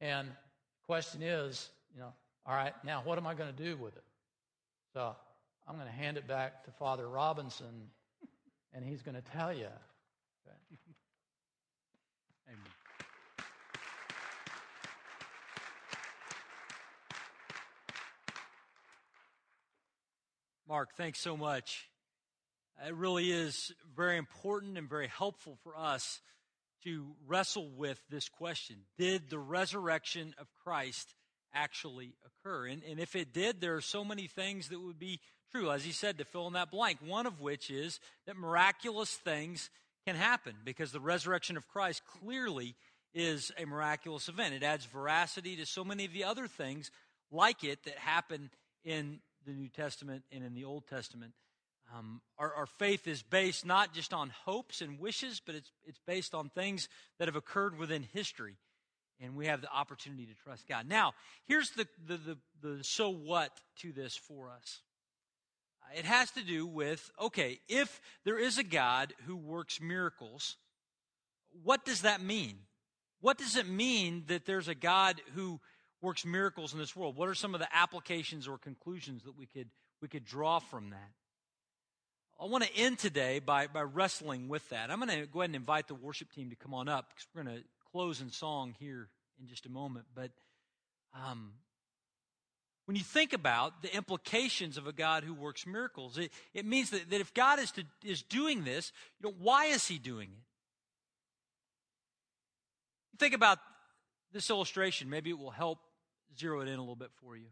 And 0.00 0.26
the 0.26 0.86
question 0.86 1.22
is, 1.22 1.70
you 1.96 2.02
know, 2.02 2.12
all 2.44 2.54
right, 2.54 2.74
now 2.84 3.00
what 3.04 3.16
am 3.16 3.26
I 3.26 3.34
going 3.34 3.52
to 3.52 3.62
do 3.62 3.76
with 3.76 3.96
it? 3.96 4.04
So 4.92 5.16
I'm 5.66 5.76
going 5.76 5.86
to 5.86 5.92
hand 5.92 6.18
it 6.18 6.28
back 6.28 6.64
to 6.64 6.70
Father 6.72 7.08
Robinson, 7.08 7.88
and 8.74 8.84
he's 8.84 9.02
going 9.02 9.14
to 9.14 9.22
tell 9.32 9.52
you. 9.52 9.66
Okay. 10.48 10.54
Amen. 12.48 12.60
Mark, 20.68 20.90
thanks 20.96 21.20
so 21.20 21.36
much. 21.36 21.88
It 22.86 22.94
really 22.94 23.32
is 23.32 23.72
very 23.96 24.18
important 24.18 24.78
and 24.78 24.88
very 24.88 25.08
helpful 25.08 25.58
for 25.64 25.76
us 25.76 26.20
to 26.84 27.08
wrestle 27.26 27.68
with 27.76 27.98
this 28.08 28.28
question 28.28 28.76
Did 28.96 29.30
the 29.30 29.40
resurrection 29.40 30.32
of 30.38 30.46
Christ 30.62 31.15
actually 31.56 32.14
occur? 32.24 32.66
And, 32.66 32.82
and 32.88 33.00
if 33.00 33.16
it 33.16 33.32
did, 33.32 33.60
there 33.60 33.74
are 33.74 33.80
so 33.80 34.04
many 34.04 34.26
things 34.26 34.68
that 34.68 34.80
would 34.80 34.98
be 34.98 35.20
true, 35.52 35.70
as 35.70 35.84
he 35.84 35.92
said, 35.92 36.18
to 36.18 36.24
fill 36.24 36.46
in 36.46 36.52
that 36.52 36.70
blank. 36.70 36.98
One 37.04 37.26
of 37.26 37.40
which 37.40 37.70
is 37.70 37.98
that 38.26 38.36
miraculous 38.36 39.10
things 39.10 39.70
can 40.06 40.16
happen 40.16 40.54
because 40.64 40.92
the 40.92 41.00
resurrection 41.00 41.56
of 41.56 41.66
Christ 41.68 42.02
clearly 42.20 42.74
is 43.14 43.50
a 43.58 43.64
miraculous 43.64 44.28
event. 44.28 44.54
It 44.54 44.62
adds 44.62 44.84
veracity 44.84 45.56
to 45.56 45.66
so 45.66 45.84
many 45.84 46.04
of 46.04 46.12
the 46.12 46.24
other 46.24 46.46
things 46.46 46.90
like 47.32 47.64
it 47.64 47.82
that 47.84 47.96
happen 47.96 48.50
in 48.84 49.20
the 49.46 49.52
New 49.52 49.68
Testament 49.68 50.24
and 50.30 50.44
in 50.44 50.54
the 50.54 50.64
Old 50.64 50.86
Testament. 50.86 51.32
Um, 51.96 52.20
our, 52.38 52.52
our, 52.52 52.66
faith 52.66 53.06
is 53.06 53.22
based 53.22 53.64
not 53.64 53.94
just 53.94 54.12
on 54.12 54.30
hopes 54.44 54.80
and 54.80 54.98
wishes, 54.98 55.40
but 55.44 55.54
it's, 55.54 55.70
it's 55.84 56.00
based 56.04 56.34
on 56.34 56.48
things 56.48 56.88
that 57.18 57.28
have 57.28 57.36
occurred 57.36 57.78
within 57.78 58.02
history. 58.12 58.56
And 59.20 59.34
we 59.34 59.46
have 59.46 59.62
the 59.62 59.72
opportunity 59.72 60.26
to 60.26 60.34
trust 60.44 60.68
God. 60.68 60.86
Now, 60.88 61.14
here's 61.46 61.70
the, 61.70 61.86
the, 62.06 62.16
the, 62.16 62.38
the 62.62 62.84
so 62.84 63.08
what 63.10 63.50
to 63.80 63.92
this 63.92 64.16
for 64.16 64.50
us. 64.50 64.80
It 65.96 66.04
has 66.04 66.30
to 66.32 66.42
do 66.42 66.66
with 66.66 67.10
okay, 67.20 67.60
if 67.68 68.00
there 68.24 68.38
is 68.38 68.58
a 68.58 68.64
God 68.64 69.14
who 69.26 69.36
works 69.36 69.80
miracles, 69.80 70.56
what 71.62 71.84
does 71.84 72.02
that 72.02 72.20
mean? 72.20 72.58
What 73.20 73.38
does 73.38 73.56
it 73.56 73.68
mean 73.68 74.24
that 74.26 74.46
there's 74.46 74.68
a 74.68 74.74
God 74.74 75.20
who 75.34 75.60
works 76.02 76.24
miracles 76.24 76.72
in 76.72 76.78
this 76.78 76.94
world? 76.94 77.16
What 77.16 77.28
are 77.28 77.34
some 77.34 77.54
of 77.54 77.60
the 77.60 77.68
applications 77.74 78.46
or 78.46 78.58
conclusions 78.58 79.24
that 79.24 79.36
we 79.36 79.46
could, 79.46 79.68
we 80.02 80.08
could 80.08 80.24
draw 80.24 80.58
from 80.58 80.90
that? 80.90 81.10
I 82.38 82.44
want 82.44 82.64
to 82.64 82.76
end 82.76 82.98
today 82.98 83.38
by, 83.38 83.66
by 83.66 83.80
wrestling 83.80 84.48
with 84.48 84.68
that. 84.68 84.90
I'm 84.90 85.00
going 85.00 85.20
to 85.20 85.26
go 85.26 85.40
ahead 85.40 85.50
and 85.50 85.56
invite 85.56 85.88
the 85.88 85.94
worship 85.94 86.30
team 86.32 86.50
to 86.50 86.56
come 86.56 86.74
on 86.74 86.86
up 86.86 87.08
because 87.08 87.26
we're 87.34 87.42
going 87.44 87.56
to 87.56 87.64
close 87.92 88.20
in 88.20 88.30
song 88.30 88.74
here 88.78 89.08
in 89.40 89.46
just 89.46 89.66
a 89.66 89.70
moment. 89.70 90.06
But 90.14 90.30
um, 91.14 91.52
when 92.86 92.96
you 92.96 93.02
think 93.02 93.32
about 93.32 93.82
the 93.82 93.94
implications 93.94 94.76
of 94.78 94.86
a 94.86 94.92
God 94.92 95.24
who 95.24 95.34
works 95.34 95.66
miracles, 95.66 96.18
it, 96.18 96.30
it 96.54 96.64
means 96.64 96.90
that, 96.90 97.10
that 97.10 97.20
if 97.20 97.34
God 97.34 97.58
is, 97.58 97.72
to, 97.72 97.84
is 98.04 98.22
doing 98.22 98.64
this, 98.64 98.92
you 99.20 99.28
know, 99.28 99.34
why 99.40 99.66
is 99.66 99.86
he 99.86 99.98
doing 99.98 100.28
it? 100.30 100.44
Think 103.18 103.34
about 103.34 103.58
this 104.32 104.50
illustration. 104.50 105.10
Maybe 105.10 105.30
it 105.30 105.38
will 105.38 105.50
help 105.50 105.78
zero 106.38 106.60
it 106.60 106.68
in 106.68 106.74
a 106.74 106.80
little 106.80 106.96
bit 106.96 107.10
for 107.22 107.36
you. 107.36 107.46
Um, 107.46 107.50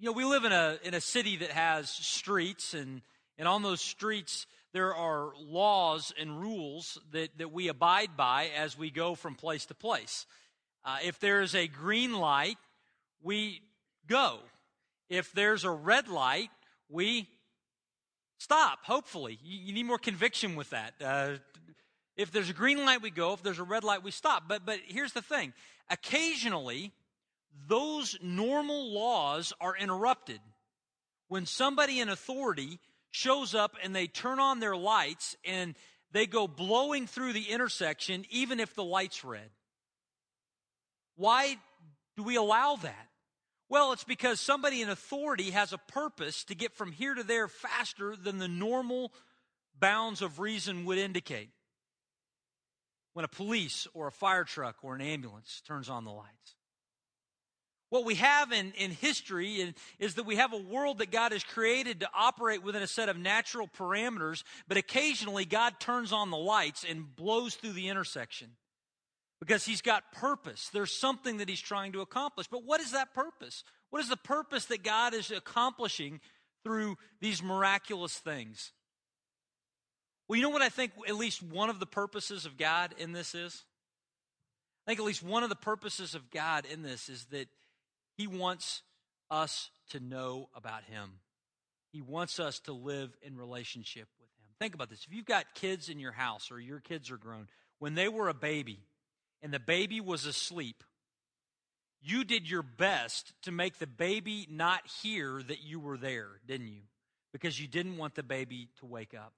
you 0.00 0.06
know, 0.06 0.12
we 0.12 0.24
live 0.24 0.44
in 0.44 0.52
a, 0.52 0.78
in 0.84 0.94
a 0.94 1.00
city 1.00 1.36
that 1.36 1.50
has 1.50 1.90
streets, 1.90 2.72
and, 2.72 3.02
and 3.36 3.48
on 3.48 3.62
those 3.62 3.80
streets, 3.80 4.46
there 4.72 4.94
are 4.94 5.32
laws 5.38 6.12
and 6.18 6.40
rules 6.40 6.98
that, 7.12 7.36
that 7.38 7.52
we 7.52 7.68
abide 7.68 8.16
by 8.16 8.50
as 8.56 8.76
we 8.76 8.90
go 8.90 9.14
from 9.14 9.34
place 9.34 9.66
to 9.66 9.74
place. 9.74 10.26
Uh, 10.84 10.98
if 11.04 11.20
there's 11.20 11.54
a 11.54 11.66
green 11.68 12.14
light, 12.14 12.56
we 13.22 13.60
go. 14.06 14.38
If 15.08 15.32
there's 15.32 15.64
a 15.64 15.70
red 15.70 16.08
light, 16.08 16.50
we 16.88 17.28
stop, 18.38 18.84
hopefully. 18.84 19.38
You, 19.42 19.58
you 19.66 19.72
need 19.72 19.86
more 19.86 19.98
conviction 19.98 20.56
with 20.56 20.70
that. 20.70 20.94
Uh, 21.02 21.32
if 22.16 22.30
there's 22.32 22.50
a 22.50 22.54
green 22.54 22.84
light, 22.84 23.02
we 23.02 23.10
go. 23.10 23.34
If 23.34 23.42
there's 23.42 23.58
a 23.58 23.64
red 23.64 23.84
light, 23.84 24.02
we 24.02 24.10
stop. 24.10 24.44
But, 24.48 24.64
but 24.64 24.78
here's 24.86 25.12
the 25.12 25.22
thing 25.22 25.52
occasionally, 25.90 26.92
those 27.68 28.16
normal 28.22 28.92
laws 28.92 29.52
are 29.60 29.76
interrupted 29.76 30.40
when 31.28 31.46
somebody 31.46 32.00
in 32.00 32.08
authority 32.08 32.78
shows 33.12 33.54
up 33.54 33.76
and 33.82 33.94
they 33.94 34.08
turn 34.08 34.40
on 34.40 34.58
their 34.58 34.76
lights 34.76 35.36
and 35.44 35.76
they 36.10 36.26
go 36.26 36.48
blowing 36.48 37.06
through 37.06 37.32
the 37.32 37.48
intersection 37.50 38.24
even 38.30 38.58
if 38.58 38.74
the 38.74 38.84
light's 38.84 39.24
red. 39.24 39.50
Why 41.16 41.56
do 42.16 42.24
we 42.24 42.36
allow 42.36 42.76
that? 42.76 43.08
Well, 43.68 43.92
it's 43.92 44.04
because 44.04 44.40
somebody 44.40 44.82
in 44.82 44.90
authority 44.90 45.50
has 45.50 45.72
a 45.72 45.78
purpose 45.78 46.44
to 46.44 46.54
get 46.54 46.74
from 46.74 46.92
here 46.92 47.14
to 47.14 47.22
there 47.22 47.48
faster 47.48 48.16
than 48.16 48.38
the 48.38 48.48
normal 48.48 49.12
bounds 49.78 50.20
of 50.20 50.40
reason 50.40 50.84
would 50.84 50.98
indicate 50.98 51.50
when 53.14 53.24
a 53.24 53.28
police 53.28 53.86
or 53.94 54.08
a 54.08 54.12
fire 54.12 54.44
truck 54.44 54.76
or 54.82 54.94
an 54.94 55.00
ambulance 55.00 55.62
turns 55.66 55.88
on 55.88 56.04
the 56.04 56.10
lights. 56.10 56.56
What 57.92 58.06
we 58.06 58.14
have 58.14 58.52
in, 58.52 58.72
in 58.78 58.90
history 58.90 59.74
is 59.98 60.14
that 60.14 60.24
we 60.24 60.36
have 60.36 60.54
a 60.54 60.56
world 60.56 61.00
that 61.00 61.10
God 61.10 61.32
has 61.32 61.44
created 61.44 62.00
to 62.00 62.08
operate 62.16 62.62
within 62.62 62.82
a 62.82 62.86
set 62.86 63.10
of 63.10 63.18
natural 63.18 63.68
parameters, 63.68 64.44
but 64.66 64.78
occasionally 64.78 65.44
God 65.44 65.78
turns 65.78 66.10
on 66.10 66.30
the 66.30 66.38
lights 66.38 66.86
and 66.88 67.14
blows 67.14 67.54
through 67.54 67.74
the 67.74 67.90
intersection 67.90 68.52
because 69.40 69.66
He's 69.66 69.82
got 69.82 70.10
purpose. 70.10 70.70
There's 70.72 70.90
something 70.90 71.36
that 71.36 71.50
He's 71.50 71.60
trying 71.60 71.92
to 71.92 72.00
accomplish. 72.00 72.46
But 72.46 72.64
what 72.64 72.80
is 72.80 72.92
that 72.92 73.12
purpose? 73.12 73.62
What 73.90 74.00
is 74.00 74.08
the 74.08 74.16
purpose 74.16 74.64
that 74.66 74.82
God 74.82 75.12
is 75.12 75.30
accomplishing 75.30 76.20
through 76.64 76.96
these 77.20 77.42
miraculous 77.42 78.16
things? 78.16 78.72
Well, 80.28 80.38
you 80.38 80.42
know 80.42 80.48
what 80.48 80.62
I 80.62 80.70
think 80.70 80.92
at 81.06 81.16
least 81.16 81.42
one 81.42 81.68
of 81.68 81.78
the 81.78 81.84
purposes 81.84 82.46
of 82.46 82.56
God 82.56 82.94
in 82.96 83.12
this 83.12 83.34
is? 83.34 83.66
I 84.86 84.92
think 84.92 84.98
at 84.98 85.04
least 85.04 85.22
one 85.22 85.42
of 85.42 85.50
the 85.50 85.56
purposes 85.56 86.14
of 86.14 86.30
God 86.30 86.64
in 86.64 86.80
this 86.80 87.10
is 87.10 87.26
that 87.32 87.48
He 88.16 88.26
wants 88.26 88.82
us 89.30 89.70
to 89.90 90.00
know 90.00 90.48
about 90.54 90.84
Him. 90.84 91.10
He 91.92 92.00
wants 92.00 92.40
us 92.40 92.60
to 92.60 92.72
live 92.72 93.10
in 93.22 93.36
relationship 93.36 94.08
with 94.18 94.28
Him. 94.28 94.46
Think 94.58 94.74
about 94.74 94.90
this. 94.90 95.04
If 95.06 95.14
you've 95.14 95.26
got 95.26 95.54
kids 95.54 95.88
in 95.88 95.98
your 95.98 96.12
house 96.12 96.50
or 96.50 96.60
your 96.60 96.80
kids 96.80 97.10
are 97.10 97.16
grown, 97.16 97.48
when 97.78 97.94
they 97.94 98.08
were 98.08 98.28
a 98.28 98.34
baby 98.34 98.80
and 99.42 99.52
the 99.52 99.58
baby 99.58 100.00
was 100.00 100.24
asleep, 100.24 100.84
you 102.00 102.24
did 102.24 102.50
your 102.50 102.62
best 102.62 103.32
to 103.42 103.52
make 103.52 103.78
the 103.78 103.86
baby 103.86 104.46
not 104.50 104.86
hear 105.02 105.42
that 105.42 105.62
you 105.62 105.78
were 105.80 105.96
there, 105.96 106.28
didn't 106.46 106.68
you? 106.68 106.82
Because 107.32 107.60
you 107.60 107.68
didn't 107.68 107.96
want 107.96 108.14
the 108.14 108.22
baby 108.22 108.68
to 108.80 108.86
wake 108.86 109.14
up. 109.14 109.32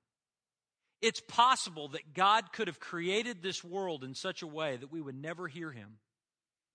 It's 1.03 1.21
possible 1.21 1.89
that 1.89 2.15
God 2.15 2.53
could 2.53 2.69
have 2.69 2.81
created 2.81 3.43
this 3.43 3.63
world 3.63 4.05
in 4.05 4.15
such 4.15 4.41
a 4.41 4.47
way 4.47 4.77
that 4.77 4.91
we 4.91 5.03
would 5.03 5.21
never 5.21 5.47
hear 5.47 5.71
him 5.71 5.99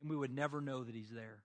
and 0.01 0.09
we 0.09 0.15
would 0.15 0.33
never 0.33 0.61
know 0.61 0.83
that 0.83 0.93
he's 0.93 1.09
there. 1.09 1.43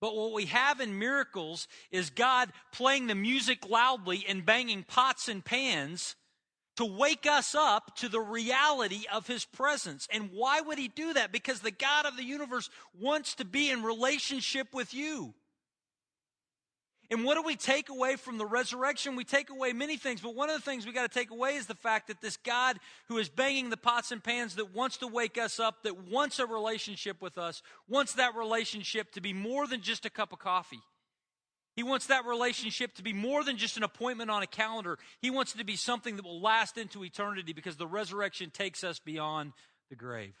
But 0.00 0.14
what 0.14 0.32
we 0.32 0.46
have 0.46 0.80
in 0.80 0.98
miracles 0.98 1.68
is 1.90 2.10
God 2.10 2.52
playing 2.72 3.06
the 3.06 3.14
music 3.14 3.68
loudly 3.68 4.24
and 4.28 4.44
banging 4.44 4.84
pots 4.84 5.28
and 5.28 5.44
pans 5.44 6.16
to 6.76 6.84
wake 6.84 7.26
us 7.26 7.54
up 7.54 7.96
to 7.96 8.08
the 8.08 8.20
reality 8.20 9.04
of 9.10 9.26
his 9.26 9.46
presence. 9.46 10.06
And 10.12 10.30
why 10.32 10.60
would 10.60 10.78
he 10.78 10.88
do 10.88 11.14
that? 11.14 11.32
Because 11.32 11.60
the 11.60 11.70
God 11.70 12.04
of 12.04 12.16
the 12.16 12.24
universe 12.24 12.68
wants 12.98 13.34
to 13.36 13.44
be 13.44 13.70
in 13.70 13.82
relationship 13.82 14.74
with 14.74 14.92
you. 14.92 15.34
And 17.10 17.24
what 17.24 17.34
do 17.34 17.42
we 17.42 17.54
take 17.54 17.88
away 17.88 18.16
from 18.16 18.36
the 18.36 18.46
resurrection? 18.46 19.14
We 19.14 19.24
take 19.24 19.50
away 19.50 19.72
many 19.72 19.96
things, 19.96 20.20
but 20.20 20.34
one 20.34 20.50
of 20.50 20.56
the 20.56 20.62
things 20.62 20.84
we 20.84 20.92
got 20.92 21.10
to 21.10 21.18
take 21.18 21.30
away 21.30 21.54
is 21.54 21.66
the 21.66 21.74
fact 21.74 22.08
that 22.08 22.20
this 22.20 22.36
God 22.36 22.78
who 23.08 23.18
is 23.18 23.28
banging 23.28 23.70
the 23.70 23.76
pots 23.76 24.10
and 24.10 24.22
pans, 24.22 24.56
that 24.56 24.74
wants 24.74 24.96
to 24.98 25.06
wake 25.06 25.38
us 25.38 25.60
up, 25.60 25.84
that 25.84 26.08
wants 26.08 26.38
a 26.38 26.46
relationship 26.46 27.22
with 27.22 27.38
us, 27.38 27.62
wants 27.88 28.14
that 28.14 28.34
relationship 28.34 29.12
to 29.12 29.20
be 29.20 29.32
more 29.32 29.66
than 29.66 29.82
just 29.82 30.04
a 30.04 30.10
cup 30.10 30.32
of 30.32 30.40
coffee. 30.40 30.80
He 31.76 31.82
wants 31.82 32.06
that 32.06 32.24
relationship 32.24 32.94
to 32.94 33.02
be 33.02 33.12
more 33.12 33.44
than 33.44 33.58
just 33.58 33.76
an 33.76 33.82
appointment 33.82 34.30
on 34.30 34.42
a 34.42 34.46
calendar. 34.46 34.98
He 35.20 35.30
wants 35.30 35.54
it 35.54 35.58
to 35.58 35.64
be 35.64 35.76
something 35.76 36.16
that 36.16 36.24
will 36.24 36.40
last 36.40 36.78
into 36.78 37.04
eternity 37.04 37.52
because 37.52 37.76
the 37.76 37.86
resurrection 37.86 38.50
takes 38.50 38.82
us 38.82 38.98
beyond 38.98 39.52
the 39.90 39.96
grave. 39.96 40.34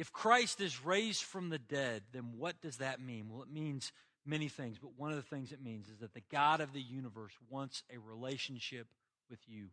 If 0.00 0.14
Christ 0.14 0.62
is 0.62 0.82
raised 0.82 1.22
from 1.22 1.50
the 1.50 1.58
dead, 1.58 2.04
then 2.14 2.32
what 2.38 2.58
does 2.62 2.78
that 2.78 3.02
mean? 3.02 3.28
Well, 3.28 3.42
it 3.42 3.52
means 3.52 3.92
many 4.24 4.48
things, 4.48 4.78
but 4.78 4.92
one 4.96 5.10
of 5.10 5.16
the 5.16 5.22
things 5.22 5.52
it 5.52 5.62
means 5.62 5.90
is 5.90 5.98
that 5.98 6.14
the 6.14 6.22
God 6.32 6.62
of 6.62 6.72
the 6.72 6.80
universe 6.80 7.34
wants 7.50 7.82
a 7.94 7.98
relationship 7.98 8.86
with 9.28 9.40
you. 9.46 9.66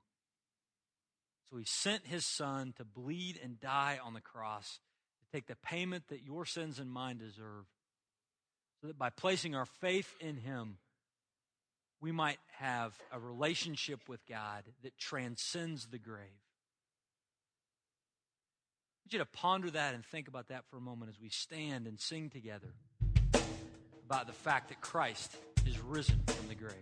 So 1.50 1.56
he 1.56 1.64
sent 1.64 2.08
his 2.08 2.26
son 2.26 2.74
to 2.76 2.84
bleed 2.84 3.40
and 3.42 3.58
die 3.58 4.00
on 4.04 4.14
the 4.14 4.20
cross 4.20 4.82
to 5.22 5.32
take 5.32 5.48
the 5.48 5.56
payment 5.56 6.10
that 6.10 6.26
your 6.26 6.46
sins 6.46 6.78
and 6.78 6.92
mine 6.92 7.20
deserve, 7.20 7.64
so 8.82 8.88
that 8.88 9.00
by 9.00 9.12
placing 9.12 9.56
our 9.56 9.66
faith 9.80 10.14
in 10.20 10.36
him, 10.36 10.80
we 12.02 12.12
might 12.12 12.40
have 12.60 12.94
a 13.14 13.20
relationship 13.20 14.02
with 14.10 14.20
God 14.28 14.66
that 14.84 14.98
transcends 14.98 15.86
the 15.86 16.00
grave 16.00 16.47
want 19.08 19.14
you 19.14 19.20
to 19.20 19.26
ponder 19.26 19.72
that 19.72 19.94
and 19.94 20.04
think 20.04 20.28
about 20.28 20.50
that 20.50 20.66
for 20.70 20.76
a 20.76 20.82
moment 20.82 21.10
as 21.10 21.18
we 21.18 21.30
stand 21.30 21.88
and 21.88 21.98
sing 21.98 22.30
together 22.30 22.74
about 24.06 24.28
the 24.28 24.34
fact 24.34 24.68
that 24.68 24.82
Christ 24.82 25.34
is 25.66 25.80
risen 25.80 26.20
from 26.28 26.50
the 26.50 26.56
grave. 26.56 26.74